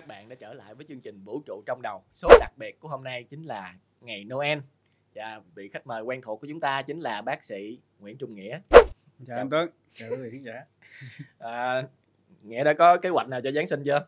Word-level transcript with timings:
các 0.00 0.06
bạn 0.08 0.28
đã 0.28 0.34
trở 0.34 0.52
lại 0.54 0.74
với 0.74 0.86
chương 0.88 1.00
trình 1.00 1.22
Vũ 1.24 1.42
trụ 1.46 1.62
trong 1.66 1.82
đầu. 1.82 2.02
Số 2.14 2.28
đặc 2.40 2.52
biệt 2.58 2.80
của 2.80 2.88
hôm 2.88 3.04
nay 3.04 3.24
chính 3.30 3.42
là 3.42 3.74
ngày 4.00 4.24
Noel. 4.24 4.58
Và 5.14 5.40
vị 5.54 5.68
khách 5.68 5.86
mời 5.86 6.02
quen 6.02 6.20
thuộc 6.22 6.40
của 6.40 6.46
chúng 6.46 6.60
ta 6.60 6.82
chính 6.82 7.00
là 7.00 7.22
bác 7.22 7.44
sĩ 7.44 7.78
Nguyễn 8.00 8.16
Trung 8.16 8.34
Nghĩa. 8.34 8.58
chào 9.26 9.36
anh 9.38 9.50
Tuấn 9.50 9.68
chào 9.92 10.08
quý 10.10 10.16
vị 10.22 10.30
khán 10.32 10.42
giả 10.42 10.64
À, 11.38 11.82
Nghĩa 12.42 12.64
đã 12.64 12.72
có 12.78 12.96
kế 12.96 13.08
hoạch 13.08 13.28
nào 13.28 13.40
cho 13.44 13.50
Giáng 13.50 13.66
sinh 13.66 13.84
chưa? 13.84 14.06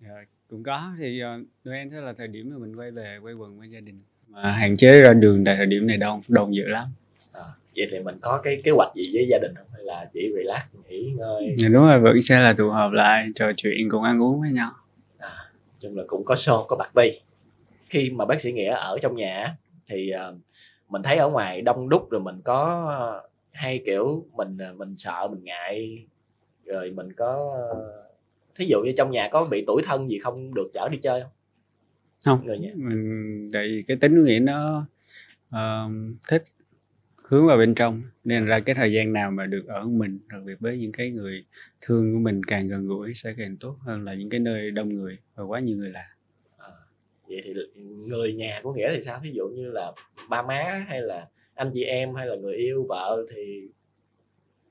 Dạ, 0.00 0.10
cũng 0.50 0.62
có 0.62 0.92
thì 0.98 1.22
uh, 1.24 1.46
Noel 1.68 1.88
sẽ 1.90 2.00
là 2.00 2.12
thời 2.12 2.28
điểm 2.28 2.50
mà 2.52 2.58
mình 2.58 2.76
quay 2.76 2.90
về 2.90 3.18
quay 3.22 3.34
quần 3.34 3.58
với 3.58 3.70
gia 3.70 3.80
đình 3.80 3.98
mà 4.28 4.50
hạn 4.52 4.76
chế 4.76 5.00
ra 5.02 5.12
đường 5.12 5.44
tại 5.44 5.56
thời 5.56 5.66
điểm 5.66 5.86
này 5.86 5.96
đông 5.96 6.22
đông 6.28 6.54
dữ 6.54 6.66
lắm 6.66 6.86
À, 7.32 7.42
vậy 7.76 7.86
thì 7.90 7.98
mình 7.98 8.18
có 8.20 8.40
cái 8.44 8.60
kế 8.64 8.70
hoạch 8.70 8.92
gì 8.94 9.02
với 9.14 9.26
gia 9.30 9.38
đình 9.42 9.52
không? 9.56 9.66
Hay 9.72 9.84
là 9.84 10.10
chỉ 10.14 10.32
relax, 10.36 10.76
nghỉ 10.88 11.10
ngơi? 11.16 11.54
dạ, 11.58 11.68
đúng 11.68 11.82
rồi 11.82 12.00
vẫn 12.00 12.20
sẽ 12.22 12.40
là 12.40 12.52
tụ 12.52 12.70
họp 12.70 12.92
lại 12.92 13.28
trò 13.34 13.52
chuyện 13.56 13.88
cùng 13.90 14.02
ăn 14.02 14.22
uống 14.22 14.40
với 14.40 14.50
nhau 14.52 14.70
À, 14.74 14.79
chung 15.80 15.96
là 15.96 16.04
cũng 16.06 16.24
có 16.24 16.34
show, 16.34 16.66
có 16.66 16.76
party. 16.76 17.20
Khi 17.88 18.10
mà 18.10 18.24
bác 18.24 18.40
sĩ 18.40 18.52
Nghĩa 18.52 18.72
ở 18.72 18.98
trong 19.02 19.16
nhà 19.16 19.56
thì 19.86 20.10
à, 20.10 20.32
mình 20.88 21.02
thấy 21.02 21.16
ở 21.16 21.30
ngoài 21.30 21.62
đông 21.62 21.88
đúc 21.88 22.10
rồi 22.10 22.20
mình 22.20 22.40
có 22.44 22.86
à, 22.98 23.28
hay 23.52 23.82
kiểu 23.86 24.26
mình 24.32 24.58
à, 24.58 24.72
mình 24.76 24.96
sợ 24.96 25.28
mình 25.30 25.44
ngại. 25.44 26.06
Rồi 26.64 26.90
mình 26.90 27.12
có 27.12 27.56
thí 28.54 28.66
dụ 28.66 28.82
như 28.84 28.92
trong 28.96 29.10
nhà 29.10 29.28
có 29.32 29.44
bị 29.44 29.64
tuổi 29.66 29.82
thân 29.84 30.10
gì 30.10 30.18
không 30.18 30.54
được 30.54 30.70
chở 30.74 30.88
đi 30.88 30.98
chơi 31.02 31.22
không? 31.22 31.30
Không. 32.24 32.46
Người 32.46 32.58
nhà. 32.58 32.70
Mình 32.74 33.50
tại 33.52 33.68
vì 33.68 33.84
cái 33.88 33.96
tính 33.96 34.16
của 34.16 34.22
nghĩa 34.22 34.38
nó 34.38 34.86
uh, 35.48 35.90
thích 36.30 36.42
hướng 37.30 37.46
vào 37.46 37.58
bên 37.58 37.74
trong. 37.74 38.02
Nên 38.24 38.46
ra 38.46 38.60
cái 38.60 38.74
thời 38.74 38.92
gian 38.92 39.12
nào 39.12 39.30
mà 39.30 39.46
được 39.46 39.66
ở 39.66 39.84
mình 39.84 40.18
đặc 40.28 40.40
biệt 40.44 40.60
với 40.60 40.78
những 40.78 40.92
cái 40.92 41.10
người 41.10 41.44
thương 41.80 42.12
của 42.12 42.18
mình 42.18 42.42
càng 42.44 42.68
gần 42.68 42.86
gũi 42.86 43.14
sẽ 43.14 43.34
càng 43.38 43.56
tốt 43.60 43.76
hơn 43.80 44.04
là 44.04 44.14
những 44.14 44.30
cái 44.30 44.40
nơi 44.40 44.70
đông 44.70 44.88
người 44.94 45.18
và 45.34 45.44
quá 45.44 45.60
nhiều 45.60 45.76
người 45.76 45.90
lạ. 45.90 46.06
À, 46.58 46.68
vậy 47.28 47.40
thì 47.44 47.54
người 47.82 48.32
nhà 48.32 48.60
của 48.62 48.74
nghĩa 48.74 48.94
thì 48.94 49.02
sao? 49.02 49.20
Thí 49.22 49.30
dụ 49.32 49.48
như 49.48 49.70
là 49.70 49.92
ba 50.28 50.42
má 50.42 50.84
hay 50.88 51.02
là 51.02 51.28
anh 51.54 51.70
chị 51.74 51.84
em 51.84 52.14
hay 52.14 52.26
là 52.26 52.36
người 52.36 52.54
yêu 52.54 52.86
vợ 52.88 53.26
thì 53.34 53.68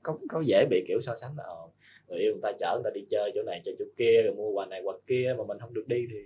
có 0.03 0.17
có 0.30 0.41
dễ 0.45 0.65
bị 0.69 0.85
kiểu 0.87 1.02
so 1.02 1.15
sánh 1.15 1.37
là 1.37 1.43
ờ, 1.43 1.67
người 2.07 2.19
yêu 2.19 2.31
người 2.31 2.41
ta 2.43 2.52
chở 2.59 2.75
người 2.75 2.91
ta 2.91 2.95
đi 2.95 3.05
chơi 3.09 3.31
chỗ 3.35 3.43
này 3.45 3.61
chơi 3.65 3.75
chỗ 3.80 3.85
kia 3.97 4.21
rồi 4.23 4.35
mua 4.35 4.52
quà 4.52 4.65
này 4.65 4.81
quà 4.83 4.93
kia 5.07 5.35
mà 5.37 5.43
mình 5.47 5.57
không 5.59 5.73
được 5.73 5.87
đi 5.87 6.07
thì 6.09 6.19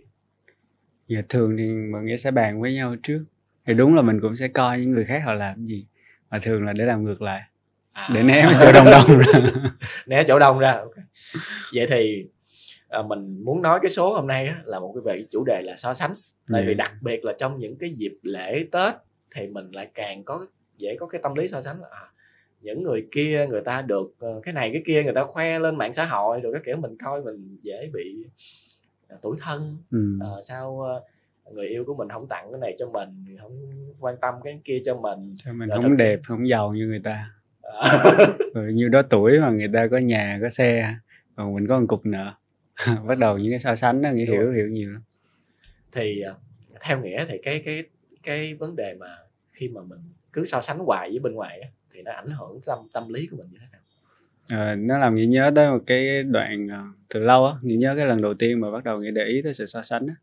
Dạ 1.08 1.22
thường 1.30 1.58
thì 1.58 1.67
mọi 1.92 2.04
người 2.04 2.17
sẽ 2.17 2.31
bàn 2.31 2.61
với 2.61 2.73
nhau 2.73 2.95
trước. 3.04 3.26
Thì 3.66 3.73
đúng 3.73 3.95
là 3.95 4.02
mình 4.02 4.20
cũng 4.22 4.36
sẽ 4.36 4.48
coi 4.48 4.80
những 4.80 4.92
người 4.92 5.06
khác 5.06 5.22
họ 5.26 5.34
làm 5.34 5.64
gì 5.64 5.86
mà 6.34 6.39
thường 6.42 6.66
là 6.66 6.73
để 6.73 6.86
làm 6.86 7.03
ngược 7.03 7.22
lại 7.22 7.42
à, 7.92 8.09
để 8.14 8.23
né 8.23 8.45
chỗ 8.62 8.72
đông 8.73 8.86
đông 8.86 9.20
ra 9.20 9.42
né 10.08 10.23
chỗ 10.28 10.39
đông 10.39 10.59
ra 10.59 10.72
ok. 10.72 10.94
vậy 11.76 11.88
thì 11.89 12.26
à, 12.89 13.02
mình 13.02 13.44
muốn 13.45 13.62
nói 13.62 13.80
cái 13.81 13.89
số 13.89 14.14
hôm 14.14 14.28
nay 14.28 14.48
á, 14.48 14.61
là 14.66 14.80
một 14.80 14.94
cái 14.95 15.02
về 15.16 15.26
chủ 15.30 15.44
đề 15.48 15.61
là 15.61 15.76
so 15.78 15.94
sánh 15.94 16.14
tại 16.54 16.61
Dạ. 16.61 16.67
vì 16.67 16.73
đặc 16.73 16.92
biệt 17.06 17.26
là 17.26 17.34
trong 17.39 17.59
những 17.59 17.78
cái 17.80 17.89
dịp 17.89 18.14
lễ 18.23 18.66
tết 18.72 18.94
thì 19.36 19.48
mình 19.48 19.72
lại 19.72 19.92
càng 19.94 20.23
có 20.23 20.45
dễ 20.78 20.95
có 21.00 21.06
cái 21.08 21.22
tâm 21.23 21.36
lý 21.36 21.48
so 21.48 21.61
sánh 21.61 21.81
là 21.81 21.88
à, 21.92 22.02
những 22.61 22.84
người 22.84 23.08
kia 23.11 23.48
người 23.50 23.61
ta 23.61 23.81
được 23.81 24.16
ờ, 24.20 24.39
cái 24.44 24.54
này 24.54 24.70
cái 24.73 24.81
kia 24.86 25.04
người 25.04 25.14
ta 25.14 25.23
khoe 25.23 25.59
lên 25.59 25.76
mạng 25.78 25.94
xã 25.94 26.06
hội 26.06 26.39
rồi 26.42 26.54
cái 26.54 26.61
kiểu 26.66 26.78
mình 26.78 26.98
coi 27.06 27.22
mình 27.22 27.58
dễ 27.61 27.89
bị 27.94 28.26
à, 29.08 29.16
tủi 29.22 29.36
thân 29.39 29.78
ừ. 29.92 30.17
Ờ, 30.22 30.42
sao 30.44 30.81
ờ, 30.81 31.02
người 31.52 31.67
yêu 31.67 31.83
của 31.86 31.95
mình 31.95 32.09
không 32.09 32.27
tặng 32.27 32.47
cái 32.52 32.59
này 32.61 32.75
cho 32.80 32.89
mình 32.89 33.38
không 33.41 33.69
quan 33.99 34.16
tâm 34.22 34.33
cái 34.44 34.59
kia 34.63 34.81
cho 34.86 34.95
mình. 34.95 35.36
Sao 35.44 35.53
mình 35.53 35.69
Dạ, 35.69 35.75
không 35.75 35.89
thực- 35.89 35.95
đẹp 35.97 36.19
không 36.27 36.47
giàu 36.47 36.73
như 36.73 36.88
người 36.88 37.02
ta? 37.03 37.30
Rồi 38.53 38.73
nhiêu 38.73 38.89
đó 38.89 39.02
tuổi 39.02 39.39
mà 39.39 39.49
người 39.49 39.67
ta 39.73 39.87
có 39.87 39.98
nhà 39.98 40.39
có 40.42 40.49
xe 40.49 40.95
còn 41.36 41.53
mình 41.55 41.67
có 41.67 41.80
một 41.80 41.86
cục 41.89 42.05
nợ. 42.05 42.33
Bắt 43.08 43.17
đầu 43.17 43.37
những 43.37 43.52
cái 43.52 43.59
so 43.59 43.76
sánh 43.76 44.02
đó 44.02 44.09
nghĩa 44.09 44.26
Đúng. 44.26 44.36
hiểu 44.36 44.52
hiểu 44.52 44.67
nhiều 44.67 44.92
lắm. 44.93 45.02
Thì 45.92 46.21
ờ, 46.21 46.36
theo 46.82 47.02
nghĩa 47.02 47.26
thì 47.30 47.37
cái 47.43 47.59
cái 47.65 47.83
cái 48.23 48.53
vấn 48.53 48.76
đề 48.76 48.93
mà 48.99 49.08
khi 49.52 49.67
mà 49.67 49.82
mình 49.82 49.99
cứ 50.33 50.45
so 50.45 50.61
sánh 50.61 50.80
hoài 50.80 51.09
với 51.09 51.20
bên 51.20 51.33
ngoài 51.33 51.61
thì 51.93 52.02
nó 52.02 52.11
ảnh 52.11 52.30
hưởng 52.30 52.59
tâm 52.65 52.80
tâm 52.93 53.14
lý 53.14 53.27
của 53.27 53.37
mình 53.37 53.48
như 53.52 53.58
thế 53.61 53.65
nào? 53.71 53.82
Ờ, 54.65 54.76
nó 54.76 54.98
làm 54.98 55.15
nghĩa 55.15 55.26
nhớ 55.26 55.52
tới 55.55 55.70
một 55.71 55.80
cái 55.87 56.23
đoạn 56.23 56.67
ờ, 56.67 56.83
từ 57.14 57.20
lâu 57.20 57.45
á 57.45 57.53
nghĩa 57.61 57.76
nhớ 57.76 57.93
cái 57.98 58.05
lần 58.05 58.21
đầu 58.21 58.33
tiên 58.33 58.59
mà 58.61 58.71
bắt 58.71 58.83
đầu 58.83 58.99
nghĩa 58.99 59.11
để 59.11 59.23
ý 59.26 59.42
tới 59.42 59.53
sự 59.53 59.65
so 59.65 59.82
sánh 59.83 60.08
á 60.08 60.15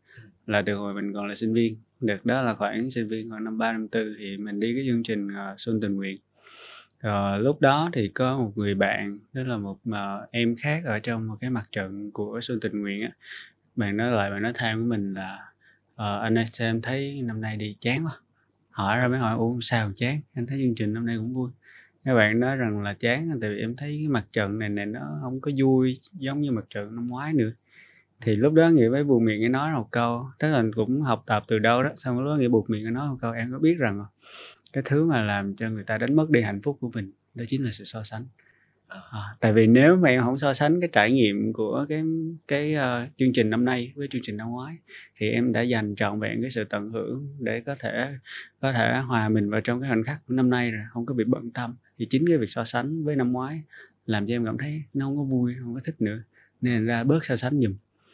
là 0.47 0.61
từ 0.61 0.75
hồi 0.75 0.93
mình 0.93 1.13
còn 1.13 1.27
là 1.27 1.35
sinh 1.35 1.53
viên. 1.53 1.77
Được 1.99 2.25
đó 2.25 2.41
là 2.41 2.55
khoảng 2.55 2.91
sinh 2.91 3.07
viên 3.07 3.29
khoảng 3.29 3.43
năm 3.43 3.57
ba 3.57 3.71
năm 3.71 3.87
tư 3.87 4.15
thì 4.19 4.37
mình 4.37 4.59
đi 4.59 4.73
cái 4.75 4.83
chương 4.87 5.03
trình 5.03 5.27
uh, 5.27 5.59
xuân 5.59 5.81
tình 5.81 5.95
nguyện. 5.95 6.17
Uh, 7.07 7.41
lúc 7.41 7.61
đó 7.61 7.89
thì 7.93 8.07
có 8.07 8.37
một 8.37 8.51
người 8.55 8.75
bạn 8.75 9.19
đó 9.33 9.43
là 9.43 9.57
một 9.57 9.79
uh, 9.89 10.29
em 10.31 10.55
khác 10.55 10.83
ở 10.85 10.99
trong 10.99 11.27
một 11.27 11.35
cái 11.39 11.49
mặt 11.49 11.69
trận 11.71 12.11
của 12.11 12.39
xuân 12.41 12.59
tình 12.59 12.81
nguyện 12.81 13.01
á. 13.01 13.11
Bạn 13.75 13.97
nói 13.97 14.11
lại 14.11 14.31
bạn 14.31 14.41
nói 14.41 14.51
tham 14.55 14.77
với 14.77 14.97
mình 14.97 15.13
là 15.13 15.51
uh, 15.93 16.21
anh 16.21 16.37
ơi 16.37 16.45
sao 16.51 16.67
em 16.67 16.81
thấy 16.81 17.21
năm 17.21 17.41
nay 17.41 17.57
đi 17.57 17.75
chán 17.79 18.05
quá. 18.05 18.17
Hỏi 18.69 18.97
ra 18.97 19.07
mới 19.07 19.19
hỏi 19.19 19.37
uống 19.37 19.61
sao 19.61 19.91
chán? 19.95 20.21
Anh 20.33 20.47
thấy 20.47 20.59
chương 20.59 20.75
trình 20.75 20.93
năm 20.93 21.05
nay 21.05 21.17
cũng 21.17 21.33
vui. 21.33 21.51
Các 22.05 22.15
bạn 22.15 22.39
nói 22.39 22.55
rằng 22.57 22.81
là 22.81 22.93
chán 22.93 23.37
tại 23.41 23.49
vì 23.49 23.59
em 23.59 23.75
thấy 23.75 23.89
cái 23.89 24.07
mặt 24.07 24.25
trận 24.33 24.59
này 24.59 24.69
này 24.69 24.85
nó 24.85 25.19
không 25.21 25.41
có 25.41 25.51
vui 25.57 25.99
giống 26.13 26.41
như 26.41 26.51
mặt 26.51 26.65
trận 26.69 26.95
năm 26.95 27.07
ngoái 27.07 27.33
nữa 27.33 27.51
thì 28.21 28.35
lúc 28.35 28.53
đó 28.53 28.69
nghĩa 28.69 28.89
mới 28.89 29.03
buộc 29.03 29.21
miệng 29.21 29.41
cái 29.41 29.49
nói 29.49 29.73
một 29.73 29.87
câu 29.91 30.25
tức 30.39 30.51
là 30.51 30.63
cũng 30.75 31.01
học 31.01 31.21
tập 31.27 31.43
từ 31.47 31.59
đâu 31.59 31.83
đó 31.83 31.89
xong 31.95 32.19
lúc 32.19 32.27
đó 32.27 32.35
nghĩa 32.35 32.47
buộc 32.47 32.69
miệng 32.69 32.83
cái 32.83 32.91
nói 32.91 33.09
một 33.09 33.17
câu 33.21 33.31
em 33.31 33.51
có 33.51 33.59
biết 33.59 33.77
rằng 33.77 34.05
cái 34.73 34.83
thứ 34.85 35.05
mà 35.05 35.23
làm 35.23 35.55
cho 35.55 35.69
người 35.69 35.83
ta 35.83 35.97
đánh 35.97 36.15
mất 36.15 36.29
đi 36.29 36.41
hạnh 36.41 36.61
phúc 36.61 36.77
của 36.79 36.89
mình 36.93 37.11
đó 37.35 37.43
chính 37.47 37.63
là 37.63 37.71
sự 37.71 37.83
so 37.83 38.03
sánh. 38.03 38.25
À, 38.87 38.99
à, 39.11 39.19
tại 39.39 39.53
vì 39.53 39.67
nếu 39.67 39.95
mà 39.95 40.09
em 40.09 40.23
không 40.23 40.37
so 40.37 40.53
sánh 40.53 40.79
cái 40.81 40.89
trải 40.91 41.11
nghiệm 41.11 41.53
của 41.53 41.85
cái 41.89 42.03
cái 42.47 42.73
ờ, 42.73 43.07
chương 43.17 43.33
trình 43.33 43.49
năm 43.49 43.65
nay 43.65 43.93
với 43.95 44.07
chương 44.07 44.21
trình 44.23 44.37
năm 44.37 44.49
ngoái 44.49 44.75
thì 45.15 45.29
em 45.29 45.51
đã 45.51 45.61
dành 45.61 45.95
trọn 45.95 46.19
vẹn 46.19 46.41
cái 46.41 46.51
sự 46.51 46.63
tận 46.63 46.89
hưởng 46.89 47.27
để 47.39 47.61
có 47.65 47.75
thể 47.79 48.07
có 48.61 48.73
thể 48.73 48.99
hòa 49.07 49.29
mình 49.29 49.49
vào 49.49 49.61
trong 49.61 49.81
cái 49.81 49.89
khoảnh 49.89 50.03
khắc 50.03 50.25
của 50.27 50.33
năm 50.33 50.49
nay 50.49 50.71
rồi 50.71 50.83
không 50.89 51.05
có 51.05 51.13
bị 51.13 51.23
bận 51.23 51.51
tâm. 51.51 51.75
Thì 51.97 52.07
chính 52.09 52.27
cái 52.27 52.37
việc 52.37 52.49
so 52.49 52.63
sánh 52.63 53.03
với 53.03 53.15
năm 53.15 53.31
ngoái 53.31 53.61
làm 54.05 54.27
cho 54.27 54.35
em 54.35 54.45
cảm 54.45 54.57
thấy 54.57 54.83
nó 54.93 55.05
không 55.05 55.17
có 55.17 55.23
vui 55.23 55.55
không 55.59 55.73
có 55.73 55.79
thích 55.83 55.95
nữa 56.01 56.23
nên 56.61 56.85
ra 56.85 57.03
bớt 57.03 57.25
so 57.25 57.35
sánh 57.35 57.59
giùm 57.61 57.73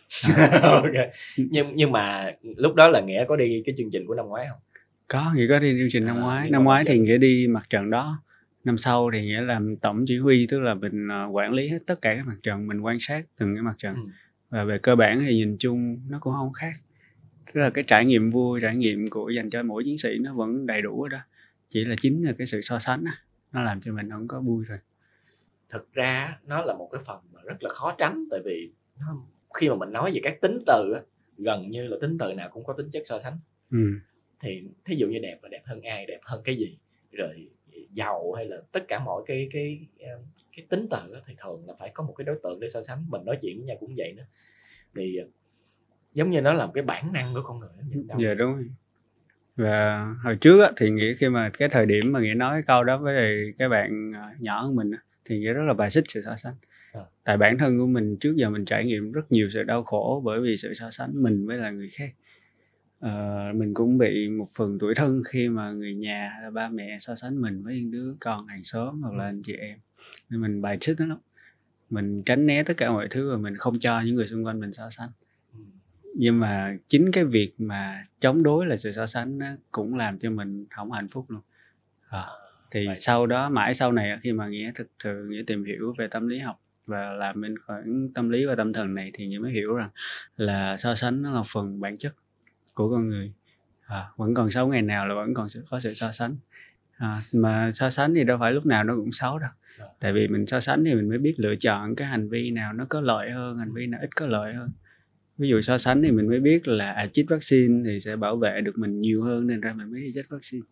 ok. 0.61 0.91
Nhưng 1.37 1.75
nhưng 1.75 1.91
mà 1.91 2.31
lúc 2.41 2.75
đó 2.75 2.87
là 2.87 3.01
nghĩa 3.01 3.25
có 3.27 3.35
đi 3.35 3.63
cái 3.65 3.75
chương 3.77 3.89
trình 3.91 4.05
của 4.07 4.15
năm 4.15 4.27
ngoái 4.27 4.47
không? 4.49 4.59
Có 5.07 5.33
nghĩa 5.35 5.47
có 5.49 5.59
đi 5.59 5.75
chương 5.79 5.89
trình 5.89 6.05
năm 6.05 6.17
À, 6.17 6.21
ngoái. 6.21 6.43
Nhưng 6.43 6.51
năm 6.51 6.63
ngoái 6.63 6.83
thì 6.85 6.99
nghĩa 6.99 7.17
đi 7.17 7.47
mặt 7.47 7.69
trận 7.69 7.89
đó. 7.89 8.23
Năm 8.63 8.77
sau 8.77 9.11
thì 9.13 9.21
nghĩa 9.21 9.41
làm 9.41 9.75
tổng 9.75 10.05
chỉ 10.07 10.17
huy 10.17 10.47
tức 10.47 10.59
là 10.59 10.73
mình 10.73 11.07
ờ, 11.07 11.27
quản 11.31 11.53
lý 11.53 11.69
hết 11.69 11.79
tất 11.85 12.01
cả 12.01 12.15
các 12.17 12.27
mặt 12.27 12.37
trận 12.43 12.67
mình 12.67 12.79
quan 12.79 12.99
sát 12.99 13.25
từng 13.37 13.55
cái 13.55 13.63
mặt 13.63 13.75
trận. 13.77 13.95
Ừ. 13.95 14.01
và 14.49 14.63
về 14.63 14.77
cơ 14.77 14.95
bản 14.95 15.23
thì 15.27 15.35
nhìn 15.35 15.57
chung 15.59 15.99
nó 16.09 16.19
cũng 16.19 16.33
không 16.33 16.53
khác. 16.53 16.73
Tức 17.45 17.61
là 17.61 17.69
cái 17.69 17.83
trải 17.83 18.05
nghiệm 18.05 18.31
vui 18.31 18.59
trải 18.61 18.75
nghiệm 18.75 19.07
của 19.07 19.29
dành 19.29 19.49
cho 19.49 19.63
mỗi 19.63 19.83
chiến 19.83 19.97
sĩ 19.97 20.09
nó 20.21 20.33
vẫn 20.33 20.65
đầy 20.65 20.81
đủ 20.81 21.03
ở 21.03 21.09
đó. 21.09 21.19
Chỉ 21.69 21.85
là 21.85 21.95
chính 22.01 22.25
là 22.25 22.33
cái 22.37 22.47
sự 22.47 22.61
so 22.61 22.79
sánh 22.79 23.03
á 23.05 23.13
nó 23.51 23.61
làm 23.61 23.79
cho 23.79 23.93
mình 23.93 24.09
không 24.09 24.27
có 24.27 24.41
vui 24.41 24.65
rồi 24.65 24.77
thực 25.69 25.93
ra 25.93 26.39
nó 26.45 26.61
là 26.61 26.73
một 26.73 26.89
cái 26.91 27.01
phần 27.05 27.21
mà 27.33 27.41
rất 27.43 27.63
là 27.63 27.69
khó 27.69 27.95
tránh 27.97 28.25
tại 28.31 28.39
vì 28.45 28.71
nó, 28.99 29.15
khi 29.53 29.69
mà 29.69 29.75
mình 29.75 29.91
nói 29.91 30.11
về 30.13 30.19
các 30.23 30.41
tính 30.41 30.59
từ 30.65 30.95
gần 31.37 31.69
như 31.69 31.87
là 31.87 31.97
tính 32.01 32.17
từ 32.19 32.33
nào 32.33 32.49
cũng 32.49 32.63
có 32.63 32.73
tính 32.73 32.89
chất 32.91 33.01
so 33.05 33.19
sánh. 33.19 33.39
Ừ. 33.71 33.77
thì 34.39 34.63
thí 34.85 34.95
dụ 34.95 35.07
như 35.07 35.19
đẹp 35.19 35.37
là 35.43 35.49
đẹp 35.49 35.61
hơn 35.65 35.81
ai 35.81 36.05
đẹp 36.05 36.19
hơn 36.23 36.41
cái 36.45 36.55
gì 36.55 36.77
rồi 37.11 37.49
giàu 37.91 38.33
hay 38.33 38.45
là 38.45 38.57
tất 38.71 38.87
cả 38.87 38.99
mọi 38.99 39.23
cái 39.27 39.49
cái 39.53 39.79
cái 40.55 40.65
tính 40.69 40.87
từ 40.91 41.21
thì 41.27 41.35
thường 41.43 41.63
là 41.67 41.73
phải 41.79 41.89
có 41.93 42.03
một 42.03 42.13
cái 42.17 42.25
đối 42.25 42.39
tượng 42.43 42.59
để 42.59 42.67
so 42.67 42.81
sánh. 42.81 43.05
Mình 43.09 43.25
nói 43.25 43.37
chuyện 43.41 43.57
với 43.57 43.65
nhau 43.65 43.77
cũng 43.79 43.93
vậy 43.97 44.13
nữa. 44.17 44.25
Thì 44.95 45.19
uh, 45.23 45.29
giống 46.13 46.31
như 46.31 46.41
nó 46.41 46.53
là 46.53 46.65
một 46.65 46.71
cái 46.75 46.83
bản 46.83 47.13
năng 47.13 47.33
của 47.33 47.41
con 47.41 47.59
người 47.59 47.69
dạ 48.19 48.33
đúng 48.33 48.55
rồi. 48.55 48.65
Và 49.55 50.05
hồi 50.23 50.35
trước 50.41 50.63
á, 50.63 50.71
thì 50.77 50.91
nghĩa 50.91 51.13
khi 51.13 51.29
mà 51.29 51.49
cái 51.57 51.69
thời 51.69 51.85
điểm 51.85 52.11
mà 52.11 52.19
nghĩa 52.19 52.33
nói 52.33 52.55
cái 52.55 52.63
câu 52.67 52.83
đó 52.83 52.97
với 52.97 53.53
cái 53.57 53.69
bạn 53.69 54.11
ờ, 54.15 54.29
nhỏ 54.39 54.61
hơn 54.61 54.75
mình 54.75 54.91
á, 54.91 54.97
thì 55.25 55.39
nghĩa 55.39 55.53
rất 55.53 55.63
là 55.67 55.73
bài 55.73 55.89
xích 55.89 56.03
sự 56.07 56.21
so 56.21 56.35
sánh. 56.35 56.53
Tại 57.23 57.37
bản 57.37 57.57
thân 57.57 57.79
của 57.79 57.87
mình 57.87 58.17
trước 58.19 58.35
giờ 58.35 58.49
mình 58.49 58.65
trải 58.65 58.85
nghiệm 58.85 59.11
rất 59.11 59.31
nhiều 59.31 59.49
sự 59.53 59.63
đau 59.63 59.83
khổ 59.83 60.21
bởi 60.25 60.39
vì 60.39 60.57
sự 60.57 60.73
so 60.73 60.91
sánh 60.91 61.11
mình 61.23 61.47
với 61.47 61.57
là 61.57 61.71
người 61.71 61.89
khác. 61.89 62.13
Ờ, 62.99 63.45
mình 63.55 63.73
cũng 63.73 63.97
bị 63.97 64.29
một 64.29 64.47
phần 64.55 64.77
tuổi 64.79 64.95
thân 64.95 65.21
khi 65.29 65.49
mà 65.49 65.71
người 65.71 65.95
nhà 65.95 66.31
ba 66.53 66.69
mẹ 66.69 66.97
so 66.99 67.15
sánh 67.15 67.41
mình 67.41 67.63
với 67.63 67.75
những 67.75 67.91
đứa 67.91 68.13
con 68.19 68.47
hàng 68.47 68.63
xóm 68.63 69.01
hoặc 69.01 69.15
là 69.15 69.25
anh 69.25 69.41
chị 69.41 69.53
em. 69.53 69.77
Nên 70.29 70.41
mình 70.41 70.61
bài 70.61 70.77
xích 70.81 71.01
lắm. 71.01 71.17
Mình 71.89 72.23
tránh 72.23 72.45
né 72.45 72.63
tất 72.63 72.73
cả 72.77 72.91
mọi 72.91 73.07
thứ 73.07 73.31
và 73.31 73.37
mình 73.37 73.55
không 73.55 73.79
cho 73.79 74.01
những 74.01 74.15
người 74.15 74.27
xung 74.27 74.45
quanh 74.45 74.59
mình 74.59 74.73
so 74.73 74.89
sánh. 74.89 75.09
Ừ. 75.53 75.59
nhưng 76.15 76.39
mà 76.39 76.77
chính 76.87 77.11
cái 77.11 77.23
việc 77.23 77.53
mà 77.57 78.05
chống 78.19 78.43
đối 78.43 78.65
là 78.65 78.77
sự 78.77 78.91
so 78.91 79.05
sánh 79.05 79.37
nó 79.37 79.45
cũng 79.71 79.95
làm 79.95 80.19
cho 80.19 80.29
mình 80.29 80.65
không 80.69 80.91
hạnh 80.91 81.07
phúc 81.07 81.25
luôn. 81.29 81.41
À, 82.09 82.25
thì 82.71 82.85
Vậy. 82.85 82.95
sau 82.95 83.27
đó 83.27 83.49
mãi 83.49 83.73
sau 83.73 83.91
này 83.91 84.17
khi 84.21 84.31
mà 84.31 84.47
nghĩa 84.47 84.71
thực 84.75 84.87
sự 85.03 85.25
nghĩa 85.29 85.43
tìm 85.47 85.65
hiểu 85.65 85.93
về 85.97 86.07
tâm 86.11 86.27
lý 86.27 86.39
học 86.39 86.61
và 86.87 87.11
làm 87.11 87.41
bên 87.41 87.55
khoảng 87.57 88.09
tâm 88.15 88.29
lý 88.29 88.45
và 88.45 88.55
tâm 88.55 88.73
thần 88.73 88.95
này 88.95 89.11
thì 89.13 89.27
nghĩa 89.27 89.39
mới 89.39 89.51
hiểu 89.51 89.75
rằng 89.75 89.89
là 90.37 90.77
so 90.77 90.95
sánh 90.95 91.21
nó 91.21 91.31
là 91.31 91.43
phần 91.47 91.79
bản 91.79 91.97
chất 91.97 92.13
của 92.73 92.89
con 92.91 93.07
người. 93.07 93.33
À, 93.85 94.05
vẫn 94.15 94.33
còn 94.33 94.51
sống 94.51 94.69
ngày 94.69 94.81
nào 94.81 95.07
là 95.07 95.15
vẫn 95.15 95.33
còn 95.33 95.47
có 95.69 95.79
sự 95.79 95.93
so 95.93 96.11
sánh. 96.11 96.35
À, 96.97 97.21
mà 97.33 97.71
so 97.73 97.89
sánh 97.89 98.13
thì 98.13 98.23
đâu 98.23 98.37
phải 98.39 98.51
lúc 98.51 98.65
nào 98.65 98.83
nó 98.83 98.95
cũng 98.95 99.11
xấu 99.11 99.39
đâu. 99.39 99.49
Dạ. 99.79 99.85
tại 99.99 100.13
vì 100.13 100.27
mình 100.27 100.45
so 100.45 100.59
sánh 100.59 100.85
thì 100.85 100.93
mình 100.93 101.09
mới 101.09 101.17
biết 101.17 101.33
lựa 101.37 101.55
chọn 101.55 101.95
cái 101.95 102.07
hành 102.07 102.29
vi 102.29 102.51
nào 102.51 102.73
nó 102.73 102.85
có 102.89 103.01
lợi 103.01 103.31
hơn 103.31 103.57
hành 103.57 103.73
vi 103.73 103.87
nào 103.87 104.01
ít 104.01 104.15
có 104.15 104.25
lợi 104.25 104.53
hơn. 104.53 104.69
Ví 105.37 105.49
dụ 105.49 105.61
so 105.61 105.77
sánh 105.77 106.01
thì 106.01 106.11
mình 106.11 106.27
mới 106.27 106.39
biết 106.39 106.67
là 106.67 106.91
à, 106.91 107.07
chích 107.07 107.29
vaccine 107.29 107.83
thì 107.85 107.99
sẽ 107.99 108.15
bảo 108.15 108.37
vệ 108.37 108.61
được 108.61 108.77
mình 108.77 109.01
nhiều 109.01 109.23
hơn 109.23 109.47
nên 109.47 109.61
ra 109.61 109.73
mình 109.73 109.91
mới 109.91 110.01
đi 110.01 110.11
chích 110.13 110.29
vaccine 110.29 110.63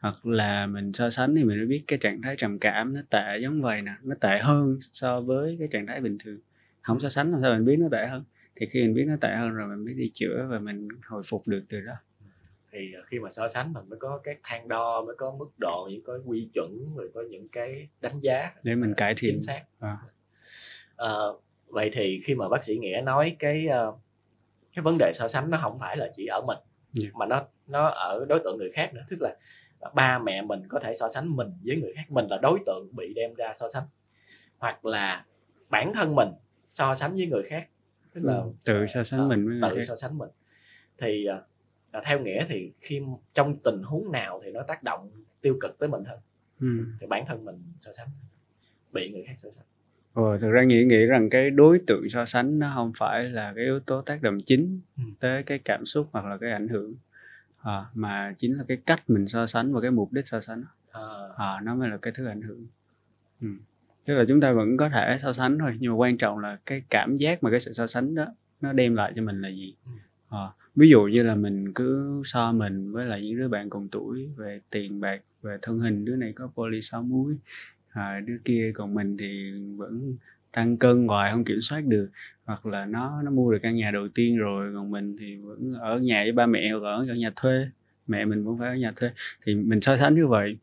hoặc 0.00 0.26
là 0.26 0.66
mình 0.66 0.92
so 0.92 1.10
sánh 1.10 1.34
thì 1.34 1.44
mình 1.44 1.56
mới 1.56 1.66
biết 1.66 1.84
cái 1.86 1.98
trạng 1.98 2.22
thái 2.22 2.36
trầm 2.36 2.58
cảm 2.58 2.94
nó 2.94 3.00
tệ 3.10 3.38
giống 3.42 3.62
vậy 3.62 3.82
nè 3.82 3.92
nó 4.02 4.14
tệ 4.20 4.38
hơn 4.42 4.78
so 4.80 5.20
với 5.20 5.56
cái 5.58 5.68
trạng 5.70 5.86
thái 5.86 6.00
bình 6.00 6.18
thường. 6.24 6.38
Không 6.82 7.00
so 7.00 7.08
sánh 7.08 7.32
làm 7.32 7.40
sao 7.42 7.54
mình 7.54 7.64
biết 7.64 7.76
nó 7.78 7.88
tệ 7.92 8.06
hơn? 8.06 8.24
Thì 8.56 8.66
khi 8.66 8.82
mình 8.82 8.94
biết 8.94 9.04
nó 9.06 9.16
tệ 9.20 9.36
hơn 9.36 9.50
rồi 9.50 9.68
mình 9.68 9.84
mới 9.84 9.94
đi 9.94 10.10
chữa 10.14 10.46
và 10.50 10.58
mình 10.58 10.88
hồi 11.06 11.22
phục 11.26 11.48
được 11.48 11.62
từ 11.68 11.80
đó. 11.80 11.92
Thì 12.72 12.92
ờ, 12.92 13.02
khi 13.06 13.18
mà 13.18 13.30
so 13.30 13.48
sánh 13.48 13.72
mình 13.72 13.84
mới 13.88 13.98
có 13.98 14.20
các 14.24 14.38
thang 14.42 14.68
đo 14.68 15.04
mới 15.06 15.14
có 15.18 15.34
mức 15.38 15.50
độ 15.58 15.88
những 15.90 16.02
có 16.02 16.18
quy 16.26 16.48
chuẩn 16.54 16.94
rồi 16.96 17.10
có 17.14 17.22
những 17.30 17.48
cái 17.48 17.88
đánh 18.00 18.20
giá 18.20 18.52
để 18.62 18.74
mình 18.74 18.94
cải 18.94 19.14
thiện. 19.14 19.30
chính 19.30 19.40
xác. 19.40 19.62
À. 19.80 19.96
à, 20.96 21.10
vậy 21.66 21.90
thì 21.92 22.20
khi 22.24 22.34
mà 22.34 22.48
bác 22.48 22.64
sĩ 22.64 22.76
nghĩa 22.76 23.00
nói 23.04 23.36
cái 23.38 23.66
cái 24.74 24.82
vấn 24.82 24.96
đề 24.98 25.12
so 25.14 25.28
sánh 25.28 25.50
nó 25.50 25.58
không 25.62 25.78
phải 25.78 25.96
là 25.96 26.10
chỉ 26.12 26.26
ở 26.26 26.40
mình 26.46 26.58
yeah. 27.02 27.14
mà 27.14 27.26
nó 27.26 27.44
nó 27.66 27.86
ở 27.86 28.24
đối 28.28 28.40
tượng 28.44 28.58
người 28.58 28.70
khác 28.74 28.94
nữa. 28.94 29.02
Tức 29.08 29.16
là 29.20 29.36
ba 29.94 30.18
mẹ 30.18 30.42
mình 30.42 30.62
có 30.68 30.80
thể 30.80 30.94
so 30.94 31.08
sánh 31.08 31.36
mình 31.36 31.48
với 31.64 31.76
người 31.76 31.92
khác. 31.96 32.02
Mình 32.08 32.26
là 32.30 32.38
đối 32.42 32.58
tượng 32.66 32.88
bị 32.92 33.14
đem 33.14 33.34
ra 33.34 33.52
so 33.54 33.68
sánh. 33.68 33.84
Hoặc 34.58 34.84
là 34.84 35.24
bản 35.70 35.92
thân 35.94 36.14
mình 36.14 36.28
so 36.70 36.94
sánh 36.94 37.12
với 37.12 37.26
người 37.26 37.42
khác. 37.42 37.68
Tức 38.14 38.20
là 38.24 38.34
ừ, 38.34 38.52
tự 38.64 38.86
so 38.86 39.04
sánh 39.04 39.22
uh, 39.24 39.28
mình 39.28 39.46
với 39.46 39.56
người 39.56 39.70
tự 39.70 39.76
khác. 39.76 39.82
so 39.82 39.96
sánh 39.96 40.18
mình. 40.18 40.30
Thì 40.98 41.26
uh, 41.98 42.04
theo 42.04 42.20
nghĩa 42.20 42.46
thì 42.48 42.72
khi 42.80 43.02
trong 43.32 43.56
tình 43.64 43.82
huống 43.82 44.12
nào 44.12 44.40
thì 44.44 44.50
nó 44.50 44.62
tác 44.62 44.82
động 44.82 45.10
tiêu 45.40 45.58
cực 45.60 45.78
tới 45.78 45.88
mình 45.88 46.04
hơn. 46.04 46.18
Ừ. 46.60 46.68
thì 47.00 47.06
bản 47.06 47.24
thân 47.28 47.44
mình 47.44 47.62
so 47.80 47.92
sánh 47.92 48.08
bị 48.92 49.10
người 49.12 49.24
khác 49.26 49.34
so 49.38 49.50
sánh. 49.50 49.64
Ồ, 50.12 50.38
thực 50.38 50.50
ra 50.50 50.62
nghĩ 50.62 50.84
nghĩ 50.84 51.04
rằng 51.04 51.30
cái 51.30 51.50
đối 51.50 51.80
tượng 51.86 52.08
so 52.08 52.24
sánh 52.24 52.58
nó 52.58 52.72
không 52.74 52.92
phải 52.98 53.24
là 53.24 53.52
cái 53.56 53.64
yếu 53.64 53.80
tố 53.80 54.02
tác 54.02 54.22
động 54.22 54.38
chính 54.44 54.80
ừ. 54.96 55.02
tới 55.20 55.42
cái 55.42 55.58
cảm 55.64 55.86
xúc 55.86 56.08
hoặc 56.12 56.24
là 56.26 56.38
cái 56.40 56.50
ảnh 56.52 56.68
hưởng 56.68 56.94
à, 57.66 57.84
mà 57.94 58.34
chính 58.38 58.58
là 58.58 58.64
cái 58.68 58.76
cách 58.86 59.10
mình 59.10 59.28
so 59.28 59.46
sánh 59.46 59.72
và 59.72 59.80
cái 59.80 59.90
mục 59.90 60.12
đích 60.12 60.26
so 60.26 60.40
sánh 60.40 60.64
à. 60.92 61.00
À, 61.36 61.60
nó 61.62 61.74
mới 61.74 61.88
là 61.88 61.96
cái 61.96 62.12
thứ 62.16 62.26
ảnh 62.26 62.42
hưởng 62.42 62.66
ừ. 63.40 63.48
tức 64.04 64.14
là 64.14 64.24
chúng 64.28 64.40
ta 64.40 64.52
vẫn 64.52 64.76
có 64.76 64.88
thể 64.88 65.18
so 65.22 65.32
sánh 65.32 65.58
thôi 65.58 65.76
nhưng 65.80 65.92
mà 65.92 65.96
quan 65.96 66.16
trọng 66.16 66.38
là 66.38 66.56
cái 66.66 66.82
cảm 66.90 67.16
giác 67.16 67.42
mà 67.42 67.50
cái 67.50 67.60
sự 67.60 67.72
so 67.72 67.86
sánh 67.86 68.14
đó 68.14 68.26
nó 68.60 68.72
đem 68.72 68.94
lại 68.94 69.12
cho 69.16 69.22
mình 69.22 69.42
là 69.42 69.48
gì 69.48 69.74
à, 70.30 70.46
ví 70.76 70.90
dụ 70.90 71.02
như 71.02 71.22
là 71.22 71.34
mình 71.34 71.72
cứ 71.72 72.22
so 72.24 72.52
mình 72.52 72.92
với 72.92 73.06
lại 73.06 73.22
những 73.22 73.38
đứa 73.38 73.48
bạn 73.48 73.70
cùng 73.70 73.88
tuổi 73.88 74.30
về 74.36 74.60
tiền 74.70 75.00
bạc 75.00 75.20
về 75.42 75.58
thân 75.62 75.78
hình 75.78 76.04
đứa 76.04 76.16
này 76.16 76.32
có 76.32 76.50
poly 76.54 76.82
sáu 76.82 77.02
múi 77.02 77.36
à, 77.88 78.20
đứa 78.20 78.36
kia 78.44 78.72
còn 78.74 78.94
mình 78.94 79.16
thì 79.16 79.52
vẫn 79.76 80.16
tăng 80.56 80.76
cân 80.76 81.08
hoài 81.08 81.32
không 81.32 81.44
kiểm 81.44 81.60
soát 81.60 81.84
được. 81.86 82.08
Hoặc 82.44 82.66
là 82.66 82.84
nó 82.86 83.22
nó 83.22 83.30
mua 83.30 83.52
được 83.52 83.58
căn 83.62 83.76
nhà 83.76 83.90
đầu 83.90 84.08
tiên 84.08 84.38
rồi 84.38 84.72
còn 84.74 84.90
mình 84.90 85.16
thì 85.18 85.36
vẫn 85.36 85.74
ở 85.80 85.98
nhà 85.98 86.22
với 86.22 86.32
ba 86.32 86.46
mẹ 86.46 86.70
hoặc 86.70 86.82
ở, 86.82 87.06
ở 87.08 87.14
nhà 87.14 87.30
thuê. 87.36 87.68
Mẹ 88.06 88.24
mình 88.24 88.44
vẫn 88.44 88.58
phải 88.58 88.68
ở 88.68 88.74
nhà 88.74 88.92
thuê. 88.96 89.10
Thì 89.44 89.54
mình 89.54 89.80
so 89.80 89.96
sánh 89.96 90.14
như 90.14 90.26
vậy 90.26 90.56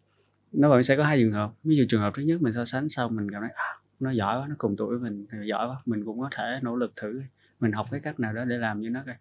nó 0.51 0.69
vẫn 0.69 0.83
sẽ 0.83 0.95
có 0.95 1.03
hai 1.03 1.19
trường 1.19 1.31
hợp. 1.31 1.51
Ví 1.63 1.75
dụ 1.75 1.83
trường 1.89 2.01
hợp 2.01 2.13
thứ 2.15 2.23
nhất 2.23 2.41
mình 2.41 2.53
so 2.53 2.65
sánh 2.65 2.89
xong 2.89 3.15
mình 3.15 3.31
cảm 3.31 3.41
thấy 3.41 3.51
à, 3.55 3.69
nó 3.99 4.11
giỏi 4.11 4.39
quá 4.39 4.47
nó 4.47 4.55
cùng 4.57 4.75
tuổi 4.77 4.97
với 4.97 5.11
mình 5.11 5.47
giỏi 5.47 5.67
quá 5.67 5.75
mình 5.85 6.05
cũng 6.05 6.19
có 6.19 6.29
thể 6.35 6.59
nỗ 6.61 6.75
lực 6.75 6.93
thử 6.95 7.21
mình 7.59 7.71
học 7.71 7.87
cái 7.91 7.99
cách 7.99 8.19
nào 8.19 8.33
đó 8.33 8.45
để 8.45 8.57
làm 8.57 8.81
như 8.81 8.89
nó 8.89 9.03
coi. 9.05 9.15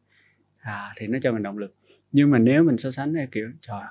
À 0.60 0.92
thì 0.96 1.06
nó 1.06 1.18
cho 1.22 1.32
mình 1.32 1.42
động 1.42 1.58
lực. 1.58 1.74
Nhưng 2.12 2.30
mà 2.30 2.38
nếu 2.38 2.64
mình 2.64 2.78
so 2.78 2.90
sánh 2.90 3.14
theo 3.14 3.26
kiểu 3.32 3.50
trời 3.60 3.82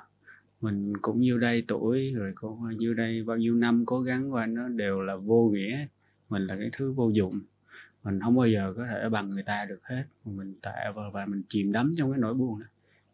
mình 0.62 0.94
cũng 1.02 1.22
nhiêu 1.22 1.38
đây 1.38 1.64
tuổi 1.68 2.14
rồi 2.16 2.32
cũng 2.36 2.78
nhiêu 2.78 2.94
đây 2.94 3.24
bao 3.24 3.38
nhiêu 3.38 3.56
năm 3.56 3.86
cố 3.86 4.02
gắng 4.02 4.34
qua 4.34 4.46
nó 4.46 4.68
đều 4.68 5.02
là 5.02 5.16
vô 5.16 5.50
nghĩa 5.54 5.86
mình 6.32 6.48
là 6.48 6.56
cái 6.56 6.70
thứ 6.74 6.92
vô 6.92 7.10
dụng. 7.10 7.40
Mình 8.04 8.20
không 8.20 8.36
bao 8.36 8.48
giờ 8.48 8.68
có 8.78 8.86
thể 8.92 9.10
bằng 9.10 9.30
người 9.30 9.44
ta 9.44 9.66
được 9.66 9.80
hết. 9.84 10.04
Mình 10.26 10.56
tệ 10.62 10.92
và, 10.96 11.10
và 11.14 11.26
mình 11.26 11.44
chìm 11.50 11.72
đắm 11.72 11.92
trong 11.96 12.12
cái 12.12 12.20
nỗi 12.20 12.34
buồn 12.34 12.60
đó. 12.60 12.66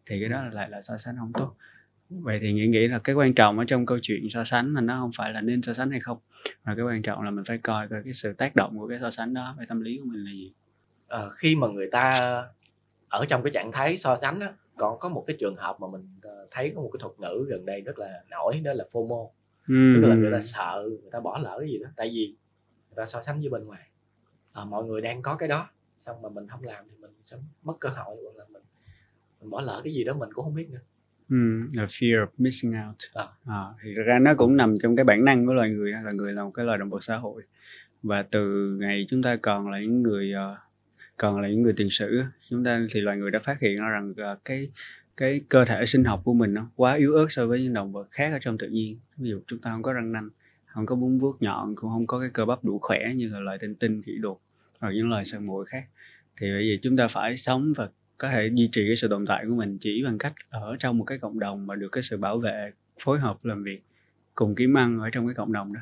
Thì 0.06 0.20
cái 0.20 0.28
đó 0.28 0.44
lại 0.52 0.70
là 0.70 0.80
so 0.80 0.96
sánh 0.96 1.16
không 1.18 1.32
tốt. 1.32 1.54
Vậy 2.10 2.38
thì 2.42 2.52
nghĩ 2.52 2.66
nghĩ 2.66 2.88
là 2.88 2.98
cái 2.98 3.14
quan 3.14 3.34
trọng 3.34 3.58
ở 3.58 3.64
trong 3.64 3.86
câu 3.86 3.98
chuyện 4.02 4.30
so 4.30 4.44
sánh 4.44 4.74
là 4.74 4.80
nó 4.80 5.00
không 5.00 5.10
phải 5.16 5.32
là 5.32 5.40
nên 5.40 5.62
so 5.62 5.74
sánh 5.74 5.90
hay 5.90 6.00
không 6.00 6.18
mà 6.64 6.74
cái 6.74 6.84
quan 6.84 7.02
trọng 7.02 7.22
là 7.22 7.30
mình 7.30 7.44
phải 7.44 7.58
coi 7.58 7.88
coi 7.88 8.02
cái 8.04 8.12
sự 8.12 8.32
tác 8.32 8.56
động 8.56 8.78
của 8.78 8.88
cái 8.88 8.98
so 9.00 9.10
sánh 9.10 9.34
đó 9.34 9.56
về 9.58 9.66
tâm 9.68 9.80
lý 9.80 9.98
của 9.98 10.04
mình 10.06 10.24
là 10.24 10.30
gì. 10.30 10.52
À, 11.08 11.28
khi 11.36 11.56
mà 11.56 11.68
người 11.68 11.88
ta 11.92 12.12
ở 13.08 13.24
trong 13.28 13.42
cái 13.42 13.50
trạng 13.50 13.72
thái 13.72 13.96
so 13.96 14.16
sánh 14.16 14.40
á 14.40 14.52
còn 14.76 14.98
có 14.98 15.08
một 15.08 15.24
cái 15.26 15.36
trường 15.40 15.56
hợp 15.56 15.76
mà 15.80 15.86
mình 15.92 16.08
ờ, 16.22 16.46
thấy 16.50 16.72
có 16.74 16.82
một 16.82 16.90
cái 16.92 16.98
thuật 17.00 17.20
ngữ 17.20 17.46
gần 17.48 17.66
đây 17.66 17.80
rất 17.80 17.98
là 17.98 18.22
nổi 18.30 18.60
đó 18.64 18.72
là 18.72 18.84
FOMO. 18.92 19.28
Ừ. 19.68 19.92
tức 19.94 20.08
là 20.08 20.14
người 20.14 20.32
ta 20.32 20.40
sợ 20.40 20.84
người 20.88 21.10
ta 21.12 21.20
bỏ 21.20 21.38
lỡ 21.38 21.56
cái 21.60 21.68
gì 21.68 21.78
đó. 21.78 21.88
Tại 21.96 22.10
vì 22.14 22.34
ta 22.98 23.06
so 23.06 23.22
sánh 23.22 23.40
với 23.40 23.48
bên 23.48 23.64
ngoài. 23.64 23.88
À, 24.52 24.64
mọi 24.64 24.84
người 24.84 25.00
đang 25.00 25.22
có 25.22 25.36
cái 25.36 25.48
đó 25.48 25.70
xong 26.00 26.22
mà 26.22 26.28
mình 26.28 26.48
không 26.48 26.62
làm 26.62 26.84
thì 26.90 26.96
mình 27.00 27.10
sẽ 27.24 27.36
mất 27.62 27.74
cơ 27.80 27.88
hội 27.88 28.16
hoặc 28.24 28.36
là 28.36 28.44
mình 28.52 28.62
mình 29.40 29.50
bỏ 29.50 29.60
lỡ 29.60 29.80
cái 29.84 29.94
gì 29.94 30.04
đó 30.04 30.14
mình 30.14 30.32
cũng 30.32 30.44
không 30.44 30.54
biết 30.54 30.70
nữa. 30.70 30.80
Mm, 31.28 31.68
a 31.78 31.84
fear 31.84 32.24
of 32.24 32.26
missing 32.38 32.74
out. 32.88 32.96
À. 33.14 33.24
À, 33.46 33.62
thì 33.82 33.94
ra 33.94 34.18
nó 34.18 34.34
cũng 34.34 34.56
nằm 34.56 34.74
trong 34.82 34.96
cái 34.96 35.04
bản 35.04 35.24
năng 35.24 35.46
của 35.46 35.54
loài 35.54 35.70
người 35.70 35.92
là 35.92 36.12
người 36.12 36.32
là 36.32 36.44
một 36.44 36.50
cái 36.50 36.66
loài 36.66 36.78
động 36.78 36.90
vật 36.90 37.04
xã 37.04 37.16
hội. 37.16 37.42
Và 38.02 38.22
từ 38.22 38.76
ngày 38.80 39.06
chúng 39.08 39.22
ta 39.22 39.36
còn 39.36 39.70
là 39.70 39.80
những 39.80 40.02
người 40.02 40.32
uh, 40.52 40.58
còn 41.16 41.40
là 41.40 41.48
những 41.48 41.62
người 41.62 41.72
tiền 41.76 41.90
sử 41.90 42.22
chúng 42.48 42.64
ta 42.64 42.80
thì 42.90 43.00
loài 43.00 43.16
người 43.16 43.30
đã 43.30 43.38
phát 43.38 43.60
hiện 43.60 43.76
ra 43.76 43.88
rằng 43.88 44.10
uh, 44.10 44.44
cái 44.44 44.70
cái 45.16 45.40
cơ 45.48 45.64
thể 45.64 45.86
sinh 45.86 46.04
học 46.04 46.20
của 46.24 46.34
mình 46.34 46.54
nó 46.54 46.70
quá 46.76 46.94
yếu 46.94 47.14
ớt 47.14 47.26
so 47.30 47.46
với 47.46 47.62
những 47.62 47.74
động 47.74 47.92
vật 47.92 48.08
khác 48.10 48.32
ở 48.32 48.38
trong 48.40 48.58
tự 48.58 48.68
nhiên. 48.68 48.98
Ví 49.16 49.30
dụ 49.30 49.40
chúng 49.46 49.58
ta 49.58 49.70
không 49.70 49.82
có 49.82 49.92
răng 49.92 50.12
nanh 50.12 50.28
không 50.78 50.86
có 50.86 50.94
bún 50.94 51.18
vuốt 51.18 51.42
nhọn, 51.42 51.74
cũng 51.76 51.90
không 51.90 52.06
có 52.06 52.20
cái 52.20 52.28
cơ 52.32 52.44
bắp 52.44 52.64
đủ 52.64 52.78
khỏe 52.82 52.98
như 53.16 53.28
là 53.28 53.40
loài 53.40 53.58
tinh 53.60 53.74
tinh, 53.74 54.02
khỉ 54.02 54.12
đột 54.20 54.40
hoặc 54.80 54.90
những 54.90 55.10
loài 55.10 55.24
săn 55.24 55.46
mồi 55.46 55.66
khác. 55.66 55.84
Thì 56.40 56.46
bởi 56.50 56.60
vì 56.60 56.78
chúng 56.82 56.96
ta 56.96 57.08
phải 57.08 57.36
sống 57.36 57.72
và 57.76 57.88
có 58.18 58.28
thể 58.28 58.50
duy 58.54 58.68
trì 58.72 58.86
cái 58.86 58.96
sự 58.96 59.08
tồn 59.08 59.26
tại 59.26 59.44
của 59.48 59.54
mình 59.54 59.78
chỉ 59.80 60.02
bằng 60.04 60.18
cách 60.18 60.32
ở 60.50 60.76
trong 60.78 60.98
một 60.98 61.04
cái 61.04 61.18
cộng 61.18 61.38
đồng 61.38 61.66
mà 61.66 61.74
được 61.74 61.88
cái 61.92 62.02
sự 62.02 62.16
bảo 62.16 62.38
vệ, 62.38 62.72
phối 63.04 63.18
hợp, 63.18 63.44
làm 63.44 63.62
việc, 63.62 63.82
cùng 64.34 64.54
kiếm 64.54 64.76
ăn 64.76 64.98
ở 65.00 65.10
trong 65.10 65.26
cái 65.26 65.34
cộng 65.34 65.52
đồng 65.52 65.72
đó. 65.72 65.80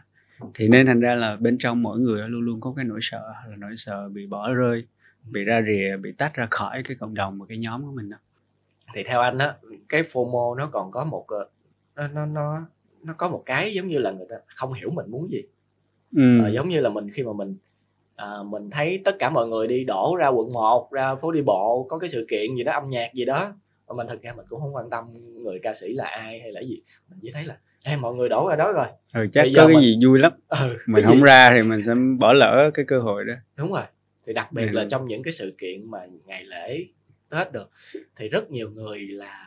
Thì 0.54 0.69
nên 0.69 0.87
thành 0.87 1.00
ra 1.00 1.14
là 1.14 1.37
bên 1.37 1.58
trong 1.58 1.82
mỗi 1.82 2.00
người 2.00 2.28
luôn 2.28 2.40
luôn 2.40 2.60
có 2.60 2.72
cái 2.76 2.84
nỗi 2.84 2.98
sợ, 3.02 3.34
là 3.48 3.56
nỗi 3.56 3.76
sợ 3.76 4.08
bị 4.08 4.26
bỏ 4.26 4.54
rơi, 4.54 4.87
bị 5.31 5.44
ra 5.44 5.62
rìa, 5.66 5.96
bị 5.96 6.12
tách 6.12 6.34
ra 6.34 6.48
khỏi 6.50 6.82
cái 6.82 6.96
cộng 7.00 7.14
đồng 7.14 7.38
và 7.38 7.46
cái 7.48 7.58
nhóm 7.58 7.84
của 7.84 7.93
mình 7.93 8.10
đó. 8.10 8.16
Thì 8.94 9.02
theo 9.06 9.20
anh 9.20 9.38
á, 9.38 9.54
cái 9.88 10.02
FOMO 10.02 10.54
nó 10.54 10.66
còn 10.66 10.90
có 10.90 11.05
một 11.05 11.26
ờ, 11.29 11.48
nó 11.96 12.08
nó 12.08 12.26
nó 12.26 12.67
nó 13.03 13.15
có 13.19 13.29
một 13.29 13.43
cái 13.46 13.74
giống 13.74 13.88
như 13.88 13.98
là 13.98 14.10
người 14.10 14.26
ta 14.31 14.36
không 14.46 14.72
hiểu 14.72 14.91
mình 14.91 15.06
muốn 15.10 15.31
gì 15.31 15.43
ừ. 16.17 16.44
à, 16.44 16.48
giống 16.48 16.69
như 16.69 16.81
là 16.81 16.91
mình 16.91 17.10
khi 17.10 17.22
mà 17.22 17.32
mình 17.32 17.55
à, 18.17 18.26
mình 18.44 18.70
thấy 18.70 19.00
tất 19.05 19.17
cả 19.19 19.31
mọi 19.31 19.46
người 19.46 19.67
đi 19.67 19.84
đổ 19.84 20.17
ra 20.19 20.29
quận 20.29 20.53
1 20.53 20.93
ra 20.93 21.15
phố 21.15 21.32
đi 21.32 21.43
bộ 21.43 21.86
có 21.88 21.98
cái 21.98 22.08
sự 22.08 22.26
kiện 22.31 22.56
gì 22.56 22.65
đó 22.65 22.72
âm 22.72 22.91
nhạc 22.91 23.15
gì 23.15 23.24
đó 23.24 23.55
mà 23.88 23.94
mình 23.94 24.06
thực 24.10 24.22
ra 24.22 24.32
mình 24.32 24.46
cũng 24.48 24.60
không 24.60 24.74
quan 24.74 24.91
tâm 24.91 25.05
người 25.43 25.58
ca 25.62 25.74
sĩ 25.74 25.93
là 25.93 26.05
ai 26.05 26.41
hay 26.41 26.53
là 26.53 26.60
gì 26.60 26.82
mình 27.10 27.19
chỉ 27.22 27.31
thấy 27.34 27.44
là 27.44 27.56
Ê, 27.84 27.96
mọi 27.96 28.15
người 28.15 28.29
đổ 28.29 28.48
ra 28.48 28.56
đó 28.56 28.72
rồi 28.72 28.86
ừ, 29.15 29.26
chắc 29.32 29.46
có 29.56 29.67
cái 29.67 29.74
mình... 29.74 29.81
gì 29.81 29.96
vui 30.06 30.19
lắm 30.19 30.32
ừ, 30.48 30.76
mình 30.86 31.05
không 31.05 31.17
gì? 31.17 31.22
ra 31.22 31.50
thì 31.55 31.69
mình 31.69 31.82
sẽ 31.82 31.94
bỏ 32.19 32.32
lỡ 32.32 32.70
cái 32.74 32.84
cơ 32.88 33.00
hội 33.00 33.24
đó 33.24 33.34
đúng 33.56 33.72
rồi 33.72 33.84
thì 34.26 34.32
đặc 34.32 34.53
biệt 34.53 34.67
ừ. 34.67 34.72
là 34.72 34.86
trong 34.91 35.08
những 35.08 35.22
cái 35.22 35.32
sự 35.32 35.55
kiện 35.58 35.91
mà 35.91 36.06
ngày 36.26 36.44
lễ 36.44 36.86
tết 37.31 37.53
được 37.53 37.70
thì 38.17 38.29
rất 38.29 38.50
nhiều 38.50 38.70
người 38.70 38.98
là 38.98 39.45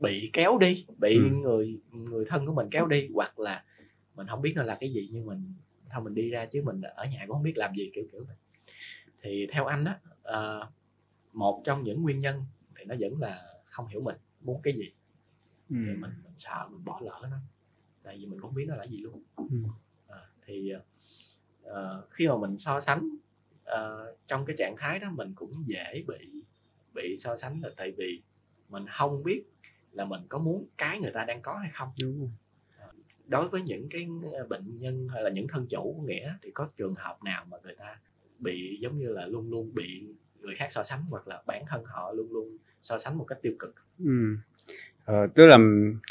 bị 0.00 0.30
kéo 0.32 0.58
đi 0.58 0.86
bị 0.98 1.16
ừ. 1.16 1.22
người 1.22 1.80
người 1.90 2.24
thân 2.28 2.46
của 2.46 2.52
mình 2.54 2.68
kéo 2.70 2.86
đi 2.86 3.08
hoặc 3.14 3.38
là 3.38 3.64
mình 4.14 4.26
không 4.26 4.42
biết 4.42 4.52
nó 4.56 4.62
là 4.62 4.76
cái 4.80 4.92
gì 4.92 5.08
nhưng 5.12 5.26
mình 5.26 5.54
thôi 5.90 6.04
mình 6.04 6.14
đi 6.14 6.30
ra 6.30 6.46
chứ 6.46 6.62
mình 6.62 6.80
ở 6.82 7.04
nhà 7.04 7.24
cũng 7.26 7.34
không 7.34 7.42
biết 7.42 7.56
làm 7.56 7.74
gì 7.74 7.90
kiểu 7.94 8.04
kiểu 8.12 8.24
này 8.24 8.36
thì 9.22 9.46
theo 9.52 9.66
anh 9.66 9.84
á 9.84 9.98
uh, 10.38 10.68
một 11.32 11.62
trong 11.64 11.84
những 11.84 12.02
nguyên 12.02 12.18
nhân 12.18 12.44
thì 12.78 12.84
nó 12.84 12.94
vẫn 13.00 13.20
là 13.20 13.42
không 13.64 13.86
hiểu 13.86 14.00
mình 14.00 14.16
muốn 14.40 14.62
cái 14.62 14.74
gì 14.74 14.92
ừ. 15.70 15.76
thì 15.86 15.94
mình, 15.94 16.00
mình 16.24 16.34
sợ 16.36 16.68
mình 16.70 16.84
bỏ 16.84 17.00
lỡ 17.02 17.28
nó 17.30 17.36
tại 18.02 18.18
vì 18.18 18.26
mình 18.26 18.40
không 18.40 18.54
biết 18.54 18.64
nó 18.68 18.76
là 18.76 18.86
gì 18.86 18.98
luôn 18.98 19.22
ừ. 19.36 19.44
à, 20.08 20.20
thì 20.46 20.72
uh, 21.64 22.10
khi 22.10 22.28
mà 22.28 22.36
mình 22.36 22.56
so 22.56 22.80
sánh 22.80 23.08
uh, 23.62 24.18
trong 24.26 24.44
cái 24.46 24.56
trạng 24.58 24.74
thái 24.78 24.98
đó 24.98 25.10
mình 25.10 25.32
cũng 25.34 25.62
dễ 25.66 26.04
bị 26.08 26.42
bị 26.94 27.16
so 27.18 27.36
sánh 27.36 27.60
là 27.62 27.70
tại 27.76 27.92
vì 27.96 28.22
mình 28.68 28.84
không 28.98 29.22
biết 29.22 29.44
là 29.96 30.04
mình 30.04 30.20
có 30.28 30.38
muốn 30.38 30.66
cái 30.78 31.00
người 31.00 31.12
ta 31.12 31.24
đang 31.24 31.42
có 31.42 31.54
hay 31.54 31.70
không 31.72 31.88
Đúng. 32.02 32.30
Đối 33.26 33.48
với 33.48 33.62
những 33.62 33.88
cái 33.88 34.08
ờ, 34.32 34.46
bệnh 34.46 34.76
nhân 34.78 35.08
hay 35.12 35.22
là 35.22 35.30
những 35.30 35.48
thân 35.48 35.66
chủ 35.70 35.94
của 35.96 36.02
nghĩa 36.02 36.34
thì 36.42 36.50
có 36.50 36.68
trường 36.76 36.94
hợp 36.94 37.22
nào 37.24 37.44
mà 37.50 37.56
người 37.64 37.74
ta 37.78 37.98
bị 38.38 38.78
giống 38.80 38.98
như 38.98 39.08
là 39.08 39.26
luôn 39.26 39.50
luôn 39.50 39.74
bị 39.74 40.06
người 40.40 40.54
khác 40.54 40.66
so 40.70 40.82
sánh 40.82 41.02
hoặc 41.10 41.28
là 41.28 41.42
bản 41.46 41.64
thân 41.68 41.84
họ 41.84 42.12
luôn 42.12 42.32
luôn 42.32 42.56
so 42.82 42.98
sánh 42.98 43.18
một 43.18 43.24
cách 43.24 43.38
tiêu 43.42 43.52
cực 43.58 43.74
ừ. 43.98 44.36
ờ, 45.04 45.26
tức 45.34 45.46
là 45.46 45.58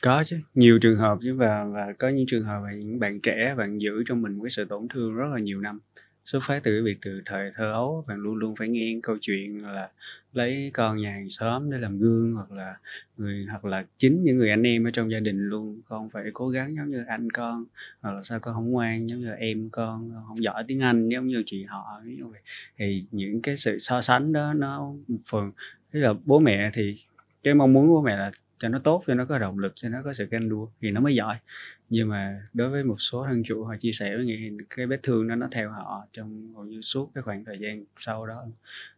có 0.02 0.24
chứ 0.24 0.40
nhiều 0.54 0.80
trường 0.82 0.98
hợp 0.98 1.18
chứ 1.22 1.36
và 1.36 1.64
và 1.64 1.94
có 1.94 2.10
những 2.10 2.26
trường 2.28 2.44
hợp 2.44 2.62
là 2.64 2.74
những 2.74 3.00
bạn 3.00 3.20
trẻ 3.20 3.56
bạn 3.58 3.82
giữ 3.82 4.04
trong 4.06 4.22
mình 4.22 4.40
cái 4.44 4.50
sự 4.50 4.66
tổn 4.66 4.88
thương 4.88 5.16
rất 5.16 5.28
là 5.34 5.40
nhiều 5.40 5.62
năm 5.62 5.80
xuất 6.26 6.40
phát 6.44 6.64
từ 6.64 6.72
cái 6.72 6.82
việc 6.82 6.98
từ 7.02 7.22
thời 7.26 7.52
thơ 7.56 7.72
ấu 7.72 8.06
bạn 8.08 8.18
luôn 8.18 8.36
luôn 8.36 8.56
phải 8.56 8.70
nghe 8.70 9.00
câu 9.04 9.18
chuyện 9.22 9.64
là 9.66 9.90
lấy 10.34 10.72
con 10.74 10.98
nhà 10.98 11.12
hàng 11.12 11.30
xóm 11.30 11.72
để 11.72 11.78
làm 11.78 12.00
gương 12.00 12.34
hoặc 12.34 12.52
là 12.52 12.76
người, 13.18 13.46
hoặc 13.50 13.66
là 13.66 13.86
chính 13.98 14.24
những 14.24 14.38
người 14.38 14.50
anh 14.50 14.64
em 14.64 14.88
ở 14.88 14.92
trong 14.92 15.12
gia 15.12 15.20
đình 15.20 15.50
luôn. 15.50 15.82
Con 15.88 16.10
phải 16.10 16.24
cố 16.34 16.50
gắng 16.50 16.76
giống 16.76 16.90
như 16.90 17.04
anh 17.08 17.32
con, 17.32 17.66
hoặc 18.02 18.12
là 18.12 18.24
sao 18.24 18.40
con 18.40 18.54
không 18.54 18.72
ngoan 18.72 19.10
giống 19.10 19.20
như 19.22 19.32
em 19.32 19.70
con, 19.70 20.12
không 20.28 20.44
giỏi 20.44 20.64
tiếng 20.68 20.80
anh 20.80 21.10
giống 21.10 21.28
như 21.28 21.44
chị 21.46 21.64
họ. 21.64 22.02
Vậy. 22.32 22.42
Thì 22.78 23.06
những 23.12 23.42
cái 23.42 23.58
sự 23.58 23.78
so 23.80 24.02
sánh 24.02 24.34
đó 24.34 24.54
nó 24.54 24.94
một 25.08 25.18
phần, 25.26 25.52
tức 25.92 26.00
là 26.00 26.14
bố 26.26 26.40
mẹ 26.40 26.70
thì 26.74 26.96
cái 27.44 27.54
mong 27.54 27.74
muốn 27.74 27.88
của 27.88 27.94
bố 27.94 28.02
mẹ 28.02 28.18
là 28.18 28.32
cho 28.60 28.70
nó 28.70 28.80
tốt, 28.80 29.04
cho 29.08 29.14
nó 29.14 29.26
có 29.26 29.38
động 29.38 29.60
lực, 29.60 29.74
cho 29.76 29.90
nó 29.90 30.02
có 30.04 30.14
sự 30.14 30.26
ganh 30.26 30.50
đua 30.50 30.68
thì 30.82 30.92
nó 30.92 31.02
mới 31.02 31.16
giỏi 31.16 31.36
nhưng 31.90 32.10
mà 32.10 32.42
đối 32.54 32.70
với 32.70 32.84
một 32.84 32.96
số 32.98 33.26
thân 33.26 33.44
chủ 33.44 33.64
họ 33.64 33.76
chia 33.80 33.92
sẻ 33.92 34.16
với 34.16 34.26
nghị 34.26 34.52
cái 34.70 34.86
vết 34.86 35.04
thương 35.04 35.28
đó 35.28 35.36
nó 35.36 35.48
theo 35.52 35.70
họ 35.70 36.06
trong 36.14 36.54
hầu 36.56 36.66
như 36.66 36.82
suốt 36.82 37.12
cái 37.16 37.22
khoảng 37.22 37.46
thời 37.46 37.58
gian 37.60 37.84
sau 38.00 38.28
đó. 38.28 38.46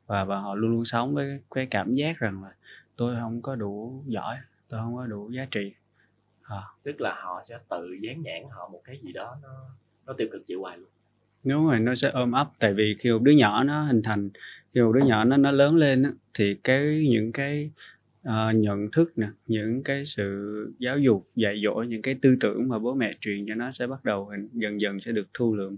Và 0.07 0.23
và 0.23 0.39
họ 0.39 0.55
luôn 0.55 0.71
luôn 0.71 0.85
sống 0.85 1.13
với 1.13 1.39
cái 1.51 1.67
cảm 1.71 1.93
giác 1.93 2.19
rằng 2.19 2.43
là 2.43 2.51
tôi 2.95 3.15
không 3.19 3.41
có 3.41 3.55
đủ 3.55 4.03
giỏi 4.05 4.37
tôi 4.69 4.79
không 4.79 4.95
có 4.95 5.05
đủ 5.05 5.29
giá 5.29 5.45
trị. 5.51 5.73
À. 6.43 6.61
tức 6.83 7.01
là 7.01 7.15
họ 7.23 7.41
sẽ 7.43 7.57
tự 7.69 7.97
dán 8.01 8.21
nhãn 8.21 8.43
họ 8.49 8.69
một 8.71 8.81
cái 8.83 8.99
gì 9.03 9.13
đó 9.13 9.37
nó 9.41 9.49
nó 10.05 10.13
tiêu 10.13 10.27
cực 10.31 10.47
chịu 10.47 10.61
hoài 10.61 10.77
luôn. 10.77 10.89
Đúng 11.45 11.65
rồi 11.65 11.79
nó 11.79 11.95
sẽ 11.95 12.09
ôm 12.09 12.31
ấp. 12.31 12.47
Tại 12.59 12.73
vì 12.73 12.95
khi 12.99 13.11
một 13.11 13.21
đứa 13.21 13.31
nhỏ 13.31 13.63
nó 13.63 13.83
hình 13.83 14.01
thành 14.03 14.29
khi 14.73 14.81
một 14.81 14.91
đứa 14.91 15.05
nhỏ 15.05 15.23
nó 15.23 15.37
nó 15.37 15.51
lớn 15.51 15.75
lên 15.75 16.03
á, 16.03 16.11
thì 16.33 16.55
cái 16.63 17.07
những 17.09 17.31
cái 17.31 17.71
uh, 18.27 18.55
nhận 18.55 18.91
thức 18.91 19.17
nè 19.17 19.27
những 19.47 19.83
cái 19.83 20.05
sự 20.05 20.73
giáo 20.79 20.99
dục 20.99 21.27
dạy 21.35 21.61
dỗ 21.65 21.73
những 21.73 22.01
cái 22.01 22.15
tư 22.21 22.37
tưởng 22.39 22.67
mà 22.67 22.79
bố 22.79 22.93
mẹ 22.93 23.13
truyền 23.21 23.45
cho 23.47 23.55
nó 23.55 23.71
sẽ 23.71 23.87
bắt 23.87 24.05
đầu 24.05 24.25
hình, 24.25 24.49
dần 24.53 24.81
dần 24.81 24.99
sẽ 24.99 25.11
được 25.11 25.27
thu 25.33 25.55
lượm. 25.55 25.77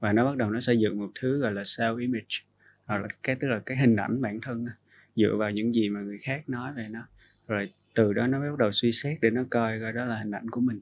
Và 0.00 0.12
nó 0.12 0.24
bắt 0.24 0.36
đầu 0.36 0.50
nó 0.50 0.60
xây 0.60 0.78
dựng 0.78 0.98
một 0.98 1.10
thứ 1.20 1.38
gọi 1.38 1.52
là 1.52 1.62
self 1.62 1.98
image 1.98 2.36
hoặc 2.84 2.98
là 2.98 3.08
cái 3.22 3.36
tức 3.36 3.48
là 3.48 3.58
cái 3.66 3.76
hình 3.76 3.96
ảnh 3.96 4.20
bản 4.20 4.40
thân 4.40 4.66
dựa 5.16 5.36
vào 5.36 5.50
những 5.50 5.74
gì 5.74 5.88
mà 5.88 6.00
người 6.00 6.18
khác 6.18 6.48
nói 6.48 6.72
về 6.76 6.86
nó. 6.90 7.00
Rồi 7.48 7.72
từ 7.94 8.12
đó 8.12 8.26
nó 8.26 8.38
mới 8.38 8.50
bắt 8.50 8.58
đầu 8.58 8.70
suy 8.72 8.92
xét 8.92 9.18
để 9.22 9.30
nó 9.30 9.44
coi 9.50 9.80
coi 9.80 9.92
đó 9.92 10.04
là 10.04 10.18
hình 10.18 10.30
ảnh 10.30 10.50
của 10.50 10.60
mình. 10.60 10.80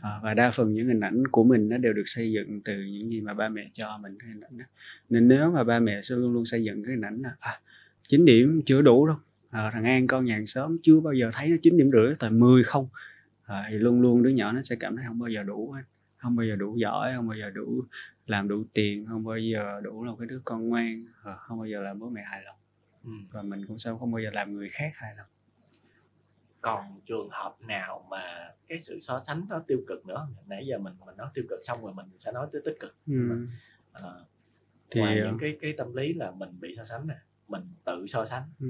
À, 0.00 0.10
và 0.22 0.34
đa 0.34 0.50
phần 0.50 0.74
những 0.74 0.88
hình 0.88 1.00
ảnh 1.00 1.26
của 1.26 1.44
mình 1.44 1.68
nó 1.68 1.76
đều 1.76 1.92
được 1.92 2.02
xây 2.06 2.32
dựng 2.32 2.60
từ 2.64 2.82
những 2.82 3.08
gì 3.08 3.20
mà 3.20 3.34
ba 3.34 3.48
mẹ 3.48 3.70
cho 3.72 3.98
mình 4.02 4.18
cái 4.18 4.28
hình 4.28 4.40
ảnh 4.40 4.58
đó. 4.58 4.64
nên 5.10 5.28
nếu 5.28 5.50
mà 5.50 5.64
ba 5.64 5.78
mẹ 5.78 6.02
sẽ 6.02 6.14
luôn 6.14 6.32
luôn 6.32 6.44
xây 6.44 6.64
dựng 6.64 6.84
cái 6.84 6.90
hình 6.94 7.04
ảnh 7.04 7.22
là 7.22 7.30
à, 7.40 7.50
9 8.08 8.24
điểm 8.24 8.62
chưa 8.66 8.82
đủ 8.82 9.06
đâu 9.06 9.16
à, 9.56 9.70
thằng 9.70 9.84
An 9.84 10.06
con 10.06 10.24
nhà 10.24 10.34
hàng 10.34 10.46
xóm 10.46 10.76
chưa 10.82 11.00
bao 11.00 11.12
giờ 11.12 11.30
thấy 11.32 11.48
nó 11.48 11.56
chín 11.62 11.76
điểm 11.76 11.90
rưỡi 11.92 12.14
tại 12.18 12.30
10 12.30 12.64
không. 12.64 12.88
À, 13.44 13.66
thì 13.70 13.78
luôn 13.78 14.00
luôn 14.00 14.22
đứa 14.22 14.30
nhỏ 14.30 14.52
nó 14.52 14.62
sẽ 14.62 14.76
cảm 14.80 14.96
thấy 14.96 15.04
không 15.08 15.18
bao 15.18 15.28
giờ 15.28 15.42
đủ 15.42 15.74
không 16.16 16.36
bao 16.36 16.46
giờ 16.46 16.56
đủ 16.56 16.76
giỏi 16.76 17.12
không 17.16 17.28
bao 17.28 17.38
giờ 17.38 17.50
đủ 17.50 17.84
làm 18.26 18.48
đủ 18.48 18.64
tiền 18.74 19.06
không 19.06 19.24
bao 19.24 19.38
giờ 19.38 19.80
đủ 19.82 20.04
là 20.04 20.12
cái 20.18 20.28
đứa 20.28 20.40
con 20.44 20.68
ngoan 20.68 21.04
à, 21.24 21.36
không 21.36 21.58
bao 21.58 21.66
giờ 21.66 21.80
làm 21.80 21.98
bố 21.98 22.08
mẹ 22.08 22.22
hài 22.22 22.42
lòng. 22.42 22.56
Ừ. 23.04 23.10
và 23.30 23.42
mình 23.42 23.66
cũng 23.66 23.78
sẽ 23.78 23.90
không 24.00 24.12
bao 24.12 24.22
giờ 24.22 24.30
làm 24.32 24.54
người 24.54 24.68
khác 24.68 24.92
hài 24.94 25.16
lòng. 25.16 25.26
Còn 26.60 27.00
trường 27.06 27.28
hợp 27.30 27.56
nào 27.60 28.06
mà 28.10 28.50
cái 28.68 28.80
sự 28.80 29.00
so 29.00 29.20
sánh 29.26 29.46
nó 29.48 29.58
tiêu 29.66 29.78
cực 29.86 30.06
nữa 30.06 30.28
nãy 30.46 30.66
giờ 30.66 30.78
mình 30.78 30.94
mình 31.06 31.16
nói 31.16 31.28
tiêu 31.34 31.44
cực 31.48 31.58
xong 31.62 31.84
rồi 31.84 31.94
mình 31.94 32.06
sẽ 32.18 32.32
nói 32.32 32.46
tới 32.52 32.62
tích 32.64 32.76
cực. 32.80 32.96
Ừ. 33.06 33.46
à, 33.92 34.02
thì 34.90 35.00
ngoài 35.00 35.20
những 35.24 35.38
cái 35.40 35.58
cái 35.60 35.74
tâm 35.78 35.94
lý 35.94 36.14
là 36.14 36.30
mình 36.30 36.50
bị 36.60 36.74
so 36.76 36.84
sánh 36.84 37.06
nè 37.06 37.16
mình 37.48 37.62
tự 37.84 38.06
so 38.06 38.24
sánh. 38.24 38.42
Ừ. 38.60 38.66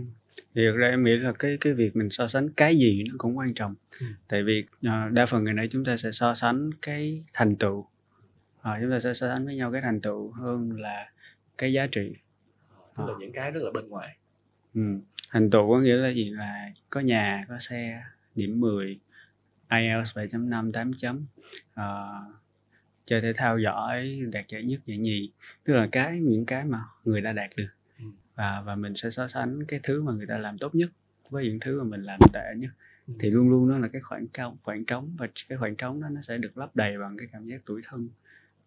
thì 0.54 0.62
thực 0.66 0.76
ra 0.76 0.88
em 0.88 1.04
nghĩ 1.04 1.16
là 1.16 1.32
cái 1.32 1.58
cái 1.60 1.72
việc 1.72 1.96
mình 1.96 2.10
so 2.10 2.28
sánh 2.28 2.48
cái 2.50 2.76
gì 2.76 3.04
nó 3.08 3.14
cũng 3.18 3.38
quan 3.38 3.54
trọng. 3.54 3.74
Ừ. 4.00 4.06
tại 4.28 4.42
vì 4.42 4.64
uh, 4.86 5.12
đa 5.12 5.26
phần 5.26 5.44
ngày 5.44 5.54
nay 5.54 5.68
chúng 5.70 5.84
ta 5.84 5.96
sẽ 5.96 6.12
so 6.12 6.34
sánh 6.34 6.70
cái 6.82 7.24
thành 7.32 7.56
tựu. 7.56 7.78
Uh, 7.78 8.76
chúng 8.80 8.90
ta 8.90 9.00
sẽ 9.00 9.14
so 9.14 9.28
sánh 9.28 9.46
với 9.46 9.56
nhau 9.56 9.72
cái 9.72 9.80
thành 9.80 10.00
tựu 10.00 10.30
hơn 10.30 10.80
là 10.80 11.10
cái 11.58 11.72
giá 11.72 11.86
trị. 11.86 12.12
Tức 12.96 13.02
uh. 13.02 13.08
là 13.08 13.14
những 13.20 13.32
cái 13.32 13.50
rất 13.50 13.62
là 13.62 13.70
bên 13.70 13.88
ngoài. 13.88 14.16
Ừ. 14.74 14.80
thành 15.30 15.50
tựu 15.50 15.68
có 15.70 15.78
nghĩa 15.80 15.96
là 15.96 16.08
gì? 16.08 16.30
Là 16.30 16.70
có 16.90 17.00
nhà 17.00 17.44
có 17.48 17.58
xe 17.58 18.02
điểm 18.34 18.60
10 18.60 18.98
IELTS 19.70 20.18
7.5 20.18 20.72
8 20.72 20.92
chấm. 20.92 21.26
Uh, 21.80 22.36
chơi 23.06 23.20
thể 23.20 23.32
thao 23.32 23.58
giỏi 23.58 24.20
đạt 24.32 24.44
giải 24.48 24.62
nhất 24.62 24.80
giải 24.86 24.98
nhì. 24.98 25.32
Tức 25.64 25.74
là 25.74 25.88
cái 25.92 26.20
những 26.20 26.46
cái 26.46 26.64
mà 26.64 26.80
người 27.04 27.22
ta 27.22 27.32
đạt 27.32 27.50
được 27.56 27.66
và 28.36 28.62
và 28.66 28.76
mình 28.76 28.94
sẽ 28.94 29.10
so 29.10 29.28
sánh 29.28 29.64
cái 29.66 29.80
thứ 29.82 30.02
mà 30.02 30.12
người 30.12 30.26
ta 30.26 30.38
làm 30.38 30.58
tốt 30.58 30.74
nhất 30.74 30.90
với 31.30 31.44
những 31.44 31.60
thứ 31.60 31.82
mà 31.82 31.84
mình 31.84 32.02
làm 32.02 32.20
tệ 32.32 32.54
nhất. 32.56 32.70
Ừ. 33.06 33.14
thì 33.20 33.30
luôn 33.30 33.50
luôn 33.50 33.68
nó 33.68 33.78
là 33.78 33.88
cái 33.88 34.02
khoảng 34.02 34.26
cao 34.28 34.58
khoảng 34.62 34.84
trống 34.84 35.14
và 35.18 35.28
cái 35.48 35.58
khoảng 35.58 35.76
trống 35.76 36.00
đó 36.00 36.08
nó 36.08 36.20
sẽ 36.20 36.38
được 36.38 36.58
lấp 36.58 36.76
đầy 36.76 36.98
bằng 36.98 37.16
cái 37.16 37.28
cảm 37.32 37.46
giác 37.46 37.60
tuổi 37.64 37.80
thân. 37.84 38.08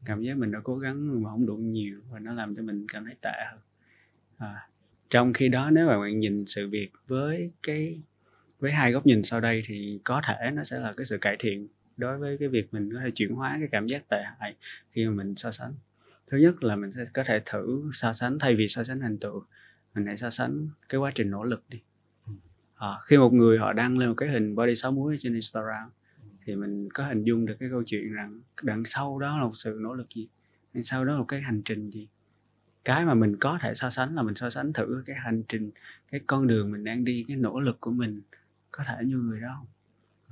Cảm 0.06 0.22
giác 0.22 0.38
mình 0.38 0.52
đã 0.52 0.60
cố 0.64 0.78
gắng 0.78 1.24
mà 1.24 1.30
không 1.30 1.46
đủ 1.46 1.56
nhiều 1.56 2.02
và 2.12 2.20
nó 2.20 2.34
làm 2.34 2.56
cho 2.56 2.62
mình 2.62 2.86
cảm 2.88 3.06
thấy 3.06 3.16
tệ 3.22 3.46
hơn. 3.52 3.60
À, 4.38 4.70
trong 5.10 5.34
khi 5.34 5.50
đó 5.50 5.70
nếu 5.72 5.88
mà 5.88 6.00
bạn 6.00 6.20
nhìn 6.20 6.46
sự 6.46 6.70
việc 6.70 6.92
với 7.08 7.52
cái 7.64 8.02
với 8.60 8.72
hai 8.72 8.92
góc 8.92 9.06
nhìn 9.06 9.24
sau 9.24 9.40
đây 9.40 9.64
thì 9.66 10.00
có 10.04 10.22
thể 10.28 10.52
nó 10.54 10.64
sẽ 10.64 10.80
là 10.80 10.94
cái 10.98 11.06
sự 11.06 11.18
cải 11.18 11.36
thiện. 11.40 11.68
Đối 11.98 12.18
với 12.18 12.38
cái 12.38 12.48
việc 12.48 12.74
mình 12.74 12.94
có 12.94 13.00
thể 13.00 13.12
chuyển 13.12 13.32
hóa 13.32 13.56
cái 13.60 13.68
cảm 13.72 13.88
giác 13.88 14.10
tệ 14.10 14.24
hại 14.40 14.56
khi 14.92 15.06
mà 15.06 15.12
mình 15.12 15.36
so 15.36 15.52
sánh. 15.52 15.74
Thứ 16.28 16.38
nhất 16.38 16.64
là 16.64 16.76
mình 16.76 16.92
sẽ 16.92 17.06
có 17.14 17.24
thể 17.24 17.42
thử 17.46 17.92
so 17.94 18.14
sánh 18.14 18.40
thay 18.40 18.56
vì 18.56 18.68
so 18.68 18.84
sánh 18.84 19.00
thành 19.00 19.18
tựu 19.18 19.44
mình 19.96 20.06
hãy 20.06 20.18
so 20.18 20.30
sánh 20.30 20.68
cái 20.90 21.00
quá 21.00 21.12
trình 21.16 21.32
nỗ 21.32 21.44
lực 21.44 21.64
đi. 21.70 21.82
À, 22.76 22.88
khi 23.06 23.18
một 23.18 23.34
người 23.34 23.58
họ 23.58 23.74
đăng 23.74 23.98
lên 23.98 24.10
một 24.10 24.16
cái 24.18 24.30
hình 24.30 24.56
body 24.56 24.76
6 24.76 24.92
múi 24.92 25.18
trên 25.20 25.34
Instagram 25.34 25.90
thì 26.46 26.56
mình 26.56 26.90
có 26.94 27.06
hình 27.06 27.24
dung 27.24 27.46
được 27.46 27.56
cái 27.60 27.70
câu 27.70 27.84
chuyện 27.86 28.14
rằng 28.14 28.42
đằng 28.64 28.86
sau 28.86 29.20
đó 29.20 29.38
là 29.38 29.44
một 29.44 29.56
sự 29.56 29.78
nỗ 29.82 29.94
lực 29.94 30.08
gì? 30.16 30.28
Đằng 30.74 30.84
sau 30.84 31.06
đó 31.06 31.14
là 31.14 31.20
một 31.20 31.26
cái 31.28 31.42
hành 31.42 31.62
trình 31.66 31.90
gì? 31.90 32.08
Cái 32.86 33.06
mà 33.06 33.14
mình 33.14 33.36
có 33.40 33.60
thể 33.62 33.74
so 33.74 33.90
sánh 33.90 34.16
là 34.16 34.22
mình 34.22 34.36
so 34.36 34.50
sánh 34.50 34.74
thử 34.74 35.04
cái 35.06 35.16
hành 35.16 35.44
trình 35.48 35.72
cái 36.12 36.22
con 36.28 36.48
đường 36.48 36.72
mình 36.72 36.84
đang 36.84 37.04
đi 37.04 37.26
cái 37.28 37.38
nỗ 37.38 37.60
lực 37.60 37.78
của 37.82 37.92
mình 37.92 38.22
có 38.72 38.84
thể 38.88 38.96
như 39.06 39.18
người 39.18 39.42
đó 39.42 39.56
không? 39.58 39.68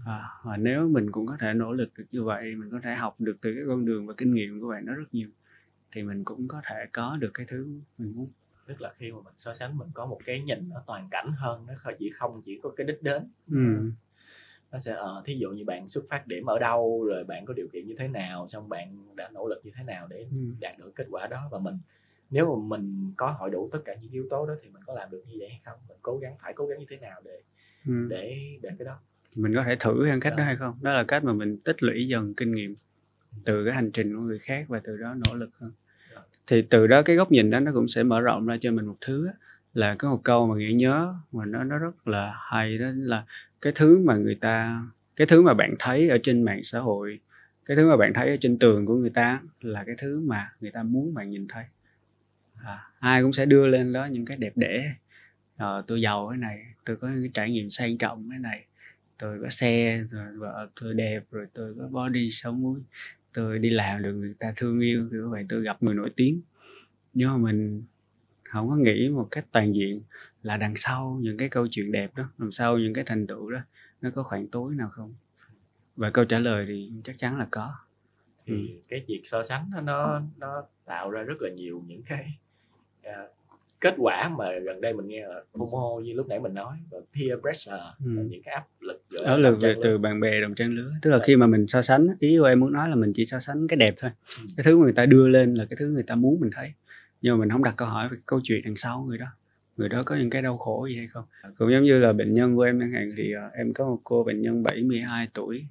À, 0.06 0.30
và 0.44 0.58
nếu 0.58 0.90
mình 0.90 1.12
cũng 1.12 1.26
có 1.26 1.38
thể 1.40 1.54
nỗ 1.54 1.74
lực 1.74 1.94
được 1.98 2.06
như 2.12 2.24
vậy 2.24 2.56
mình 2.56 2.70
có 2.72 2.80
thể 2.84 2.96
học 2.96 3.16
được 3.20 3.38
từ 3.42 3.54
cái 3.54 3.64
con 3.68 3.86
đường 3.86 4.08
và 4.08 4.14
kinh 4.18 4.34
nghiệm 4.34 4.62
của 4.62 4.70
bạn 4.70 4.86
nó 4.86 4.94
rất 4.94 5.14
nhiều 5.14 5.30
thì 5.92 6.04
mình 6.04 6.24
cũng 6.24 6.48
có 6.48 6.62
thể 6.66 6.86
có 6.92 7.18
được 7.18 7.32
cái 7.34 7.46
thứ 7.50 7.68
mình 7.98 8.14
muốn 8.16 8.30
tức 8.68 8.82
là 8.82 8.94
khi 8.98 9.12
mà 9.12 9.18
mình 9.26 9.34
so 9.38 9.54
sánh 9.54 9.78
mình 9.78 9.88
có 9.94 10.06
một 10.06 10.20
cái 10.26 10.42
nhìn 10.42 10.70
nó 10.70 10.84
toàn 10.88 11.08
cảnh 11.12 11.32
hơn 11.38 11.66
nó 11.68 11.74
chỉ 12.00 12.10
không 12.10 12.42
chỉ 12.46 12.60
có 12.64 12.70
cái 12.78 12.88
đích 12.88 13.04
đến 13.04 13.32
ừ. 13.52 13.92
nó 14.72 14.80
sẽ 14.80 14.94
ờ 14.94 15.22
thí 15.26 15.36
dụ 15.36 15.50
như 15.50 15.66
bạn 15.66 15.90
xuất 15.90 16.04
phát 16.10 16.28
điểm 16.28 16.46
ở 16.46 16.60
đâu 16.60 17.04
rồi 17.04 17.24
bạn 17.24 17.46
có 17.46 17.54
điều 17.54 17.68
kiện 17.74 17.88
như 17.88 17.96
thế 17.98 18.08
nào 18.08 18.48
xong 18.48 18.70
bạn 18.70 19.16
đã 19.16 19.30
nỗ 19.34 19.48
lực 19.48 19.62
như 19.64 19.72
thế 19.76 19.84
nào 19.84 20.08
để 20.08 20.28
ừ. 20.32 20.38
đạt 20.60 20.78
được 20.80 20.92
kết 20.96 21.08
quả 21.10 21.28
đó 21.28 21.50
và 21.52 21.60
mình 21.60 21.78
nếu 22.30 22.56
mà 22.56 22.78
mình 22.78 23.14
có 23.18 23.32
hội 23.32 23.50
đủ 23.50 23.70
tất 23.72 23.80
cả 23.86 23.96
những 24.02 24.12
yếu 24.12 24.28
tố 24.30 24.46
đó 24.46 24.54
thì 24.62 24.70
mình 24.70 24.84
có 24.86 24.94
làm 24.94 25.10
được 25.12 25.24
như 25.28 25.36
vậy 25.40 25.50
hay 25.50 25.62
không 25.66 25.80
mình 25.90 25.98
cố 26.02 26.18
gắng 26.18 26.36
phải 26.42 26.54
cố 26.54 26.66
gắng 26.66 26.80
như 26.80 26.86
thế 26.90 26.98
nào 26.98 27.22
để 27.26 27.42
ừ. 27.88 28.08
để 28.10 28.58
để 28.62 28.70
cái 28.80 28.86
đó 28.86 29.00
mình 29.36 29.54
có 29.56 29.64
thể 29.64 29.76
thử 29.80 30.06
theo 30.06 30.20
cách 30.22 30.34
đó. 30.34 30.38
đó 30.38 30.44
hay 30.44 30.56
không 30.56 30.74
đó 30.82 30.94
là 30.94 31.04
cách 31.04 31.24
mà 31.24 31.34
mình 31.34 31.58
tích 31.58 31.84
lũy 31.84 32.08
dần 32.08 32.34
kinh 32.34 32.56
nghiệm 32.56 32.76
từ 33.46 33.66
cái 33.66 33.74
hành 33.74 33.92
trình 33.92 34.16
của 34.16 34.22
người 34.22 34.40
khác 34.40 34.66
và 34.68 34.82
từ 34.84 34.98
đó 34.98 35.16
nỗ 35.26 35.36
lực 35.36 35.50
hơn 35.60 35.72
thì 36.48 36.62
từ 36.62 36.88
đó 36.88 37.02
cái 37.02 37.16
góc 37.16 37.32
nhìn 37.32 37.50
đó 37.50 37.60
nó 37.60 37.72
cũng 37.74 37.88
sẽ 37.88 38.04
mở 38.04 38.22
rộng 38.22 38.46
ra 38.46 38.58
cho 38.62 38.72
mình 38.72 38.86
một 38.86 38.98
thứ 39.02 39.30
là 39.74 39.96
có 40.00 40.10
một 40.10 40.22
câu 40.24 40.48
mà 40.48 40.56
nghĩa 40.56 40.74
nhớ 40.74 41.16
mà 41.32 41.46
nó 41.46 41.64
nó 41.64 41.78
rất 41.78 42.08
là 42.08 42.34
hay 42.40 42.78
đó 42.78 42.88
là 42.96 43.24
cái 43.62 43.74
thứ 43.76 44.00
mà 44.00 44.16
người 44.16 44.36
ta 44.36 44.82
cái 45.16 45.28
thứ 45.28 45.42
mà 45.42 45.54
bạn 45.54 45.76
thấy 45.80 46.10
ở 46.10 46.18
trên 46.24 46.44
mạng 46.44 46.64
xã 46.64 46.80
hội 46.80 47.20
cái 47.66 47.78
thứ 47.78 47.90
mà 47.90 47.98
bạn 47.98 48.14
thấy 48.14 48.30
ở 48.30 48.38
trên 48.40 48.60
tường 48.60 48.86
của 48.86 48.96
người 48.96 49.10
ta 49.10 49.42
là 49.62 49.84
cái 49.84 49.96
thứ 49.98 50.20
mà 50.20 50.52
người 50.62 50.72
ta 50.72 50.84
muốn 50.84 51.14
bạn 51.14 51.30
nhìn 51.30 51.48
thấy. 51.50 51.64
À, 52.64 52.80
ai 53.00 53.22
cũng 53.22 53.34
sẽ 53.34 53.46
đưa 53.46 53.68
lên 53.68 53.94
đó 53.94 54.06
những 54.06 54.26
cái 54.26 54.38
đẹp 54.38 54.52
đẽ. 54.56 54.94
À, 55.58 55.68
tôi 55.88 56.02
giàu 56.02 56.28
cái 56.30 56.38
này 56.38 56.66
tôi 56.86 56.96
có 56.96 57.08
những 57.08 57.22
cái 57.22 57.32
trải 57.34 57.52
nghiệm 57.52 57.70
sang 57.70 57.98
trọng 57.98 58.30
cái 58.30 58.40
này 58.40 58.66
tôi 59.20 59.40
có 59.42 59.50
xe 59.50 60.04
rồi 60.12 60.26
vợ 60.38 60.70
tôi 60.82 60.94
đẹp 60.94 61.24
rồi 61.32 61.48
tôi 61.54 61.76
có 61.80 61.88
body 61.88 62.32
sống 62.32 62.62
mũi 62.62 62.80
tôi 63.38 63.60
đi 63.60 63.70
làm 63.70 64.04
được 64.04 64.14
người 64.14 64.34
ta 64.40 64.54
thương 64.56 64.80
yêu 64.80 65.08
kiểu 65.12 65.30
vậy 65.30 65.46
tôi 65.50 65.62
gặp 65.62 65.84
người 65.84 65.96
nổi 65.96 66.12
tiếng. 66.16 66.42
Nhưng 67.14 67.30
mà 67.30 67.38
mình 67.38 67.84
không 68.44 68.70
có 68.70 68.76
nghĩ 68.76 69.10
một 69.10 69.28
cách 69.32 69.46
toàn 69.52 69.76
diện 69.76 70.02
là 70.44 70.58
đằng 70.58 70.76
sau 70.76 71.20
những 71.22 71.38
cái 71.38 71.50
câu 71.50 71.68
chuyện 71.68 71.92
đẹp 71.92 72.16
đó 72.16 72.30
đằng 72.38 72.52
sau 72.52 72.78
những 72.78 72.94
cái 72.94 73.04
thành 73.04 73.28
tựu 73.28 73.52
đó 73.52 73.60
nó 74.02 74.10
có 74.10 74.24
khoảng 74.24 74.48
tối 74.48 74.76
nào 74.76 74.90
không? 74.90 75.14
Và 75.96 76.10
câu 76.10 76.26
trả 76.26 76.40
lời 76.40 76.66
thì 76.68 76.92
chắc 77.04 77.18
chắn 77.18 77.38
là 77.38 77.48
có. 77.52 77.76
Thì 78.46 78.54
ừ. 78.54 78.82
cái 78.88 79.06
việc 79.08 79.22
so 79.26 79.44
sánh 79.44 79.70
nó 79.72 79.82
nó 79.82 80.22
nó 80.38 80.64
tạo 80.86 81.12
ra 81.12 81.22
rất 81.22 81.42
là 81.42 81.50
nhiều 81.50 81.84
những 81.88 82.04
cái 82.04 82.38
uh, 83.02 83.37
kết 83.80 83.94
quả 83.98 84.30
mà 84.38 84.46
gần 84.64 84.82
đây 84.82 84.94
mình 84.94 85.08
nghe 85.08 85.28
là 85.28 85.42
FOMO 85.54 86.02
như 86.02 86.14
lúc 86.14 86.28
nãy 86.28 86.40
mình 86.40 86.54
nói 86.54 86.78
và 86.92 86.98
peer 87.16 87.40
pressure 87.42 87.84
ừ. 88.06 88.12
những 88.30 88.42
cái 88.44 88.54
áp 88.54 88.66
lực 88.80 89.04
áp 89.26 89.38
lực 89.38 89.58
về 89.62 89.76
từ 89.84 89.98
bạn 89.98 90.20
bè 90.20 90.42
đồng 90.42 90.56
trang 90.56 90.74
lứa. 90.74 90.92
Tức 91.02 91.12
là 91.12 91.18
Đấy. 91.18 91.26
khi 91.28 91.36
mà 91.36 91.48
mình 91.48 91.68
so 91.68 91.82
sánh 91.82 92.08
ý 92.20 92.38
của 92.38 92.46
em 92.46 92.60
muốn 92.60 92.74
nói 92.74 92.90
là 92.90 92.96
mình 92.96 93.14
chỉ 93.14 93.26
so 93.26 93.40
sánh 93.40 93.68
cái 93.68 93.78
đẹp 93.78 93.96
thôi. 93.98 94.12
Ừ. 94.40 94.46
cái 94.58 94.64
thứ 94.64 94.78
mà 94.78 94.84
người 94.84 94.94
ta 94.94 95.06
đưa 95.06 95.28
lên 95.28 95.54
là 95.54 95.66
cái 95.66 95.78
thứ 95.80 95.88
người 95.88 96.04
ta 96.04 96.16
muốn 96.16 96.40
mình 96.40 96.50
thấy. 96.54 96.74
Nhưng 97.22 97.34
mà 97.34 97.40
mình 97.40 97.50
không 97.50 97.64
đặt 97.64 97.74
câu 97.78 97.88
hỏi 97.88 98.10
về 98.10 98.18
câu 98.26 98.40
chuyện 98.44 98.62
đằng 98.66 98.76
sau 98.76 99.06
người 99.08 99.18
đó. 99.18 99.28
Người 99.78 99.90
đó 99.90 100.04
có 100.06 100.16
những 100.16 100.30
cái 100.30 100.42
đau 100.42 100.58
khổ 100.58 100.86
gì 100.86 100.98
hay 100.98 101.08
không? 101.08 101.26
Cũng 101.58 101.72
giống 101.72 101.84
như 101.84 102.00
là 102.00 102.14
bệnh 102.14 102.34
nhân 102.34 102.56
của 102.56 102.62
em 102.62 102.80
chẳng 102.80 102.92
hạn 102.92 103.12
thì 103.18 103.34
uh, 103.36 103.54
em 103.54 103.74
có 103.74 103.86
một 103.86 104.02
cô 104.04 104.24
bệnh 104.24 104.42
nhân 104.42 104.64
72 104.64 105.28
tuổi. 105.34 105.66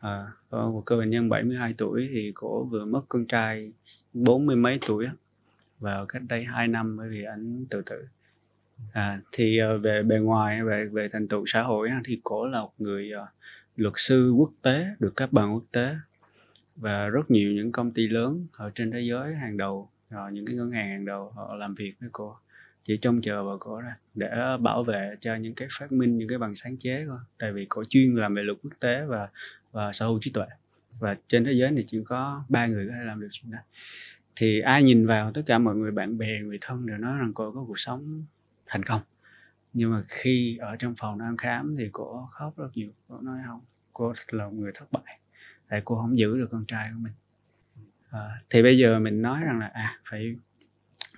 À, 0.00 0.26
có 0.50 0.70
một 0.70 0.82
cô 0.86 0.96
bệnh 0.96 1.10
nhân 1.10 1.28
72 1.28 1.74
tuổi 1.78 2.08
thì 2.12 2.32
cổ 2.34 2.64
vừa 2.64 2.84
mất 2.84 3.02
con 3.08 3.26
trai 3.26 3.72
bốn 4.12 4.46
mươi 4.46 4.56
mấy 4.56 4.78
tuổi 4.86 5.06
vào 5.80 6.06
cách 6.06 6.22
đây 6.28 6.44
2 6.44 6.68
năm 6.68 6.96
bởi 6.96 7.08
vì 7.08 7.24
anh 7.24 7.66
tự 7.70 7.82
tử. 7.86 8.04
À, 8.92 9.20
thì 9.32 9.58
ờ, 9.58 9.78
về 9.78 10.02
bề 10.02 10.18
ngoài 10.18 10.62
về 10.64 10.84
về 10.84 11.08
thành 11.08 11.28
tựu 11.28 11.44
xã 11.46 11.62
hội 11.62 11.90
thì 12.04 12.20
cổ 12.24 12.46
là 12.46 12.60
một 12.60 12.72
người 12.78 13.10
ờ, 13.10 13.26
luật 13.76 13.94
sư 13.96 14.30
quốc 14.30 14.50
tế 14.62 14.86
được 14.98 15.16
cấp 15.16 15.32
bằng 15.32 15.54
quốc 15.54 15.64
tế. 15.72 15.94
Và 16.76 17.08
rất 17.08 17.30
nhiều 17.30 17.52
những 17.52 17.72
công 17.72 17.92
ty 17.92 18.08
lớn 18.08 18.46
ở 18.52 18.70
trên 18.74 18.90
thế 18.90 19.00
giới 19.00 19.34
hàng 19.34 19.56
đầu 19.56 19.90
rồi 20.10 20.32
những 20.32 20.46
cái 20.46 20.56
ngân 20.56 20.70
hàng 20.70 20.88
hàng 20.88 21.04
đầu 21.04 21.30
họ 21.30 21.54
làm 21.54 21.74
việc 21.74 21.94
với 22.00 22.08
cô 22.12 22.36
chỉ 22.84 22.96
trông 22.96 23.20
chờ 23.20 23.44
vào 23.44 23.58
cô 23.58 23.80
ra 23.80 23.96
để 24.14 24.30
bảo 24.60 24.84
vệ 24.84 25.16
cho 25.20 25.34
những 25.34 25.54
cái 25.54 25.68
phát 25.78 25.92
minh 25.92 26.18
những 26.18 26.28
cái 26.28 26.38
bằng 26.38 26.54
sáng 26.54 26.76
chế 26.76 27.04
thôi. 27.06 27.18
Tại 27.38 27.52
vì 27.52 27.66
cô 27.68 27.84
chuyên 27.84 28.14
làm 28.14 28.34
về 28.34 28.42
luật 28.42 28.58
quốc 28.62 28.72
tế 28.80 29.04
và 29.04 29.28
và 29.72 29.92
sở 29.92 30.06
hữu 30.06 30.18
trí 30.20 30.30
tuệ. 30.30 30.46
Và 30.98 31.16
trên 31.28 31.44
thế 31.44 31.52
giới 31.52 31.70
này 31.70 31.84
chỉ 31.86 31.98
có 32.04 32.44
ba 32.48 32.66
người 32.66 32.86
có 32.86 32.92
thể 32.98 33.04
làm 33.04 33.20
được 33.20 33.28
chuyện 33.30 33.50
đó 33.50 33.58
thì 34.40 34.60
ai 34.60 34.82
nhìn 34.82 35.06
vào 35.06 35.32
tất 35.32 35.42
cả 35.46 35.58
mọi 35.58 35.76
người 35.76 35.90
bạn 35.90 36.18
bè 36.18 36.40
người 36.40 36.58
thân 36.60 36.86
đều 36.86 36.98
nói 36.98 37.18
rằng 37.18 37.32
cô 37.34 37.52
có 37.52 37.64
cuộc 37.66 37.78
sống 37.78 38.24
thành 38.66 38.82
công. 38.82 39.00
Nhưng 39.72 39.90
mà 39.90 40.04
khi 40.08 40.56
ở 40.56 40.76
trong 40.76 40.94
phòng 40.98 41.18
đang 41.18 41.36
khám 41.36 41.76
thì 41.78 41.88
cô 41.92 42.28
khóc 42.30 42.58
rất 42.58 42.68
nhiều. 42.74 42.90
Cô 43.08 43.20
nói 43.20 43.38
không 43.46 43.60
cô 43.92 44.12
là 44.30 44.44
một 44.44 44.52
người 44.54 44.72
thất 44.74 44.92
bại. 44.92 45.18
Tại 45.68 45.82
cô 45.84 45.96
không 45.96 46.18
giữ 46.18 46.38
được 46.38 46.48
con 46.50 46.64
trai 46.66 46.84
của 46.84 46.98
mình. 47.00 47.12
À, 48.10 48.42
thì 48.50 48.62
bây 48.62 48.78
giờ 48.78 48.98
mình 48.98 49.22
nói 49.22 49.40
rằng 49.44 49.58
là 49.58 49.66
à 49.66 49.98
phải 50.10 50.36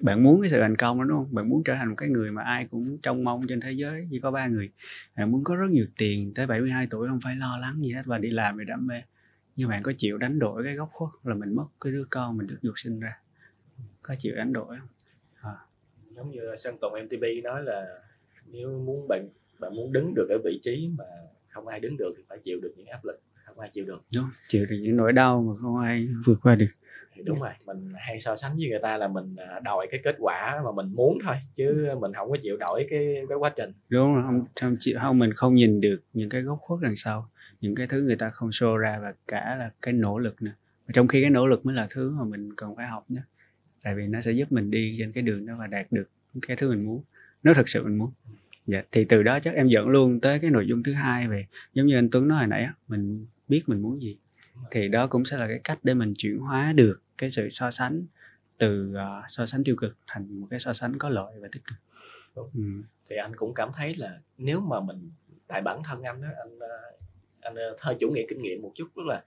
bạn 0.01 0.23
muốn 0.23 0.41
cái 0.41 0.51
sự 0.51 0.61
thành 0.61 0.77
công 0.77 0.99
đó 0.99 1.05
đúng 1.05 1.19
không? 1.19 1.35
Bạn 1.35 1.49
muốn 1.49 1.65
trở 1.65 1.75
thành 1.75 1.89
một 1.89 1.95
cái 1.97 2.09
người 2.09 2.31
mà 2.31 2.43
ai 2.43 2.67
cũng 2.71 2.99
trông 3.03 3.25
mong 3.25 3.47
trên 3.49 3.61
thế 3.61 3.73
giới 3.73 4.09
chỉ 4.11 4.21
có 4.21 4.31
ba 4.31 4.47
người. 4.47 4.71
Bạn 5.17 5.31
muốn 5.31 5.45
có 5.45 5.57
rất 5.57 5.71
nhiều 5.71 5.87
tiền 5.99 6.33
tới 6.35 6.47
72 6.47 6.87
tuổi 6.91 7.09
không 7.09 7.21
phải 7.25 7.37
lo 7.37 7.59
lắng 7.59 7.83
gì 7.85 7.93
hết 7.93 8.03
và 8.07 8.19
đi 8.19 8.31
làm 8.31 8.57
vì 8.57 8.65
đam 8.65 8.87
mê 8.87 9.03
nhưng 9.57 9.69
bạn 9.69 9.83
có 9.83 9.93
chịu 9.97 10.19
đánh 10.19 10.39
đổi 10.39 10.65
cái 10.65 10.75
góc 10.75 10.91
khuất 10.93 11.11
là 11.25 11.35
mình 11.35 11.55
mất 11.55 11.67
cái 11.81 11.93
đứa 11.93 12.05
con 12.11 12.37
mình 12.37 12.47
được 12.47 12.59
dục 12.63 12.75
sinh 12.77 13.01
ra? 13.01 13.19
Có 14.03 14.15
chịu 14.19 14.37
đánh 14.37 14.53
đổi 14.53 14.77
không? 14.79 14.89
À. 15.41 15.57
giống 16.17 16.31
như 16.31 16.41
Sơn 16.57 16.77
Tùng 16.81 16.93
MTV 16.93 17.25
nói 17.43 17.63
là 17.63 17.87
nếu 18.47 18.79
muốn 18.87 19.09
bạn 19.09 19.29
bạn 19.59 19.77
muốn 19.77 19.93
đứng 19.93 20.15
được 20.15 20.27
ở 20.31 20.39
vị 20.45 20.61
trí 20.63 20.91
mà 20.99 21.05
không 21.49 21.69
ai 21.69 21.81
đứng 21.81 21.97
được 21.97 22.15
thì 22.17 22.23
phải 22.29 22.39
chịu 22.45 22.59
được 22.63 22.75
những 22.77 22.87
áp 22.87 23.05
lực 23.05 23.21
không 23.45 23.61
ai 23.61 23.71
chịu 23.73 23.85
được. 23.85 24.01
Đúng 24.15 24.31
chịu 24.49 24.67
được 24.67 24.77
những 24.83 24.97
nỗi 24.97 25.13
đau 25.13 25.43
mà 25.43 25.53
không 25.61 25.79
ai 25.79 26.09
vượt 26.27 26.39
qua 26.43 26.55
được. 26.55 26.67
Đúng 27.25 27.41
rồi 27.41 27.51
mình 27.67 27.93
hay 27.97 28.21
so 28.21 28.37
sánh 28.37 28.57
với 28.57 28.69
người 28.69 28.79
ta 28.83 28.97
là 28.97 29.09
mình 29.09 29.37
à, 29.37 29.61
đòi 29.61 29.87
cái 29.91 30.01
kết 30.05 30.17
quả 30.19 30.63
mà 30.65 30.73
mình 30.73 30.93
muốn 30.95 31.19
thôi 31.25 31.37
chứ 31.55 31.89
mình 32.01 32.13
không 32.15 32.31
có 32.31 32.37
chịu 32.43 32.57
đổi 32.61 32.87
cái 32.91 33.25
cái 33.29 33.39
quá 33.39 33.53
trình. 33.57 33.73
Đúng 33.89 34.15
rồi 34.15 34.23
không 34.27 34.45
không 34.61 34.77
chịu 34.79 34.99
không 35.01 35.19
mình 35.19 35.33
không 35.35 35.55
nhìn 35.55 35.81
được 35.81 36.01
những 36.13 36.29
cái 36.29 36.43
góc 36.43 36.59
khuất 36.61 36.81
đằng 36.83 36.97
sau 36.97 37.29
những 37.63 37.75
cái 37.75 37.87
thứ 37.87 38.03
người 38.03 38.17
ta 38.17 38.31
không 38.31 38.51
show 38.51 38.77
ra 38.77 38.99
và 39.03 39.15
cả 39.29 39.57
là 39.59 39.71
cái 39.83 39.95
nỗ 39.95 40.19
lực 40.19 40.43
nữa 40.43 40.53
trong 40.93 41.09
khi 41.09 41.21
cái 41.21 41.31
nỗ 41.31 41.47
lực 41.47 41.67
mới 41.67 41.75
là 41.75 41.87
thứ 41.91 42.11
mà 42.11 42.25
mình 42.25 42.57
cần 42.57 42.77
phải 42.77 42.87
học 42.87 43.05
nhé. 43.09 43.21
Tại 43.83 43.95
vì 43.95 44.07
nó 44.07 44.21
sẽ 44.21 44.33
giúp 44.33 44.53
mình 44.53 44.71
đi 44.71 44.97
trên 44.99 45.13
cái 45.13 45.23
đường 45.23 45.47
đó 45.47 45.55
và 45.59 45.67
đạt 45.67 45.87
được 45.93 46.09
cái 46.43 46.57
thứ 46.57 46.71
mình 46.71 46.85
muốn. 46.85 47.03
Nếu 47.43 47.55
thực 47.55 47.69
sự 47.69 47.85
mình 47.85 47.99
muốn. 47.99 48.11
Dạ 48.67 48.83
thì 48.93 49.05
từ 49.05 49.23
đó 49.23 49.39
chắc 49.41 49.55
em 49.55 49.69
dẫn 49.69 49.89
luôn 49.89 50.21
tới 50.21 50.39
cái 50.39 50.51
nội 50.51 50.67
dung 50.67 50.83
thứ 50.83 50.93
hai 50.93 51.29
về 51.29 51.47
giống 51.75 51.87
như 51.87 51.99
anh 51.99 52.11
Tuấn 52.11 52.29
nói 52.29 52.39
hồi 52.39 52.47
nãy 52.47 52.69
mình 52.89 53.27
biết 53.49 53.63
mình 53.67 53.83
muốn 53.83 54.03
gì. 54.03 54.17
Thì 54.71 54.89
đó 54.89 55.07
cũng 55.07 55.25
sẽ 55.25 55.37
là 55.37 55.47
cái 55.47 55.61
cách 55.65 55.79
để 55.83 55.95
mình 55.95 56.15
chuyển 56.19 56.39
hóa 56.39 56.73
được 56.73 57.01
cái 57.19 57.31
sự 57.31 57.49
so 57.49 57.71
sánh 57.71 58.03
từ 58.59 58.93
uh, 58.93 59.25
so 59.29 59.47
sánh 59.47 59.65
tiêu 59.65 59.77
cực 59.77 59.97
thành 60.07 60.41
một 60.41 60.47
cái 60.51 60.61
so 60.61 60.73
sánh 60.73 60.99
có 60.99 61.09
lợi 61.09 61.35
và 61.41 61.49
tích 61.53 61.63
cực. 61.65 61.79
Đúng. 62.37 62.51
Ừ. 62.55 62.63
thì 63.09 63.17
anh 63.17 63.37
cũng 63.37 63.55
cảm 63.55 63.71
thấy 63.77 63.95
là 63.95 64.19
nếu 64.39 64.61
mà 64.61 64.81
mình 64.81 65.11
tại 65.47 65.63
bản 65.63 65.83
thân 65.85 66.03
anh 66.03 66.23
đó 66.23 66.29
anh 66.29 66.49
anh 66.51 66.59
ờ, 66.59 66.93
hơi 67.79 67.97
chủ 68.01 68.11
nghĩa 68.11 68.25
kinh 68.29 68.43
nghiệm 68.43 68.63
một 68.63 68.73
chút 68.75 68.89
tức 68.97 69.03
là 69.07 69.23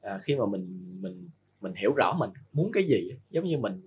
à, 0.00 0.18
khi 0.18 0.36
mà 0.36 0.46
mình 0.46 0.96
mình 1.00 1.28
mình 1.60 1.72
hiểu 1.74 1.92
rõ 1.96 2.16
mình 2.18 2.30
muốn 2.52 2.72
cái 2.72 2.82
gì 2.82 3.10
giống 3.30 3.44
như 3.44 3.58
mình 3.58 3.80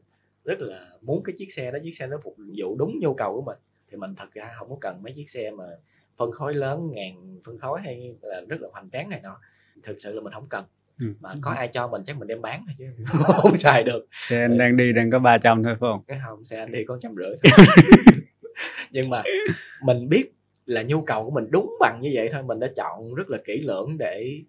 rất 0.45 0.59
là 0.59 0.89
muốn 1.01 1.23
cái 1.23 1.35
chiếc 1.37 1.53
xe 1.53 1.71
đó 1.71 1.79
chiếc 1.83 1.91
xe 1.91 2.07
nó 2.07 2.17
phục 2.23 2.35
vụ 2.57 2.75
đúng 2.75 2.99
nhu 2.99 3.13
cầu 3.13 3.33
của 3.33 3.41
mình 3.41 3.57
thì 3.91 3.97
mình 3.97 4.15
thật 4.15 4.33
ra 4.33 4.51
không 4.59 4.69
có 4.69 4.77
cần 4.81 5.03
mấy 5.03 5.13
chiếc 5.13 5.29
xe 5.29 5.51
mà 5.51 5.65
phân 6.17 6.31
khối 6.31 6.53
lớn 6.53 6.91
ngàn 6.91 7.39
phân 7.45 7.57
khối 7.57 7.81
hay 7.81 8.15
là 8.21 8.41
rất 8.49 8.61
là 8.61 8.69
hoành 8.71 8.89
tráng 8.89 9.09
này 9.09 9.19
nọ. 9.23 9.37
Thực 9.83 9.95
sự 9.99 10.13
là 10.13 10.21
mình 10.21 10.33
không 10.33 10.47
cần. 10.49 10.65
Ừ. 10.99 11.13
mà 11.19 11.29
có 11.41 11.51
ai 11.51 11.67
cho 11.67 11.87
mình 11.87 12.01
chắc 12.05 12.17
mình 12.17 12.27
đem 12.27 12.41
bán 12.41 12.65
thôi 12.67 12.75
chứ 12.77 13.03
không 13.41 13.57
xài 13.57 13.83
được. 13.83 14.07
Xe 14.11 14.41
anh 14.41 14.57
đang 14.57 14.77
đi 14.77 14.93
đang 14.93 15.11
có 15.11 15.19
300 15.19 15.63
thôi 15.63 15.75
phải 15.79 15.89
không? 15.91 16.03
Cái 16.07 16.19
không 16.25 16.45
xe 16.45 16.59
anh 16.59 16.71
đi 16.71 16.85
có 16.85 16.97
trăm 17.01 17.15
rưỡi 17.15 17.35
nhưng 18.91 19.09
mà 19.09 19.23
mình 19.83 20.09
biết 20.09 20.31
là 20.71 20.83
nhu 20.83 21.01
cầu 21.01 21.25
của 21.25 21.31
mình 21.31 21.47
đúng 21.51 21.75
bằng 21.79 21.99
như 22.01 22.11
vậy 22.13 22.29
thôi 22.31 22.43
mình 22.43 22.59
đã 22.59 22.67
chọn 22.75 23.13
rất 23.13 23.29
là 23.29 23.37
kỹ 23.45 23.61
lưỡng 23.61 23.97
để 23.97 24.41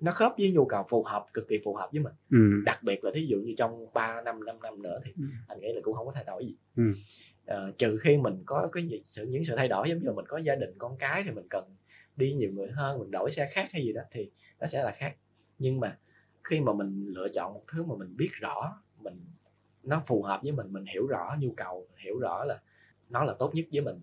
nó 0.00 0.12
khớp 0.12 0.32
với 0.38 0.52
nhu 0.52 0.64
cầu 0.64 0.84
phù 0.88 1.02
hợp 1.02 1.26
cực 1.34 1.48
kỳ 1.48 1.60
phù 1.64 1.74
hợp 1.74 1.88
với 1.92 2.00
mình 2.00 2.12
ừ. 2.30 2.62
đặc 2.64 2.82
biệt 2.82 3.04
là 3.04 3.10
thí 3.14 3.26
dụ 3.26 3.38
như 3.38 3.54
trong 3.58 3.86
3 3.92 4.20
năm 4.20 4.44
5 4.44 4.62
năm 4.62 4.82
nữa 4.82 5.00
thì 5.04 5.12
ừ. 5.16 5.24
anh 5.48 5.60
nghĩ 5.60 5.72
là 5.72 5.80
cũng 5.82 5.94
không 5.94 6.06
có 6.06 6.12
thay 6.12 6.24
đổi 6.26 6.46
gì 6.46 6.54
ừ. 6.76 6.82
à, 7.46 7.56
trừ 7.78 7.98
khi 7.98 8.16
mình 8.16 8.42
có 8.46 8.68
cái 8.72 9.02
sự 9.06 9.26
những 9.26 9.44
sự 9.44 9.56
thay 9.56 9.68
đổi 9.68 9.88
giống 9.88 9.98
như 9.98 10.06
là 10.06 10.12
mình 10.12 10.26
có 10.28 10.38
gia 10.38 10.54
đình 10.54 10.70
con 10.78 10.96
cái 10.98 11.22
thì 11.24 11.30
mình 11.30 11.46
cần 11.50 11.64
đi 12.16 12.32
nhiều 12.32 12.50
người 12.52 12.68
hơn 12.68 12.98
mình 12.98 13.10
đổi 13.10 13.30
xe 13.30 13.48
khác 13.52 13.68
hay 13.72 13.84
gì 13.84 13.92
đó 13.92 14.02
thì 14.10 14.30
nó 14.60 14.66
sẽ 14.66 14.82
là 14.82 14.90
khác 14.90 15.16
nhưng 15.58 15.80
mà 15.80 15.98
khi 16.44 16.60
mà 16.60 16.72
mình 16.72 17.06
lựa 17.06 17.28
chọn 17.28 17.54
một 17.54 17.62
thứ 17.68 17.82
mà 17.82 17.94
mình 17.98 18.16
biết 18.16 18.30
rõ 18.40 18.82
mình 19.00 19.20
nó 19.82 20.02
phù 20.06 20.22
hợp 20.22 20.40
với 20.42 20.52
mình 20.52 20.66
mình 20.72 20.84
hiểu 20.94 21.06
rõ 21.06 21.36
nhu 21.40 21.52
cầu 21.56 21.86
hiểu 21.96 22.18
rõ 22.18 22.44
là 22.44 22.60
nó 23.10 23.24
là 23.24 23.34
tốt 23.38 23.54
nhất 23.54 23.66
với 23.72 23.80
mình 23.80 24.00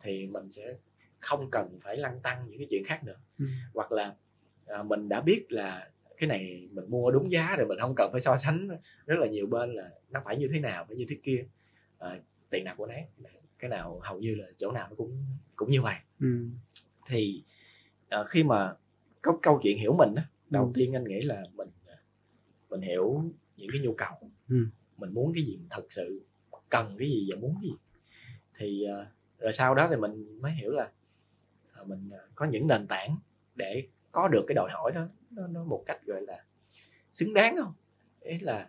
thì 0.00 0.26
mình 0.26 0.50
sẽ 0.50 0.76
không 1.24 1.50
cần 1.50 1.78
phải 1.82 1.96
lăn 1.96 2.20
tăng 2.20 2.46
những 2.48 2.58
cái 2.58 2.66
chuyện 2.70 2.84
khác 2.84 3.04
nữa 3.04 3.16
ừ. 3.38 3.44
hoặc 3.74 3.92
là 3.92 4.14
à, 4.66 4.82
mình 4.82 5.08
đã 5.08 5.20
biết 5.20 5.52
là 5.52 5.90
cái 6.16 6.28
này 6.28 6.68
mình 6.72 6.84
mua 6.88 7.10
đúng 7.10 7.30
giá 7.30 7.56
rồi 7.56 7.66
mình 7.66 7.78
không 7.80 7.94
cần 7.96 8.08
phải 8.12 8.20
so 8.20 8.36
sánh 8.36 8.68
rất 9.06 9.16
là 9.18 9.26
nhiều 9.26 9.46
bên 9.46 9.74
là 9.74 9.90
nó 10.10 10.20
phải 10.24 10.36
như 10.36 10.48
thế 10.52 10.60
nào 10.60 10.84
phải 10.88 10.96
như 10.96 11.06
thế 11.08 11.16
kia 11.22 11.44
à, 11.98 12.18
tiền 12.50 12.64
nào 12.64 12.74
của 12.76 12.86
nấy 12.86 13.04
cái 13.58 13.68
nào 13.68 14.00
hầu 14.02 14.18
như 14.18 14.34
là 14.34 14.46
chỗ 14.58 14.72
nào 14.72 14.86
nó 14.90 14.96
cũng 14.96 15.24
cũng 15.56 15.70
như 15.70 15.82
vậy 15.82 15.96
ừ. 16.20 16.46
thì 17.06 17.42
à, 18.08 18.24
khi 18.24 18.44
mà 18.44 18.74
có 19.22 19.38
câu 19.42 19.60
chuyện 19.62 19.78
hiểu 19.78 19.94
mình 19.98 20.14
á 20.14 20.28
đầu 20.50 20.64
ừ. 20.64 20.70
tiên 20.74 20.96
anh 20.96 21.04
nghĩ 21.04 21.20
là 21.20 21.44
mình 21.54 21.68
à, 21.86 21.96
mình 22.70 22.80
hiểu 22.80 23.24
những 23.56 23.68
cái 23.72 23.80
nhu 23.80 23.94
cầu 23.94 24.30
ừ. 24.48 24.66
mình 24.98 25.14
muốn 25.14 25.32
cái 25.34 25.44
gì 25.44 25.56
mình 25.56 25.68
thật 25.70 25.86
sự 25.90 26.22
cần 26.68 26.96
cái 26.98 27.10
gì 27.10 27.28
và 27.32 27.40
muốn 27.40 27.54
cái 27.62 27.70
gì 27.70 27.76
thì 28.58 28.86
uh, 29.02 29.06
rồi 29.38 29.52
sau 29.52 29.74
đó 29.74 29.88
thì 29.90 29.96
mình 29.96 30.42
mới 30.42 30.52
hiểu 30.52 30.70
là 30.70 30.90
mình 31.88 32.10
uh, 32.14 32.34
có 32.34 32.46
những 32.46 32.66
nền 32.66 32.86
tảng 32.86 33.16
để 33.54 33.82
có 34.12 34.28
được 34.28 34.44
cái 34.48 34.54
đòi 34.54 34.70
hỏi 34.72 34.92
đó 34.94 35.06
nó, 35.30 35.46
nó 35.46 35.64
một 35.64 35.82
cách 35.86 36.06
gọi 36.06 36.22
là 36.22 36.44
xứng 37.12 37.34
đáng 37.34 37.56
không? 37.56 37.72
Ý 38.20 38.38
là 38.38 38.68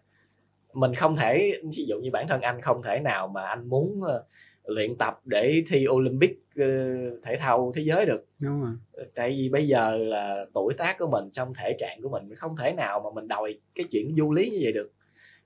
mình 0.74 0.96
không 0.96 1.16
thể 1.16 1.62
ví 1.78 1.86
dụ 1.86 2.00
như 2.00 2.12
bản 2.12 2.28
thân 2.28 2.42
anh 2.42 2.62
không 2.62 2.82
thể 2.84 3.00
nào 3.00 3.28
mà 3.28 3.46
anh 3.48 3.68
muốn 3.70 4.02
uh, 4.02 4.26
luyện 4.66 4.96
tập 4.96 5.22
để 5.26 5.64
thi 5.68 5.86
Olympic 5.90 6.32
uh, 6.32 7.24
thể 7.24 7.38
thao 7.40 7.72
thế 7.76 7.82
giới 7.82 8.06
được. 8.06 8.26
Đúng 8.40 8.62
rồi. 8.62 9.06
Tại 9.16 9.30
vì 9.30 9.50
bây 9.50 9.68
giờ 9.68 9.98
là 9.98 10.46
tuổi 10.54 10.74
tác 10.78 10.96
của 11.00 11.08
mình 11.08 11.30
trong 11.32 11.54
thể 11.54 11.76
trạng 11.80 12.02
của 12.02 12.10
mình 12.10 12.36
không 12.36 12.58
thể 12.58 12.74
nào 12.74 13.00
mà 13.00 13.10
mình 13.14 13.28
đòi 13.28 13.60
cái 13.76 13.86
chuyện 13.92 14.16
du 14.18 14.32
lý 14.32 14.50
như 14.50 14.60
vậy 14.62 14.72
được. 14.72 14.92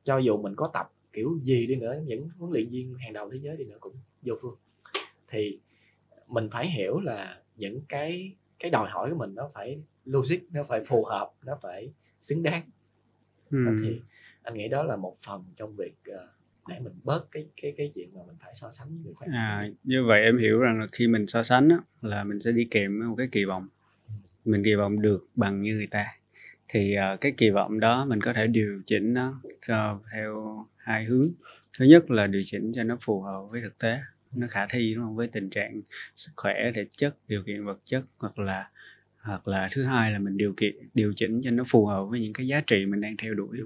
Cho 0.03 0.17
dù 0.17 0.37
mình 0.37 0.55
có 0.55 0.69
tập 0.73 0.91
kiểu 1.13 1.37
gì 1.43 1.67
đi 1.67 1.75
nữa 1.75 2.01
những 2.05 2.29
huấn 2.37 2.51
luyện 2.51 2.69
viên 2.69 2.95
hàng 2.99 3.13
đầu 3.13 3.29
thế 3.29 3.37
giới 3.41 3.57
đi 3.57 3.65
nữa 3.65 3.77
cũng 3.79 3.93
vô 4.21 4.35
phương. 4.41 4.55
Thì 5.27 5.59
mình 6.27 6.49
phải 6.51 6.69
hiểu 6.69 6.99
là 6.99 7.41
những 7.59 7.81
cái 7.89 8.35
cái 8.59 8.71
đòi 8.71 8.89
hỏi 8.89 9.09
của 9.09 9.17
mình 9.17 9.35
nó 9.35 9.49
phải 9.53 9.81
logic 10.05 10.37
nó 10.51 10.63
phải 10.63 10.81
phù 10.85 11.05
hợp 11.05 11.31
nó 11.45 11.59
phải 11.61 11.93
xứng 12.21 12.43
đáng. 12.43 12.63
Ừ. 13.51 13.57
thì 13.83 14.01
anh 14.43 14.53
nghĩ 14.53 14.67
đó 14.67 14.83
là 14.83 14.95
một 14.95 15.17
phần 15.25 15.43
trong 15.55 15.75
việc 15.75 15.93
uh, 16.09 16.19
để 16.67 16.79
mình 16.79 16.93
bớt 17.03 17.31
cái 17.31 17.45
cái 17.61 17.73
cái 17.77 17.91
chuyện 17.95 18.09
mà 18.13 18.21
mình 18.27 18.35
phải 18.39 18.53
so 18.55 18.71
sánh 18.71 18.87
với 18.87 18.97
người 19.03 19.13
khác. 19.19 19.25
À 19.33 19.63
như 19.83 20.03
vậy 20.07 20.21
em 20.21 20.37
hiểu 20.37 20.59
rằng 20.59 20.79
là 20.79 20.87
khi 20.93 21.07
mình 21.07 21.27
so 21.27 21.43
sánh 21.43 21.69
á, 21.69 21.77
là 22.01 22.23
mình 22.23 22.39
sẽ 22.39 22.51
đi 22.51 22.67
kèm 22.71 22.99
với 22.99 23.07
một 23.07 23.15
cái 23.15 23.27
kỳ 23.31 23.45
vọng. 23.45 23.67
Mình 24.45 24.63
kỳ 24.63 24.75
vọng 24.75 25.01
được 25.01 25.27
bằng 25.35 25.61
như 25.61 25.75
người 25.75 25.87
ta. 25.87 26.05
Thì 26.67 26.95
uh, 27.13 27.21
cái 27.21 27.31
kỳ 27.37 27.49
vọng 27.49 27.79
đó 27.79 28.05
mình 28.05 28.21
có 28.21 28.33
thể 28.33 28.47
điều 28.47 28.81
chỉnh 28.85 29.13
nó 29.13 29.41
uh, 29.45 30.01
theo 30.13 30.65
hai 30.77 31.05
hướng. 31.05 31.29
Thứ 31.79 31.85
nhất 31.85 32.11
là 32.11 32.27
điều 32.27 32.41
chỉnh 32.45 32.71
cho 32.75 32.83
nó 32.83 32.97
phù 33.01 33.21
hợp 33.21 33.41
với 33.49 33.61
thực 33.61 33.77
tế 33.77 33.99
nó 34.33 34.47
khả 34.49 34.67
thi 34.67 34.93
đúng 34.95 35.03
không? 35.03 35.15
Với 35.15 35.27
tình 35.27 35.49
trạng 35.49 35.81
sức 36.15 36.31
khỏe 36.35 36.71
thể 36.75 36.85
chất 36.97 37.15
điều 37.27 37.43
kiện 37.43 37.65
vật 37.65 37.79
chất 37.85 38.03
hoặc 38.17 38.39
là 38.39 38.69
hoặc 39.21 39.47
là 39.47 39.67
thứ 39.71 39.83
hai 39.83 40.11
là 40.11 40.19
mình 40.19 40.37
điều 40.37 40.53
kiện 40.57 40.73
điều 40.93 41.13
chỉnh 41.15 41.41
cho 41.43 41.51
nó 41.51 41.63
phù 41.67 41.85
hợp 41.85 42.05
với 42.09 42.19
những 42.19 42.33
cái 42.33 42.47
giá 42.47 42.61
trị 42.67 42.85
mình 42.85 43.01
đang 43.01 43.17
theo 43.17 43.33
đuổi. 43.33 43.59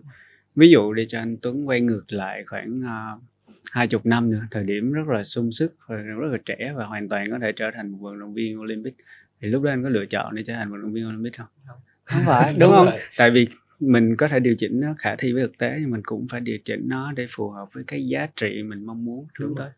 Ví 0.56 0.70
dụ 0.70 0.94
để 0.94 1.06
cho 1.06 1.20
anh 1.20 1.38
Tuấn 1.42 1.68
quay 1.68 1.82
ngược 1.82 2.04
lại 2.08 2.44
khoảng 2.48 2.82
uh, 2.82 3.24
hai 3.72 3.88
chục 3.88 4.06
năm 4.06 4.32
nữa 4.32 4.42
thời 4.52 4.64
điểm 4.64 4.92
rất 4.92 5.08
là 5.08 5.24
sung 5.24 5.52
sức 5.52 5.76
rất 5.88 6.32
là 6.32 6.38
trẻ 6.46 6.74
và 6.76 6.86
hoàn 6.86 7.10
toàn 7.10 7.26
có 7.32 7.40
thể 7.42 7.52
trở 7.52 7.72
thành 7.72 7.92
một 7.92 7.98
vận 8.02 8.20
động 8.20 8.34
viên 8.34 8.60
Olympic. 8.60 8.96
Thì 9.42 9.48
lúc 9.48 9.64
đó 9.64 9.72
anh 9.72 9.84
có 9.84 9.90
lựa 9.90 10.06
chọn 10.06 10.36
để 10.36 10.44
trở 10.44 10.54
thành 10.54 10.72
vận 10.72 10.82
động 10.82 10.94
viên 10.94 11.08
Olympic 11.08 11.38
không? 11.38 11.48
Không. 12.04 12.22
Phải 12.26 12.52
đúng, 12.52 12.60
đúng 12.60 12.72
không? 12.72 12.86
rồi. 12.86 13.00
tại 13.18 13.32
vì 13.32 13.48
mình 13.80 14.16
có 14.16 14.28
thể 14.28 14.40
điều 14.40 14.56
chỉnh 14.58 14.80
nó 14.80 14.96
khả 14.98 15.16
thi 15.16 15.34
với 15.34 15.42
thực 15.42 15.58
tế 15.58 15.78
nhưng 15.80 15.92
mình 15.92 16.02
cũng 16.06 16.28
phải 16.28 16.42
điều 16.42 16.58
chỉnh 16.66 16.82
nó 16.90 17.12
để 17.12 17.28
phù 17.30 17.50
hợp 17.50 17.70
với 17.74 17.84
cái 17.88 18.08
giá 18.08 18.28
trị 18.36 18.64
mình 18.64 18.86
mong 18.86 19.06
muốn 19.06 19.28
hướng 19.40 19.56
tới 19.58 19.70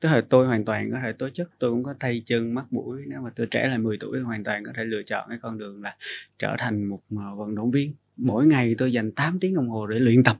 tức 0.00 0.08
là 0.08 0.20
tôi 0.28 0.46
hoàn 0.46 0.64
toàn 0.64 0.90
có 0.90 0.98
thể 1.02 1.12
tố 1.12 1.28
chất 1.28 1.48
tôi 1.58 1.70
cũng 1.70 1.82
có 1.82 1.94
tay 2.00 2.22
chân 2.26 2.54
mắt 2.54 2.64
mũi. 2.70 3.02
Nếu 3.06 3.20
mà 3.20 3.30
tôi 3.36 3.46
trẻ 3.46 3.68
lại 3.68 3.78
10 3.78 3.96
tuổi 4.00 4.20
hoàn 4.20 4.44
toàn 4.44 4.64
có 4.64 4.72
thể 4.76 4.84
lựa 4.84 5.02
chọn 5.02 5.26
cái 5.28 5.38
con 5.42 5.58
đường 5.58 5.82
là 5.82 5.96
trở 6.38 6.56
thành 6.58 6.84
một 6.84 7.00
ờ, 7.16 7.34
vận 7.36 7.54
động 7.54 7.70
viên. 7.70 7.92
Mỗi 8.16 8.46
ngày 8.46 8.74
tôi 8.78 8.92
dành 8.92 9.12
8 9.12 9.38
tiếng 9.40 9.54
đồng 9.54 9.68
hồ 9.68 9.86
để 9.86 9.98
luyện 9.98 10.24
tập 10.24 10.36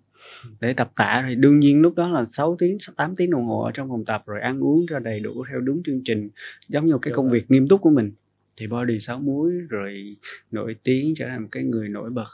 để 0.60 0.72
tập 0.72 0.90
tạ. 0.96 1.24
Thì 1.28 1.34
đương 1.34 1.60
nhiên 1.60 1.80
lúc 1.80 1.94
đó 1.96 2.08
là 2.08 2.24
6 2.24 2.56
tiếng 2.58 2.78
8 2.96 3.16
tiếng 3.16 3.30
đồng 3.30 3.44
hồ 3.44 3.62
ở 3.62 3.70
trong 3.72 3.88
phòng 3.88 4.04
tập 4.04 4.22
rồi 4.26 4.40
ăn 4.40 4.64
uống 4.64 4.86
cho 4.88 4.98
đầy 4.98 5.20
đủ 5.20 5.44
theo 5.50 5.60
đúng 5.60 5.82
chương 5.82 6.00
trình 6.04 6.30
giống 6.68 6.86
như 6.86 6.98
cái 7.02 7.14
công 7.14 7.30
việc 7.30 7.50
nghiêm 7.50 7.68
túc 7.68 7.80
của 7.80 7.90
mình. 7.90 8.12
Thì 8.56 8.66
body 8.66 9.00
sáu 9.00 9.18
muối 9.18 9.52
rồi 9.68 10.16
nổi 10.50 10.76
tiếng 10.82 11.14
trở 11.16 11.28
thành 11.28 11.42
một 11.42 11.48
cái 11.52 11.64
người 11.64 11.88
nổi 11.88 12.10
bật 12.10 12.28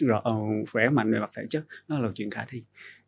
rõ 0.00 0.20
ờ, 0.24 0.34
khỏe 0.72 0.88
mạnh 0.88 1.12
về 1.12 1.18
mặt 1.18 1.30
thể 1.36 1.42
chất. 1.50 1.64
Nó 1.88 1.98
là 1.98 2.10
chuyện 2.14 2.30
khả 2.30 2.44
thi. 2.48 2.62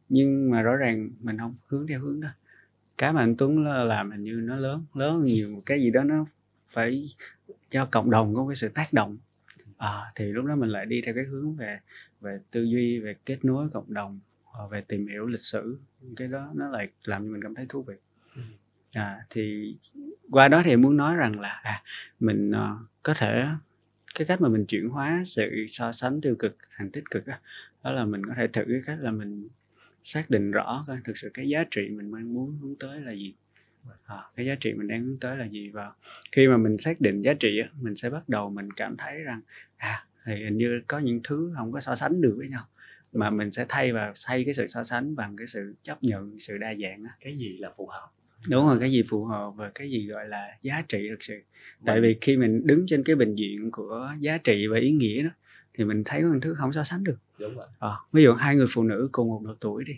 Nhưng 0.08 0.50
mà 0.50 0.62
rõ 0.62 0.76
ràng 0.76 1.10
mình 1.20 1.38
không 1.38 1.54
hướng 1.66 1.86
theo 1.86 2.00
hướng 2.00 2.20
đó 2.20 2.28
cái 2.98 3.12
mà 3.12 3.20
anh 3.20 3.36
Tuấn 3.36 3.64
làm 3.64 4.10
hình 4.10 4.24
như 4.24 4.32
nó 4.32 4.56
lớn 4.56 4.84
lớn 4.94 5.24
nhiều. 5.24 5.62
Cái 5.66 5.80
gì 5.80 5.90
đó 5.90 6.02
nó 6.02 6.26
phải 6.70 7.08
cho 7.70 7.86
cộng 7.86 8.10
đồng 8.10 8.34
có 8.34 8.46
cái 8.48 8.56
sự 8.56 8.68
tác 8.68 8.92
động. 8.92 9.18
À, 9.76 10.12
thì 10.14 10.24
lúc 10.24 10.44
đó 10.44 10.56
mình 10.56 10.68
lại 10.68 10.86
đi 10.86 11.02
theo 11.04 11.14
cái 11.14 11.24
hướng 11.24 11.54
về 11.54 11.78
về 12.20 12.38
tư 12.50 12.62
duy 12.62 12.98
về 12.98 13.14
kết 13.26 13.44
nối 13.44 13.68
cộng 13.72 13.94
đồng 13.94 14.20
ờ, 14.52 14.68
về 14.68 14.80
tìm 14.80 15.06
hiểu 15.06 15.26
lịch 15.26 15.42
sử. 15.42 15.78
Cái 16.16 16.28
đó 16.28 16.50
nó 16.54 16.68
lại 16.68 16.88
làm 17.04 17.22
cho 17.22 17.28
mình 17.32 17.42
cảm 17.42 17.54
thấy 17.54 17.66
thú 17.68 17.82
vị. 17.82 17.94
Ừ. 18.36 18.42
à, 18.92 19.26
thì 19.30 19.74
qua 20.30 20.48
đó 20.48 20.62
thì 20.64 20.76
muốn 20.76 20.96
nói 20.96 21.16
rằng 21.16 21.40
là 21.40 21.60
à, 21.62 21.82
mình 22.20 22.50
uh, 22.50 22.88
có 23.02 23.14
thể 23.14 23.44
cái 24.14 24.26
cách 24.26 24.40
mà 24.40 24.48
mình 24.48 24.66
chuyển 24.66 24.88
hóa 24.88 25.22
sự 25.26 25.66
so 25.68 25.92
sánh 25.92 26.20
tiêu 26.20 26.34
cực 26.38 26.56
thành 26.76 26.90
tích 26.90 27.04
cực 27.10 27.26
đó, 27.26 27.34
đó 27.84 27.92
là 27.92 28.04
mình 28.04 28.26
có 28.26 28.34
thể 28.36 28.46
thử 28.46 28.64
cái 28.68 28.80
cách 28.86 28.98
là 29.00 29.10
mình 29.10 29.48
xác 30.04 30.30
định 30.30 30.50
rõ 30.50 30.84
coi 30.86 30.98
thực 31.04 31.18
sự 31.18 31.30
cái 31.34 31.48
giá 31.48 31.64
trị 31.70 31.88
mình 31.90 32.10
mong 32.10 32.34
muốn 32.34 32.58
hướng 32.62 32.74
tới 32.80 33.00
là 33.00 33.12
gì. 33.12 33.34
À, 34.06 34.16
cái 34.36 34.46
giá 34.46 34.54
trị 34.54 34.72
mình 34.72 34.88
đang 34.88 35.04
hướng 35.04 35.16
tới 35.16 35.36
là 35.36 35.44
gì 35.44 35.70
và 35.70 35.92
khi 36.32 36.48
mà 36.48 36.56
mình 36.56 36.78
xác 36.78 37.00
định 37.00 37.22
giá 37.22 37.34
trị 37.34 37.60
mình 37.80 37.96
sẽ 37.96 38.10
bắt 38.10 38.28
đầu 38.28 38.50
mình 38.50 38.72
cảm 38.72 38.96
thấy 38.96 39.18
rằng 39.18 39.40
à 39.76 40.06
thì 40.26 40.44
hình 40.44 40.58
như 40.58 40.80
có 40.86 40.98
những 40.98 41.20
thứ 41.24 41.52
không 41.56 41.72
có 41.72 41.80
so 41.80 41.96
sánh 41.96 42.20
được 42.20 42.34
với 42.38 42.48
nhau 42.48 42.64
mà 43.12 43.30
mình 43.30 43.50
sẽ 43.50 43.66
thay 43.68 43.92
và 43.92 44.12
thay 44.26 44.44
cái 44.44 44.54
sự 44.54 44.66
so 44.66 44.84
sánh 44.84 45.16
bằng 45.16 45.36
cái 45.36 45.46
sự 45.46 45.74
chấp 45.82 46.02
nhận 46.02 46.38
sự 46.38 46.58
đa 46.58 46.74
dạng 46.74 47.04
cái 47.20 47.36
gì 47.36 47.56
là 47.58 47.70
phù 47.76 47.86
hợp? 47.86 48.08
Đúng 48.48 48.66
rồi 48.66 48.78
cái 48.80 48.90
gì 48.90 49.02
phù 49.08 49.24
hợp 49.24 49.52
và 49.56 49.70
cái 49.74 49.90
gì 49.90 50.06
gọi 50.06 50.28
là 50.28 50.48
giá 50.62 50.82
trị 50.88 51.08
thực 51.10 51.22
sự. 51.22 51.40
Tại 51.86 52.00
vì 52.00 52.16
khi 52.20 52.36
mình 52.36 52.66
đứng 52.66 52.86
trên 52.86 53.02
cái 53.04 53.16
bình 53.16 53.34
diện 53.34 53.70
của 53.70 54.12
giá 54.20 54.38
trị 54.38 54.66
và 54.66 54.78
ý 54.78 54.90
nghĩa 54.90 55.22
đó 55.22 55.30
thì 55.74 55.84
mình 55.84 56.02
thấy 56.04 56.22
có 56.22 56.28
những 56.28 56.40
thứ 56.40 56.54
không 56.54 56.72
so 56.72 56.84
sánh 56.84 57.04
được. 57.04 57.16
Đúng 57.38 57.56
rồi. 57.56 57.66
À, 57.78 57.90
ví 58.12 58.22
dụ 58.22 58.32
hai 58.32 58.56
người 58.56 58.66
phụ 58.74 58.82
nữ 58.82 59.08
cùng 59.12 59.28
một 59.28 59.40
độ 59.44 59.54
tuổi 59.60 59.84
đi 59.84 59.94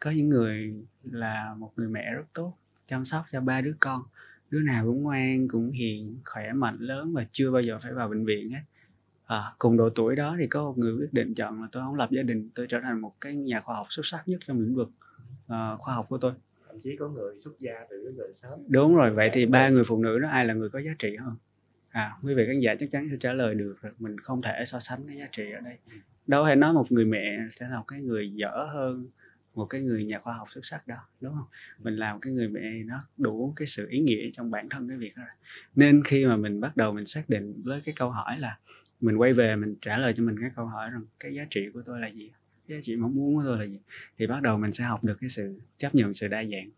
có 0.00 0.10
những 0.10 0.28
người 0.28 0.74
là 1.04 1.54
một 1.58 1.72
người 1.76 1.88
mẹ 1.88 2.14
rất 2.14 2.24
tốt 2.34 2.54
chăm 2.86 3.04
sóc 3.04 3.24
cho 3.32 3.40
ba 3.40 3.60
đứa 3.60 3.74
con 3.80 4.02
đứa 4.50 4.60
nào 4.60 4.84
cũng 4.84 5.02
ngoan 5.02 5.48
cũng 5.48 5.70
hiền 5.70 6.16
khỏe 6.24 6.52
mạnh 6.52 6.76
lớn 6.80 7.12
và 7.12 7.26
chưa 7.32 7.50
bao 7.50 7.62
giờ 7.62 7.78
phải 7.78 7.92
vào 7.92 8.08
bệnh 8.08 8.24
viện 8.24 8.50
hết. 8.50 8.60
À, 9.26 9.52
cùng 9.58 9.76
độ 9.76 9.90
tuổi 9.90 10.16
đó 10.16 10.36
thì 10.38 10.46
có 10.46 10.62
một 10.62 10.78
người 10.78 10.92
quyết 10.92 11.12
định 11.12 11.34
chọn 11.34 11.62
là 11.62 11.68
tôi 11.72 11.82
không 11.82 11.94
lập 11.94 12.08
gia 12.10 12.22
đình 12.22 12.50
tôi 12.54 12.66
trở 12.66 12.80
thành 12.80 13.00
một 13.00 13.14
cái 13.20 13.34
nhà 13.34 13.60
khoa 13.60 13.76
học 13.76 13.86
xuất 13.90 14.06
sắc 14.06 14.28
nhất 14.28 14.40
trong 14.46 14.60
lĩnh 14.60 14.74
vực 14.74 14.88
uh, 15.44 15.80
khoa 15.80 15.94
học 15.94 16.06
của 16.08 16.18
tôi. 16.18 16.32
Thậm 16.68 16.80
chí 16.80 16.96
có 16.96 17.08
người 17.08 17.38
xuất 17.38 17.58
gia 17.58 17.74
từ 17.90 18.02
cái 18.04 18.12
người 18.12 18.34
sớm. 18.34 18.58
Đúng 18.68 18.96
rồi 18.96 19.10
vậy 19.10 19.30
thì 19.32 19.46
ba 19.46 19.68
người 19.68 19.84
phụ 19.84 20.02
nữ 20.02 20.18
đó 20.18 20.28
ai 20.28 20.46
là 20.46 20.54
người 20.54 20.68
có 20.68 20.78
giá 20.78 20.90
trị 20.98 21.16
hơn 21.16 21.34
à 21.96 22.12
quý 22.22 22.34
vị 22.34 22.44
khán 22.46 22.60
giả 22.60 22.74
chắc 22.78 22.90
chắn 22.90 23.08
sẽ 23.10 23.16
trả 23.20 23.32
lời 23.32 23.54
được 23.54 23.76
rồi. 23.82 23.92
Mình 23.98 24.18
không 24.20 24.42
thể 24.42 24.64
so 24.66 24.78
sánh 24.78 25.06
cái 25.06 25.16
giá 25.16 25.28
trị 25.32 25.52
ở 25.52 25.60
đây. 25.60 25.76
Đâu 26.26 26.44
phải 26.44 26.56
nói 26.56 26.72
một 26.72 26.92
người 26.92 27.04
mẹ 27.04 27.38
sẽ 27.50 27.68
là 27.68 27.78
một 27.78 27.84
cái 27.88 28.00
người 28.00 28.30
dở 28.30 28.68
hơn 28.72 29.06
một 29.54 29.66
cái 29.66 29.80
người 29.82 30.04
nhà 30.04 30.18
khoa 30.18 30.34
học 30.34 30.48
xuất 30.50 30.66
sắc 30.66 30.86
đó 30.86 30.96
đúng 31.20 31.34
không? 31.34 31.46
Mình 31.78 31.96
làm 31.96 32.20
cái 32.20 32.32
người 32.32 32.48
mẹ 32.48 32.60
nó 32.84 33.04
đủ 33.16 33.52
cái 33.56 33.66
sự 33.66 33.88
ý 33.90 34.00
nghĩa 34.00 34.30
trong 34.32 34.50
bản 34.50 34.68
thân 34.68 34.88
cái 34.88 34.98
việc 34.98 35.16
đó 35.16 35.22
nên 35.74 36.02
khi 36.04 36.26
mà 36.26 36.36
mình 36.36 36.60
bắt 36.60 36.76
đầu 36.76 36.92
mình 36.92 37.06
xác 37.06 37.28
định 37.28 37.62
với 37.64 37.80
cái 37.80 37.94
câu 37.98 38.10
hỏi 38.10 38.38
là 38.38 38.58
mình 39.00 39.16
quay 39.16 39.32
về 39.32 39.56
mình 39.56 39.74
trả 39.80 39.98
lời 39.98 40.14
cho 40.16 40.22
mình 40.22 40.36
cái 40.40 40.50
câu 40.56 40.66
hỏi 40.66 40.90
rằng 40.90 41.04
cái 41.20 41.34
giá 41.34 41.46
trị 41.50 41.68
của 41.74 41.82
tôi 41.82 42.00
là 42.00 42.08
gì 42.08 42.30
giá 42.68 42.76
trị 42.82 42.96
mong 42.96 43.14
muốn 43.14 43.36
của 43.36 43.42
tôi 43.44 43.58
là 43.58 43.64
gì 43.64 43.80
thì 44.18 44.26
bắt 44.26 44.42
đầu 44.42 44.58
mình 44.58 44.72
sẽ 44.72 44.84
học 44.84 45.04
được 45.04 45.18
cái 45.20 45.30
sự 45.30 45.58
chấp 45.78 45.94
nhận 45.94 46.14
sự 46.14 46.28
đa 46.28 46.44
dạng. 46.44 46.70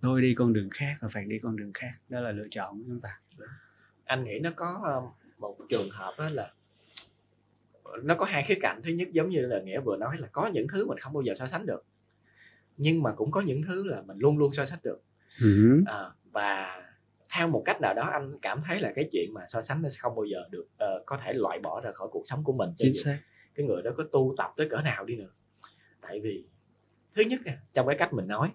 Tôi 0.00 0.22
đi 0.22 0.34
con 0.34 0.52
đường 0.52 0.70
khác 0.70 0.96
và 1.00 1.08
phải 1.08 1.24
đi 1.24 1.38
con 1.38 1.56
đường 1.56 1.72
khác. 1.74 1.92
Đó 2.08 2.20
là 2.20 2.32
lựa 2.32 2.46
chọn 2.50 2.78
của 2.78 2.84
chúng 2.88 3.00
ta 3.00 3.18
anh 4.04 4.24
nghĩ 4.24 4.38
nó 4.38 4.50
có 4.56 4.80
ờ, 4.84 5.02
một 5.38 5.56
trường 5.68 5.90
hợp 5.90 6.14
đó 6.18 6.28
là 6.28 6.52
nó 8.02 8.14
có 8.14 8.24
hai 8.24 8.42
khía 8.42 8.58
cạnh. 8.60 8.80
Thứ 8.84 8.90
nhất 8.92 9.08
giống 9.12 9.28
như 9.28 9.46
là 9.46 9.60
nghĩa 9.60 9.80
vừa 9.80 9.96
nói 9.96 10.16
là 10.18 10.28
có 10.32 10.46
những 10.46 10.66
thứ 10.72 10.86
mình 10.86 10.98
không 10.98 11.12
bao 11.12 11.22
giờ 11.22 11.34
so 11.34 11.46
sánh 11.46 11.66
được 11.66 11.84
nhưng 12.76 13.02
mà 13.02 13.12
cũng 13.12 13.30
có 13.30 13.40
những 13.40 13.62
thứ 13.62 13.84
là 13.86 14.02
mình 14.02 14.18
luôn 14.18 14.38
luôn 14.38 14.52
so 14.52 14.64
sánh 14.64 14.78
được. 14.82 15.02
Ừ. 15.42 15.82
à, 15.86 16.10
và 16.32 16.82
theo 17.34 17.48
một 17.48 17.62
cách 17.64 17.80
nào 17.80 17.94
đó 17.94 18.08
anh 18.12 18.38
cảm 18.42 18.62
thấy 18.66 18.80
là 18.80 18.92
cái 18.96 19.08
chuyện 19.12 19.34
mà 19.34 19.46
so 19.46 19.62
sánh 19.62 19.82
nó 19.82 19.88
sẽ 19.88 19.96
không 20.00 20.14
bao 20.14 20.24
giờ 20.24 20.38
được 20.50 20.66
uh, 20.74 21.06
có 21.06 21.18
thể 21.24 21.32
loại 21.32 21.58
bỏ 21.58 21.80
ra 21.80 21.90
khỏi 21.92 22.08
cuộc 22.10 22.22
sống 22.24 22.44
của 22.44 22.52
mình 22.52 22.70
chính 22.78 22.94
xác. 22.94 23.18
cái 23.54 23.66
người 23.66 23.82
đó 23.82 23.90
có 23.96 24.04
tu 24.12 24.34
tập 24.38 24.52
tới 24.56 24.68
cỡ 24.68 24.80
nào 24.80 25.04
đi 25.04 25.16
nữa. 25.16 25.30
Tại 26.00 26.20
vì 26.20 26.44
thứ 27.14 27.22
nhất 27.22 27.40
nè 27.44 27.58
trong 27.72 27.86
cái 27.86 27.96
cách 27.98 28.12
mình 28.12 28.28
nói 28.28 28.50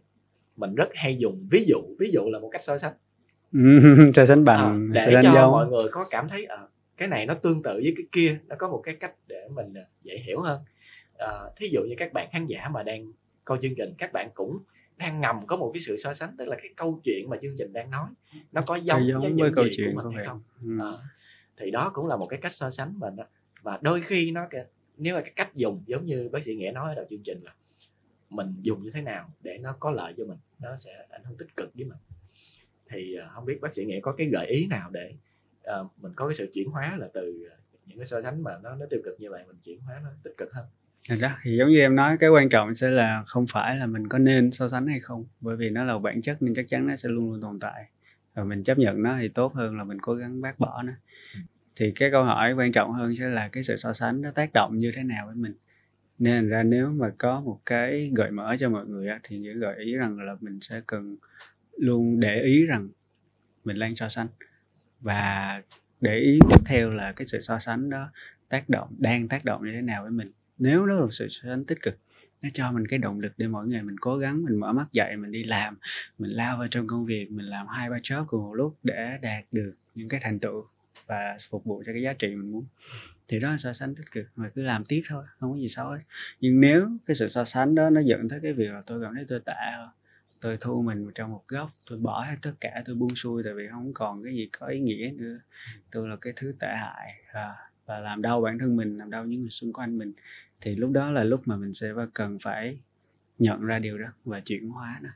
mình 0.56 0.76
rất 0.76 0.90
hay 0.94 1.18
dùng 1.18 1.48
ví 1.52 1.66
dụ 1.68 1.78
ví 2.00 2.10
dụ 2.12 2.22
là 2.32 2.40
một 2.40 2.50
cách 2.52 2.64
so 2.64 2.78
sánh 2.78 2.94
so 4.16 4.26
sánh 4.26 4.46
bằng 4.46 4.90
à, 4.90 4.94
để 4.94 5.02
so 5.06 5.12
sánh 5.12 5.24
cho 5.24 5.34
dấu. 5.34 5.52
mọi 5.52 5.68
người 5.68 5.88
có 5.92 6.08
cảm 6.10 6.28
thấy 6.30 6.46
à, 6.46 6.58
cái 6.98 7.08
này 7.08 7.26
nó 7.26 7.34
tương 7.34 7.64
tự 7.64 7.74
với 7.84 7.94
cái 7.98 8.06
kia 8.12 8.40
nó 8.48 8.56
có 8.60 8.70
một 8.70 8.82
cái 8.86 8.96
cách 8.96 9.14
để 9.28 9.48
mình 9.56 9.74
dễ 10.04 10.18
hiểu 10.18 10.42
hơn 10.42 10.62
à, 11.18 11.28
thí 11.58 11.68
dụ 11.72 11.82
như 11.82 11.96
các 11.98 12.14
bạn 12.14 12.30
khán 12.32 12.46
giả 12.46 12.70
mà 12.70 12.84
đang 12.84 13.12
coi 13.46 13.58
chương 13.62 13.76
trình 13.76 13.94
các 13.98 14.14
bạn 14.14 14.30
cũng 14.34 14.60
đang 14.98 15.22
ngầm 15.22 15.48
có 15.48 15.58
một 15.58 15.72
cái 15.74 15.82
sự 15.82 15.98
so 15.98 16.14
sánh 16.14 16.36
tức 16.38 16.48
là 16.48 16.56
cái 16.56 16.70
câu 16.76 17.00
chuyện 17.04 17.30
mà 17.30 17.38
chương 17.42 17.56
trình 17.58 17.74
đang 17.74 17.92
nói 17.92 18.10
nó 18.52 18.62
có 18.68 18.76
giống, 18.76 19.08
giống 19.08 19.22
với, 19.22 19.34
với 19.34 19.52
câu 19.56 19.66
chuyện 19.72 19.96
của 19.96 20.02
mình 20.04 20.16
hay 20.16 20.26
không 20.26 20.42
Ừ. 20.64 20.78
à, 20.82 20.92
thì 21.58 21.72
đó 21.72 21.92
cũng 21.94 22.08
là 22.08 22.18
một 22.18 22.26
cái 22.26 22.40
cách 22.42 22.54
so 22.54 22.70
sánh 22.70 22.94
mình 23.00 23.16
đó. 23.16 23.24
và 23.62 23.80
đôi 23.82 24.02
khi 24.02 24.32
nó 24.32 24.48
nếu 24.98 25.16
mà 25.16 25.22
cái 25.22 25.32
cách 25.36 25.56
dùng 25.56 25.84
giống 25.86 26.06
như 26.06 26.30
bác 26.32 26.44
sĩ 26.44 26.56
nghĩa 26.56 26.72
nói 26.72 26.90
ở 26.90 26.96
đầu 26.96 27.06
chương 27.10 27.24
trình 27.24 27.42
là 27.44 27.52
mình 28.30 28.56
dùng 28.62 28.84
như 28.84 28.92
thế 28.92 29.02
nào 29.02 29.30
để 29.44 29.58
nó 29.58 29.76
có 29.80 29.92
lợi 29.92 30.14
cho 30.18 30.26
mình 30.26 30.38
nó 30.60 30.76
sẽ 30.78 30.92
ảnh 31.10 31.24
hưởng 31.24 31.38
tích 31.38 31.56
cực 31.58 31.72
với 31.76 31.86
mình 31.86 31.98
thì 32.89 33.17
không 33.34 33.45
biết 33.45 33.62
bác 33.62 33.73
sĩ 33.73 33.86
nghĩa 33.86 33.99
có 33.99 34.12
cái 34.12 34.28
gợi 34.28 34.47
ý 34.47 34.67
nào 34.67 34.89
để 34.93 35.13
uh, 35.82 35.88
mình 36.02 36.12
có 36.15 36.28
cái 36.28 36.36
sự 36.36 36.52
chuyển 36.54 36.69
hóa 36.69 36.97
là 36.97 37.08
từ 37.13 37.47
những 37.86 37.97
cái 37.97 38.06
so 38.06 38.21
sánh 38.21 38.43
mà 38.43 38.52
nó 38.63 38.75
nó 38.75 38.86
tiêu 38.89 39.02
cực 39.06 39.19
như 39.19 39.30
vậy 39.32 39.43
mình 39.47 39.58
chuyển 39.63 39.80
hóa 39.82 39.99
nó 40.04 40.10
tích 40.23 40.34
cực 40.38 40.54
hơn? 40.54 40.65
Thật 41.10 41.15
ra 41.19 41.38
thì 41.43 41.58
giống 41.58 41.69
như 41.69 41.80
em 41.80 41.95
nói 41.95 42.17
cái 42.19 42.30
quan 42.30 42.49
trọng 42.49 42.75
sẽ 42.75 42.89
là 42.89 43.23
không 43.28 43.45
phải 43.47 43.78
là 43.78 43.86
mình 43.86 44.08
có 44.08 44.17
nên 44.17 44.52
so 44.52 44.69
sánh 44.69 44.88
hay 44.88 44.99
không 44.99 45.25
bởi 45.41 45.56
vì 45.56 45.69
nó 45.69 45.84
là 45.84 45.97
bản 45.97 46.21
chất 46.21 46.41
nên 46.41 46.54
chắc 46.54 46.65
chắn 46.67 46.88
nó 46.88 46.95
sẽ 46.95 47.10
luôn 47.10 47.32
luôn 47.32 47.41
tồn 47.41 47.60
tại. 47.60 47.86
Và 48.34 48.43
mình 48.43 48.63
chấp 48.63 48.78
nhận 48.78 49.04
nó 49.04 49.17
thì 49.21 49.28
tốt 49.28 49.54
hơn 49.54 49.78
là 49.78 49.84
mình 49.84 49.97
cố 50.02 50.13
gắng 50.13 50.41
bác 50.41 50.60
bỏ 50.60 50.84
nó. 50.84 50.93
Thì 51.75 51.91
cái 51.91 52.12
câu 52.12 52.23
hỏi 52.23 52.54
quan 52.54 52.71
trọng 52.71 52.93
hơn 52.93 53.15
sẽ 53.15 53.30
là 53.30 53.47
cái 53.47 53.63
sự 53.63 53.75
so 53.75 53.93
sánh 53.93 54.21
nó 54.21 54.32
tác 54.32 54.49
động 54.54 54.78
như 54.78 54.91
thế 54.95 55.04
nào 55.04 55.25
với 55.25 55.36
mình. 55.36 55.54
Nên 56.19 56.49
ra 56.49 56.63
nếu 56.63 56.89
mà 56.89 57.12
có 57.17 57.41
một 57.41 57.60
cái 57.65 58.12
gợi 58.15 58.32
mở 58.32 58.56
cho 58.60 58.69
mọi 58.69 58.86
người 58.86 59.08
á, 59.08 59.19
thì 59.23 59.39
những 59.39 59.60
gợi 59.60 59.75
ý 59.78 59.95
rằng 59.95 60.19
là 60.19 60.36
mình 60.41 60.60
sẽ 60.62 60.82
cần 60.88 61.17
luôn 61.80 62.20
để 62.20 62.42
ý 62.42 62.65
rằng 62.65 62.89
mình 63.63 63.80
đang 63.80 63.96
so 63.96 64.10
sánh. 64.10 64.28
Và 65.02 65.62
để 66.02 66.20
ý 66.20 66.39
tiếp 66.50 66.62
theo 66.65 66.89
là 66.89 67.12
cái 67.12 67.28
sự 67.28 67.39
so 67.42 67.60
sánh 67.60 67.89
đó 67.89 68.10
tác 68.50 68.70
động, 68.70 68.96
đang 68.98 69.28
tác 69.28 69.46
động 69.46 69.65
như 69.65 69.72
thế 69.74 69.82
nào 69.82 70.04
với 70.04 70.12
mình. 70.12 70.32
Nếu 70.58 70.86
đó 70.86 70.94
là 70.94 71.08
sự 71.12 71.28
so 71.30 71.50
sánh 71.50 71.65
tích 71.65 71.82
cực, 71.82 71.98
nó 72.42 72.50
cho 72.54 72.72
mình 72.72 72.88
cái 72.88 73.00
động 73.00 73.20
lực 73.20 73.34
để 73.38 73.48
mỗi 73.48 73.68
ngày 73.68 73.84
mình 73.84 73.96
cố 74.02 74.18
gắng, 74.18 74.46
mình 74.46 74.60
mở 74.60 74.74
mắt 74.74 74.86
dậy, 74.92 75.18
mình 75.18 75.32
đi 75.32 75.44
làm, 75.44 75.78
mình 76.18 76.32
lao 76.32 76.58
vào 76.58 76.68
trong 76.68 76.88
công 76.88 77.06
việc, 77.06 77.32
mình 77.32 77.46
làm 77.46 77.68
hai 77.68 77.89
ba 77.89 77.98
job 77.98 78.26
cùng 78.26 78.44
một 78.44 78.54
lúc 78.54 78.78
để 78.84 79.18
đạt 79.22 79.44
được 79.52 79.74
những 79.96 80.10
cái 80.10 80.20
thành 80.24 80.39
tựu 80.39 80.65
và 81.08 81.38
phục 81.50 81.65
vụ 81.65 81.84
cho 81.86 81.94
cái 81.94 82.02
giá 82.02 82.13
trị 82.13 82.28
mình 82.28 82.52
muốn, 82.52 82.65
thì 83.28 83.39
đó 83.39 83.52
là 83.52 83.58
so 83.58 83.74
sánh 83.74 83.96
tích 83.96 84.12
cực 84.12 84.26
mà 84.36 84.50
cứ 84.56 84.62
làm 84.62 84.84
tiếp 84.86 85.02
thôi, 85.10 85.24
không 85.39 85.52
có 85.52 85.58
gì 85.58 85.68
xấu 85.68 85.89
hết. 85.89 86.00
Nhưng 86.39 86.62
nếu 86.62 86.89
cái 87.06 87.15
sự 87.15 87.28
so 87.28 87.46
sánh 87.46 87.76
đó 87.76 87.89
nó 87.89 88.02
dẫn 88.02 88.30
tới 88.30 88.39
cái 88.44 88.54
việc 88.54 88.72
là 88.72 88.82
tôi 88.86 89.04
cảm 89.04 89.15
thấy 89.15 89.26
tôi 89.28 89.39
tệ 89.46 89.54
hơn 89.78 89.89
tôi 90.41 90.58
thu 90.62 90.82
mình 90.82 91.04
vào 91.04 91.12
trong 91.15 91.32
một 91.32 91.43
góc 91.47 91.69
tôi 91.89 91.99
bỏ 91.99 92.21
hết 92.21 92.36
tất 92.41 92.54
cả 92.62 92.82
tôi 92.86 92.95
buông 92.95 93.15
xuôi 93.15 93.43
tại 93.43 93.54
vì 93.54 93.67
không 93.71 93.93
còn 93.93 94.23
cái 94.23 94.34
gì 94.34 94.49
có 94.60 94.67
ý 94.67 94.80
nghĩa 94.80 95.12
nữa. 95.15 95.39
Tôi 95.91 96.10
là 96.10 96.15
cái 96.15 96.34
thứ 96.36 96.54
tệ 96.60 96.67
hại 96.67 97.23
à, 97.32 97.56
và 97.86 97.99
làm 97.99 98.21
đau 98.21 98.41
bản 98.41 98.60
thân 98.60 98.75
mình 98.75 98.97
làm 98.97 99.10
đau 99.10 99.25
những 99.25 99.41
người 99.41 99.49
xung 99.49 99.73
quanh 99.73 99.97
mình. 99.97 100.13
Thì 100.62 100.75
lúc 100.75 100.91
đó 100.91 101.12
là 101.12 101.23
lúc 101.23 101.41
mà 101.45 101.56
mình 101.56 101.73
sẽ 101.73 101.93
cần 102.13 102.39
phải 102.39 102.78
nhận 103.39 103.62
ra 103.62 103.80
điều 103.80 103.97
đó 103.97 104.08
và 104.25 104.39
chuyển 104.39 104.69
hóa 104.69 104.99
nó. 105.04 105.10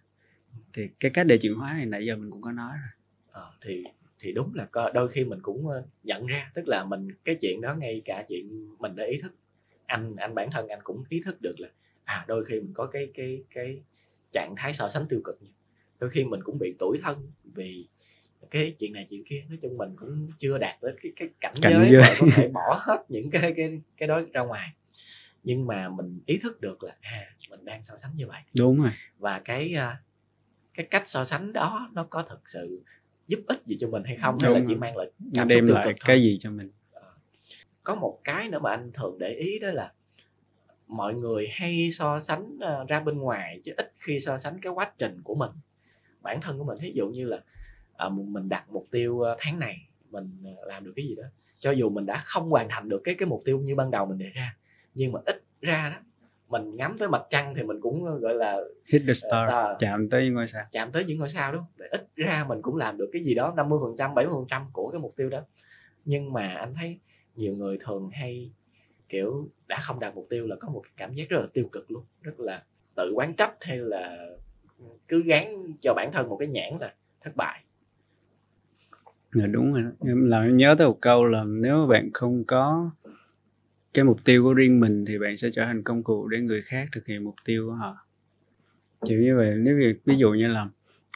Thì 0.74 0.90
cái 1.00 1.12
cách 1.12 1.28
để 1.28 1.38
chuyển 1.38 1.56
hóa 1.56 1.74
này 1.74 1.86
nãy 1.86 2.06
giờ 2.06 2.16
mình 2.16 2.32
cũng 2.32 2.42
có 2.42 2.52
nói 2.52 2.78
rồi. 2.78 3.44
À, 3.44 3.48
thì 3.62 3.84
thì 4.20 4.32
đúng 4.32 4.52
là 4.56 4.68
đôi 4.94 5.10
khi 5.10 5.24
mình 5.26 5.40
cũng 5.42 5.68
ờ, 5.68 5.84
nhận 6.04 6.26
ra 6.26 6.52
tức 6.54 6.68
là 6.68 6.86
mình 6.86 7.08
cái 7.24 7.36
chuyện 7.42 7.62
đó 7.62 7.76
ngay 7.76 8.02
cả 8.06 8.26
chuyện 8.30 8.76
mình 8.80 8.96
đã 8.96 9.06
ý 9.06 9.18
thức. 9.22 9.36
Anh 9.86 10.16
anh 10.16 10.36
bản 10.36 10.52
thân 10.52 10.68
anh 10.68 10.80
cũng 10.84 11.04
ý 11.10 11.22
thức 11.26 11.42
được 11.42 11.60
là 11.60 11.68
à 12.04 12.26
đôi 12.28 12.46
khi 12.46 12.60
mình 12.60 12.74
có 12.74 12.86
cái 12.86 13.12
cái 13.14 13.44
cái 13.54 13.82
trạng 14.34 14.56
thái 14.58 14.74
so 14.74 14.90
sánh 14.90 15.08
tiêu 15.08 15.22
cực 15.24 15.40
đôi 16.04 16.10
khi 16.10 16.24
mình 16.24 16.44
cũng 16.44 16.60
bị 16.60 16.76
tủi 16.80 17.00
thân 17.04 17.32
vì 17.44 17.88
cái 18.52 18.76
chuyện 18.80 18.94
này 18.94 19.06
chuyện 19.10 19.24
kia. 19.30 19.44
Nói 19.50 19.58
chung 19.62 19.78
mình 19.78 19.96
cũng 19.96 20.28
chưa 20.40 20.58
đạt 20.58 20.82
tới 20.82 20.94
cái 21.04 21.12
cái 21.16 21.30
cảnh, 21.42 21.54
cảnh 21.62 21.74
giới, 21.74 21.90
giới. 21.92 22.02
mà 22.02 22.16
có 22.20 22.28
thể 22.36 22.48
bỏ 22.48 22.82
hết 22.82 23.06
những 23.10 23.30
cái 23.30 23.54
cái 23.58 23.82
cái 23.98 24.08
đó 24.08 24.22
ra 24.34 24.42
ngoài. 24.42 24.70
Nhưng 25.44 25.68
mà 25.68 25.90
mình 25.90 26.20
ý 26.26 26.38
thức 26.38 26.62
được 26.62 26.84
là 26.84 26.96
à 27.02 27.26
mình 27.50 27.66
đang 27.66 27.84
so 27.84 27.98
sánh 27.98 28.12
như 28.16 28.28
vậy. 28.28 28.42
Đúng 28.58 28.82
rồi. 28.82 28.92
Và 29.18 29.40
cái 29.40 29.74
à, 29.74 30.02
cái 30.74 30.86
cách 30.86 31.08
so 31.08 31.26
sánh 31.26 31.54
đó 31.54 31.90
nó 31.94 32.04
có 32.04 32.22
thực 32.22 32.50
sự 32.50 32.84
giúp 33.28 33.40
ích 33.48 33.62
gì 33.66 33.78
cho 33.80 33.90
mình 33.90 34.04
hay 34.04 34.18
không? 34.18 34.38
Hay 34.42 34.54
là 34.54 34.62
chỉ 34.68 34.76
mang 34.76 34.98
lại 34.98 35.12
cảm 35.34 35.48
đem 35.48 35.68
lại 35.68 35.94
cái 36.06 36.22
gì 36.22 36.38
cho 36.40 36.52
mình? 36.52 36.70
Ờ. 36.92 37.14
có 37.84 37.96
một 37.96 38.20
cái 38.24 38.50
nữa 38.50 38.60
mà 38.60 38.70
anh 38.70 38.92
thường 38.94 39.18
để 39.20 39.30
ý 39.30 39.60
đó 39.60 39.72
là 39.72 39.94
mọi 40.94 41.14
người 41.14 41.48
hay 41.52 41.92
so 41.92 42.20
sánh 42.20 42.56
uh, 42.56 42.88
ra 42.88 43.00
bên 43.00 43.18
ngoài 43.18 43.60
chứ 43.64 43.74
ít 43.78 43.94
khi 44.00 44.20
so 44.20 44.38
sánh 44.38 44.60
cái 44.62 44.74
quá 44.74 44.92
trình 44.98 45.22
của 45.24 45.36
mình. 45.36 45.52
Bản 46.22 46.42
thân 46.42 46.58
của 46.58 46.64
mình 46.64 46.78
ví 46.82 46.94
dụ 46.96 47.10
như 47.10 47.26
là 47.28 47.40
uh, 48.08 48.14
mình 48.14 48.50
đặt 48.50 48.66
mục 48.70 48.88
tiêu 48.92 49.16
uh, 49.16 49.38
tháng 49.40 49.60
này 49.60 49.76
mình 50.10 50.32
làm 50.66 50.84
được 50.84 50.94
cái 50.96 51.06
gì 51.06 51.16
đó. 51.16 51.24
Cho 51.60 51.72
dù 51.72 51.90
mình 51.90 52.06
đã 52.06 52.22
không 52.26 52.50
hoàn 52.50 52.70
thành 52.70 52.90
được 52.90 53.02
cái 53.04 53.16
cái 53.16 53.28
mục 53.28 53.42
tiêu 53.46 53.60
như 53.60 53.76
ban 53.76 53.92
đầu 53.92 54.06
mình 54.06 54.18
đề 54.18 54.30
ra 54.30 54.56
nhưng 54.96 55.12
mà 55.12 55.20
ít 55.26 55.44
ra 55.62 55.90
đó 55.90 56.02
mình 56.50 56.76
ngắm 56.76 56.98
tới 57.00 57.10
mặt 57.10 57.22
trăng 57.30 57.56
thì 57.56 57.64
mình 57.64 57.82
cũng 57.82 58.20
gọi 58.20 58.36
là 58.36 58.60
hit 58.90 59.02
the 59.08 59.14
star 59.14 59.50
uh, 59.50 59.80
chạm 59.80 60.10
tới 60.10 60.24
những 60.24 60.34
ngôi 60.34 60.48
sao. 60.48 60.66
chạm 60.72 60.92
tới 60.92 61.06
những 61.06 61.20
ngôi 61.20 61.30
sao 61.30 61.54
đó 61.54 61.68
để 61.78 61.86
ít 61.92 62.08
ra 62.16 62.46
mình 62.48 62.62
cũng 62.62 62.76
làm 62.76 62.98
được 62.98 63.10
cái 63.14 63.22
gì 63.22 63.36
đó 63.36 63.54
50 63.58 63.80
phần 63.82 63.96
trăm 63.98 64.16
70 64.16 64.34
phần 64.36 64.46
trăm 64.50 64.66
của 64.74 64.90
cái 64.92 65.00
mục 65.00 65.14
tiêu 65.18 65.30
đó. 65.30 65.42
Nhưng 66.06 66.34
mà 66.34 66.48
anh 66.48 66.74
thấy 66.76 67.00
nhiều 67.36 67.56
người 67.56 67.78
thường 67.82 68.10
hay 68.14 68.52
kiểu 69.14 69.50
đã 69.68 69.80
không 69.82 70.00
đạt 70.00 70.16
mục 70.16 70.28
tiêu 70.30 70.48
là 70.48 70.56
có 70.60 70.70
một 70.70 70.82
cái 70.84 70.92
cảm 70.98 71.14
giác 71.14 71.30
rất 71.30 71.40
là 71.40 71.48
tiêu 71.54 71.70
cực 71.72 71.92
luôn. 71.92 72.04
Rất 72.22 72.40
là 72.40 72.64
tự 72.96 73.12
quán 73.16 73.36
trách 73.36 73.54
hay 73.62 73.78
là 73.78 74.28
ừ, 74.80 74.86
cứ 75.08 75.24
gán 75.24 75.74
cho 75.82 75.94
bản 75.94 76.12
thân 76.14 76.30
một 76.30 76.38
cái 76.38 76.48
nhãn 76.48 76.78
là 76.80 76.94
thất 77.22 77.36
bại. 77.36 77.64
Dạ 79.34 79.46
đúng 79.46 79.74
rồi 79.74 79.84
em 80.06 80.30
làm 80.30 80.58
nhớ 80.58 80.76
tới 80.78 80.88
một 80.88 80.98
câu 81.02 81.26
là 81.26 81.44
nếu 81.44 81.88
bạn 81.90 82.10
không 82.14 82.44
có 82.44 82.92
cái 83.94 84.06
mục 84.06 84.18
tiêu 84.26 84.44
của 84.44 84.54
riêng 84.54 84.80
mình 84.80 85.06
thì 85.06 85.18
bạn 85.18 85.38
sẽ 85.38 85.50
trở 85.52 85.66
thành 85.66 85.84
công 85.84 86.04
cụ 86.04 86.28
để 86.28 86.42
người 86.42 86.62
khác 86.62 86.90
thực 86.92 87.06
hiện 87.06 87.24
mục 87.24 87.36
tiêu 87.46 87.66
của 87.68 87.74
họ. 87.74 88.06
Kiểu 89.08 89.22
như 89.22 89.38
vậy. 89.38 89.56
Nếu 89.58 89.78
ví, 89.78 89.94
ví 90.06 90.18
dụ 90.18 90.32
như 90.32 90.48
là 90.48 90.70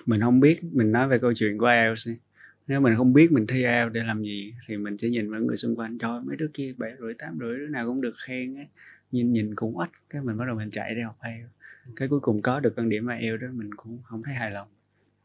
mình 0.05 0.21
không 0.21 0.39
biết 0.39 0.63
mình 0.71 0.91
nói 0.91 1.07
về 1.07 1.19
câu 1.19 1.33
chuyện 1.33 1.57
của 1.57 1.67
IELTS 1.67 2.07
nếu 2.67 2.81
mình 2.81 2.95
không 2.97 3.13
biết 3.13 3.31
mình 3.31 3.47
thi 3.47 3.57
IELTS 3.63 3.93
để 3.93 4.03
làm 4.03 4.21
gì 4.21 4.53
thì 4.67 4.77
mình 4.77 4.97
sẽ 4.97 5.09
nhìn 5.09 5.31
vào 5.31 5.41
người 5.41 5.57
xung 5.57 5.75
quanh. 5.75 5.97
Cho 5.97 6.21
mấy 6.25 6.35
đứa 6.35 6.47
kia 6.53 6.73
bảy 6.77 6.93
rưỡi 6.99 7.13
tám 7.13 7.37
rưỡi 7.39 7.57
đứa 7.57 7.67
nào 7.67 7.87
cũng 7.87 8.01
được 8.01 8.15
khen 8.17 8.55
ấy 8.55 8.67
nhìn 9.11 9.33
nhìn 9.33 9.55
cũng 9.55 9.79
ít 9.79 9.89
cái 10.09 10.21
mình 10.21 10.37
bắt 10.37 10.45
đầu 10.47 10.55
mình 10.55 10.69
chạy 10.69 10.95
đi 10.95 11.01
học 11.01 11.17
IELTS 11.23 11.57
cái 11.95 12.07
cuối 12.07 12.19
cùng 12.19 12.41
có 12.41 12.59
được 12.59 12.73
con 12.75 12.89
điểm 12.89 13.07
IELTS 13.07 13.41
đó 13.41 13.47
mình 13.53 13.73
cũng 13.73 13.99
không 14.03 14.23
thấy 14.23 14.33
hài 14.33 14.51
lòng. 14.51 14.67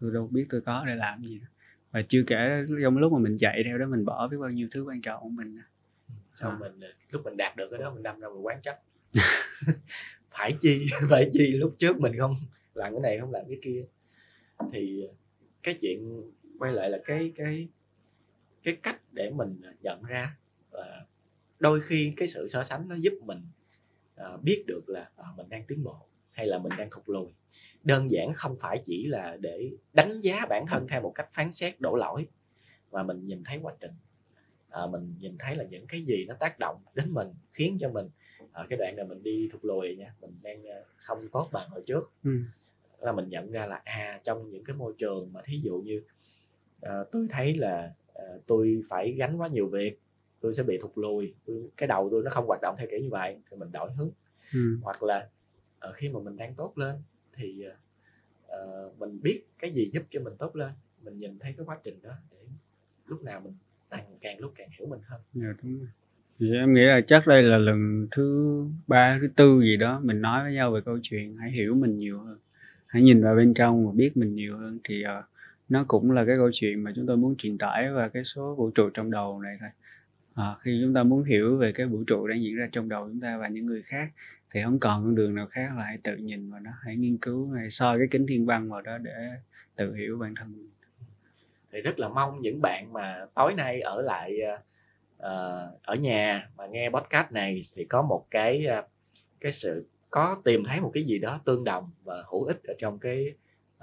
Tôi 0.00 0.10
đâu 0.14 0.28
biết 0.30 0.46
tôi 0.50 0.60
có 0.60 0.84
để 0.86 0.94
làm 0.94 1.24
gì. 1.24 1.38
Đó. 1.38 1.46
và 1.90 2.02
chưa 2.08 2.22
kể 2.26 2.64
trong 2.82 2.98
lúc 2.98 3.12
mà 3.12 3.18
mình 3.18 3.36
chạy 3.38 3.62
theo 3.64 3.78
đó 3.78 3.86
mình 3.86 4.04
bỏ 4.04 4.28
biết 4.28 4.36
bao 4.40 4.50
nhiêu 4.50 4.68
thứ 4.70 4.84
quan 4.84 5.00
trọng 5.00 5.22
của 5.22 5.28
mình 5.28 5.58
xong 6.34 6.52
à. 6.52 6.58
mình 6.58 6.90
lúc 7.10 7.24
mình 7.24 7.36
đạt 7.36 7.56
được 7.56 7.68
cái 7.70 7.80
đó 7.80 7.94
mình 7.94 8.02
đâm 8.02 8.20
ra 8.20 8.28
mình 8.28 8.46
quán 8.46 8.60
trách. 8.62 8.78
Phải 10.30 10.56
chi 10.60 10.86
phải 11.10 11.30
chi 11.32 11.46
lúc 11.46 11.74
trước 11.78 12.00
mình 12.00 12.12
không 12.18 12.36
làm 12.74 12.92
cái 12.92 13.00
này 13.00 13.18
không 13.20 13.32
làm 13.32 13.42
cái 13.48 13.58
kia. 13.62 13.84
Thì 14.72 15.06
cái 15.62 15.78
chuyện 15.80 16.22
quay 16.62 16.72
lại 16.72 16.90
là 16.90 16.98
cái 17.04 17.32
cái 17.36 17.68
cái 18.62 18.76
cách 18.82 19.00
để 19.12 19.30
mình 19.30 19.60
nhận 19.82 20.02
ra 20.02 20.36
là 20.70 21.06
đôi 21.58 21.80
khi 21.80 22.12
cái 22.16 22.28
sự 22.28 22.48
so 22.48 22.64
sánh 22.64 22.88
nó 22.88 22.94
giúp 22.94 23.12
mình 23.22 23.40
uh, 24.20 24.42
biết 24.42 24.64
được 24.66 24.88
là 24.88 25.10
uh, 25.20 25.36
mình 25.36 25.48
đang 25.48 25.64
tiến 25.68 25.84
bộ 25.84 25.96
hay 26.30 26.46
là 26.46 26.58
mình 26.58 26.72
đang 26.78 26.90
thụt 26.90 27.02
lùi. 27.06 27.26
Đơn 27.84 28.10
giản 28.10 28.32
không 28.34 28.56
phải 28.60 28.80
chỉ 28.84 29.06
là 29.06 29.36
để 29.40 29.70
đánh 29.92 30.20
giá 30.20 30.46
bản 30.48 30.66
thân 30.66 30.86
theo 30.88 31.00
một 31.00 31.12
cách 31.14 31.28
phán 31.32 31.52
xét 31.52 31.80
đổ 31.80 31.96
lỗi 31.96 32.26
mà 32.92 33.02
mình 33.02 33.26
nhìn 33.26 33.44
thấy 33.44 33.58
quá 33.62 33.74
trình. 33.80 33.92
À, 34.70 34.86
mình 34.86 35.14
nhìn 35.20 35.36
thấy 35.38 35.56
là 35.56 35.64
những 35.64 35.86
cái 35.86 36.02
gì 36.02 36.24
nó 36.28 36.34
tác 36.34 36.58
động 36.58 36.82
đến 36.94 37.10
mình 37.10 37.28
khiến 37.52 37.78
cho 37.80 37.90
mình 37.90 38.08
ở 38.52 38.66
cái 38.68 38.78
đoạn 38.78 38.96
này 38.96 39.06
mình 39.06 39.22
đi 39.22 39.48
thụt 39.52 39.64
lùi 39.64 39.96
nha 39.96 40.14
mình 40.20 40.38
đang 40.42 40.62
không 40.96 41.28
tốt 41.32 41.48
bằng 41.52 41.70
hồi 41.70 41.82
trước. 41.86 42.12
Ừ. 42.24 42.40
là 43.00 43.12
mình 43.12 43.28
nhận 43.28 43.50
ra 43.50 43.66
là 43.66 43.80
à 43.84 44.20
trong 44.24 44.50
những 44.50 44.64
cái 44.64 44.76
môi 44.76 44.94
trường 44.98 45.32
mà 45.32 45.40
thí 45.44 45.60
dụ 45.62 45.78
như 45.78 46.02
à, 46.82 47.04
tôi 47.12 47.26
thấy 47.30 47.54
là 47.54 47.92
à, 48.14 48.24
tôi 48.46 48.82
phải 48.88 49.12
gánh 49.12 49.40
quá 49.40 49.48
nhiều 49.48 49.66
việc 49.66 49.98
tôi 50.40 50.54
sẽ 50.54 50.62
bị 50.62 50.78
thụt 50.82 50.90
lùi 50.94 51.34
tôi, 51.46 51.70
cái 51.76 51.86
đầu 51.86 52.08
tôi 52.10 52.22
nó 52.22 52.30
không 52.30 52.46
hoạt 52.46 52.60
động 52.62 52.76
theo 52.78 52.86
kiểu 52.90 53.00
như 53.00 53.10
vậy 53.10 53.36
thì 53.50 53.56
mình 53.56 53.72
đổi 53.72 53.92
hướng. 53.92 54.10
Ừ. 54.54 54.78
hoặc 54.82 55.02
là 55.02 55.28
à, 55.78 55.90
khi 55.94 56.08
mà 56.08 56.20
mình 56.20 56.36
đang 56.36 56.54
tốt 56.54 56.78
lên 56.78 56.96
thì 57.32 57.64
mình 58.98 59.18
biết 59.22 59.42
cái 59.58 59.72
gì 59.72 59.90
giúp 59.92 60.02
cho 60.10 60.20
mình 60.20 60.34
tốt 60.38 60.56
lên 60.56 60.70
mình 61.02 61.18
nhìn 61.18 61.38
thấy 61.38 61.54
cái 61.56 61.66
quá 61.66 61.78
trình 61.84 61.94
đó 62.02 62.12
để 62.30 62.36
lúc 63.06 63.22
nào 63.22 63.40
mình 63.44 63.54
càng 63.90 64.04
càng 64.20 64.40
lúc 64.40 64.52
càng 64.56 64.68
hiểu 64.78 64.88
mình 64.88 65.00
hơn. 65.06 65.20
Dạ 65.34 65.48
đúng 65.62 65.78
rồi. 65.78 65.88
Thì 66.38 66.52
em 66.52 66.74
nghĩ 66.74 66.80
là 66.80 67.00
chắc 67.06 67.26
đây 67.26 67.42
là 67.42 67.58
lần 67.58 68.08
thứ 68.10 68.58
ba 68.86 69.18
thứ 69.20 69.28
tư 69.36 69.60
gì 69.60 69.76
đó 69.76 70.00
mình 70.04 70.20
nói 70.20 70.44
với 70.44 70.54
nhau 70.54 70.70
về 70.70 70.80
câu 70.84 70.98
chuyện 71.02 71.36
hãy 71.36 71.50
hiểu 71.50 71.74
mình 71.74 71.98
nhiều 71.98 72.20
hơn 72.20 72.38
hãy 72.86 73.02
nhìn 73.02 73.22
vào 73.22 73.36
bên 73.36 73.54
trong 73.54 73.86
và 73.86 73.92
biết 73.92 74.16
mình 74.16 74.34
nhiều 74.34 74.58
hơn 74.58 74.78
thì 74.84 75.04
uh, 75.18 75.24
nó 75.68 75.84
cũng 75.88 76.10
là 76.10 76.24
cái 76.24 76.36
câu 76.36 76.50
chuyện 76.52 76.84
mà 76.84 76.92
chúng 76.96 77.06
tôi 77.06 77.16
muốn 77.16 77.36
truyền 77.36 77.58
tải 77.58 77.92
và 77.92 78.08
cái 78.08 78.24
số 78.24 78.54
vũ 78.54 78.70
trụ 78.70 78.90
trong 78.90 79.10
đầu 79.10 79.40
này 79.40 79.56
thôi. 79.60 79.70
À, 80.34 80.54
khi 80.60 80.78
chúng 80.82 80.94
ta 80.94 81.02
muốn 81.02 81.24
hiểu 81.24 81.56
về 81.56 81.72
cái 81.72 81.86
vũ 81.86 82.04
trụ 82.06 82.26
đang 82.26 82.42
diễn 82.42 82.56
ra 82.56 82.68
trong 82.72 82.88
đầu 82.88 83.08
chúng 83.08 83.20
ta 83.20 83.36
và 83.36 83.48
những 83.48 83.66
người 83.66 83.82
khác 83.82 84.10
thì 84.50 84.62
không 84.64 84.78
còn 84.78 85.04
con 85.04 85.14
đường 85.14 85.34
nào 85.34 85.46
khác 85.46 85.70
là 85.78 85.84
hãy 85.84 85.98
tự 86.02 86.16
nhìn 86.16 86.50
vào 86.50 86.60
nó 86.60 86.70
hãy 86.82 86.96
nghiên 86.96 87.16
cứu 87.16 87.50
hãy 87.50 87.70
soi 87.70 87.98
cái 87.98 88.06
kính 88.10 88.26
thiên 88.26 88.46
văn 88.46 88.70
vào 88.70 88.82
đó 88.82 88.98
để 88.98 89.30
tự 89.76 89.94
hiểu 89.94 90.18
bản 90.18 90.34
thân 90.34 90.52
mình. 90.52 90.68
Thì 91.72 91.80
rất 91.80 91.98
là 91.98 92.08
mong 92.08 92.42
những 92.42 92.60
bạn 92.62 92.92
mà 92.92 93.26
tối 93.34 93.54
nay 93.54 93.80
ở 93.80 94.02
lại 94.02 94.38
uh, 95.16 95.82
ở 95.82 95.94
nhà 96.00 96.48
mà 96.56 96.66
nghe 96.66 96.90
podcast 96.90 97.32
này 97.32 97.62
thì 97.76 97.84
có 97.84 98.02
một 98.02 98.26
cái 98.30 98.66
uh, 98.78 98.84
cái 99.40 99.52
sự 99.52 99.86
có 100.10 100.40
tìm 100.44 100.64
thấy 100.64 100.80
một 100.80 100.90
cái 100.94 101.04
gì 101.04 101.18
đó 101.18 101.40
tương 101.44 101.64
đồng 101.64 101.90
và 102.04 102.24
hữu 102.32 102.44
ích 102.44 102.62
ở 102.64 102.74
trong 102.78 102.98
cái 102.98 103.34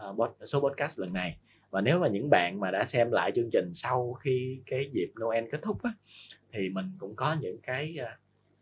uh, 0.09 0.31
số 0.45 0.59
podcast 0.59 0.99
lần 0.99 1.13
này 1.13 1.37
và 1.69 1.81
nếu 1.81 1.99
mà 1.99 2.07
những 2.07 2.29
bạn 2.29 2.59
mà 2.59 2.71
đã 2.71 2.85
xem 2.85 3.11
lại 3.11 3.31
chương 3.35 3.49
trình 3.51 3.73
sau 3.73 4.13
khi 4.13 4.59
cái 4.65 4.89
dịp 4.91 5.11
Noel 5.21 5.45
kết 5.51 5.59
thúc 5.61 5.83
á, 5.83 5.91
thì 6.53 6.69
mình 6.69 6.85
cũng 6.97 7.15
có 7.15 7.35
những 7.41 7.57
cái 7.57 7.97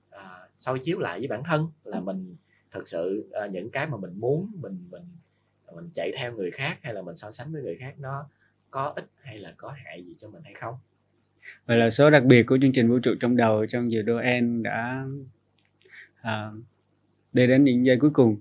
à, 0.10 0.48
soi 0.56 0.80
chiếu 0.80 1.00
lại 1.00 1.20
với 1.20 1.28
bản 1.28 1.44
thân 1.44 1.68
là 1.84 2.00
mình 2.00 2.36
thực 2.72 2.88
sự 2.88 3.30
à, 3.32 3.48
những 3.48 3.70
cái 3.70 3.88
mà 3.88 3.98
mình 3.98 4.20
muốn 4.20 4.52
mình 4.62 4.78
mình 4.92 5.04
mình 5.76 5.90
chạy 5.94 6.12
theo 6.18 6.34
người 6.34 6.52
khác 6.52 6.78
hay 6.82 6.94
là 6.94 7.02
mình 7.02 7.16
so 7.16 7.32
sánh 7.32 7.52
với 7.52 7.62
người 7.62 7.78
khác 7.80 7.94
nó 8.00 8.30
có 8.72 8.94
ích 8.96 9.06
hay 9.22 9.40
là 9.40 9.54
có 9.58 9.74
hại 9.86 10.04
gì 10.04 10.16
cho 10.18 10.30
mình 10.30 10.42
hay 10.44 10.54
không? 10.54 10.76
Vậy 11.66 11.78
là 11.78 11.90
số 11.90 12.10
đặc 12.10 12.24
biệt 12.24 12.44
của 12.44 12.58
chương 12.62 12.72
trình 12.72 12.90
vũ 12.90 13.00
trụ 13.00 13.16
trong 13.20 13.38
đầu 13.38 13.66
trong 13.66 13.92
giờ 13.92 14.02
Noel 14.04 14.62
đã 14.62 15.06
à, 16.22 16.52
đi 17.34 17.48
đến 17.48 17.64
những 17.64 17.86
giây 17.86 17.98
cuối 18.00 18.10
cùng 18.14 18.38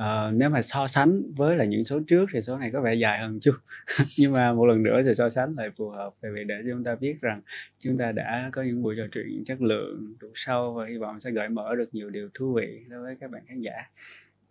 à, 0.00 0.30
nếu 0.30 0.50
mà 0.50 0.62
so 0.62 0.86
sánh 0.86 1.22
với 1.36 1.56
là 1.56 1.64
những 1.64 1.84
số 1.84 2.00
trước 2.06 2.26
thì 2.32 2.40
số 2.42 2.58
này 2.58 2.70
có 2.70 2.80
vẻ 2.80 2.94
dài 2.94 3.18
hơn 3.18 3.40
chút 3.40 3.56
nhưng 4.18 4.32
mà 4.32 4.52
một 4.52 4.66
lần 4.66 4.82
nữa 4.82 5.00
thì 5.04 5.14
so 5.14 5.30
sánh 5.30 5.54
lại 5.56 5.70
phù 5.76 5.88
hợp 5.88 6.10
tại 6.20 6.30
vì 6.30 6.44
để 6.44 6.54
cho 6.64 6.70
chúng 6.70 6.84
ta 6.84 6.94
biết 6.94 7.20
rằng 7.20 7.40
chúng 7.78 7.98
ta 7.98 8.12
đã 8.12 8.50
có 8.52 8.62
những 8.62 8.82
buổi 8.82 8.94
trò 8.98 9.04
chuyện 9.12 9.44
chất 9.46 9.62
lượng 9.62 10.14
đủ 10.20 10.28
sâu 10.34 10.74
và 10.74 10.86
hy 10.86 10.96
vọng 10.96 11.20
sẽ 11.20 11.30
gợi 11.30 11.48
mở 11.48 11.74
được 11.74 11.94
nhiều 11.94 12.10
điều 12.10 12.28
thú 12.34 12.52
vị 12.52 12.84
đối 12.88 13.02
với 13.02 13.16
các 13.20 13.30
bạn 13.30 13.42
khán 13.46 13.60
giả 13.60 13.72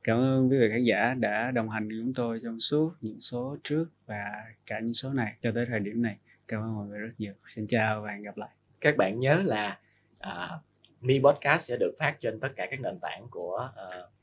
Cảm 0.04 0.18
ơn 0.18 0.50
quý 0.50 0.58
vị 0.58 0.70
khán 0.72 0.84
giả 0.84 1.14
đã 1.20 1.52
đồng 1.52 1.70
hành 1.70 1.88
với 1.88 1.98
chúng 2.02 2.14
tôi 2.14 2.40
trong 2.44 2.60
suốt 2.60 2.94
những 3.02 3.20
số 3.20 3.58
trước 3.64 3.86
và 4.06 4.26
cả 4.66 4.80
những 4.80 4.94
số 4.94 5.14
này 5.14 5.36
cho 5.42 5.52
tới 5.56 5.66
thời 5.66 5.80
điểm 5.80 6.02
này. 6.02 6.18
Cảm 6.48 6.62
ơn 6.62 6.76
mọi 6.76 6.88
người 6.88 7.00
rất 7.00 7.12
nhiều. 7.18 7.34
Xin 7.56 7.68
chào 7.68 8.02
và 8.02 8.12
hẹn 8.12 8.24
gặp 8.24 8.38
lại. 8.38 8.50
Các 8.82 8.98
bạn 8.98 9.20
nhớ 9.20 9.42
là 9.46 9.80
uh, 10.28 10.62
Mi 11.02 11.20
Podcast 11.24 11.62
sẽ 11.62 11.78
được 11.78 11.92
phát 12.00 12.16
trên 12.20 12.40
tất 12.40 12.50
cả 12.56 12.68
các 12.72 12.80
nền 12.82 13.00
tảng 13.02 13.28
của 13.30 13.70
uh, 13.70 14.19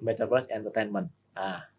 Metaverse 0.00 0.46
Entertainment. 0.48 1.06
À, 1.34 1.70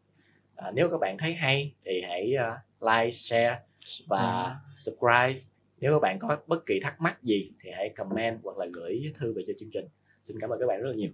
uh, 0.67 0.73
nếu 0.73 0.89
các 0.89 0.97
bạn 0.97 1.17
thấy 1.17 1.33
hay 1.33 1.73
thì 1.85 2.01
hãy 2.01 2.35
uh, 2.35 2.81
like, 2.81 3.11
share 3.11 3.59
và 4.07 4.43
ừ. 4.43 4.49
subscribe. 4.77 5.41
Nếu 5.79 5.93
các 5.93 5.99
bạn 5.99 6.19
có 6.19 6.37
bất 6.47 6.65
kỳ 6.65 6.79
thắc 6.79 7.01
mắc 7.01 7.23
gì 7.23 7.51
thì 7.61 7.71
hãy 7.71 7.89
comment 7.89 8.39
hoặc 8.43 8.57
là 8.57 8.65
gửi 8.73 9.13
thư 9.17 9.33
về 9.33 9.43
cho 9.47 9.53
chương 9.59 9.69
trình. 9.73 9.85
Xin 10.23 10.37
cảm 10.41 10.49
ơn 10.49 10.59
các 10.59 10.65
bạn 10.67 10.81
rất 10.81 10.89
là 10.89 10.95
nhiều. 10.95 11.11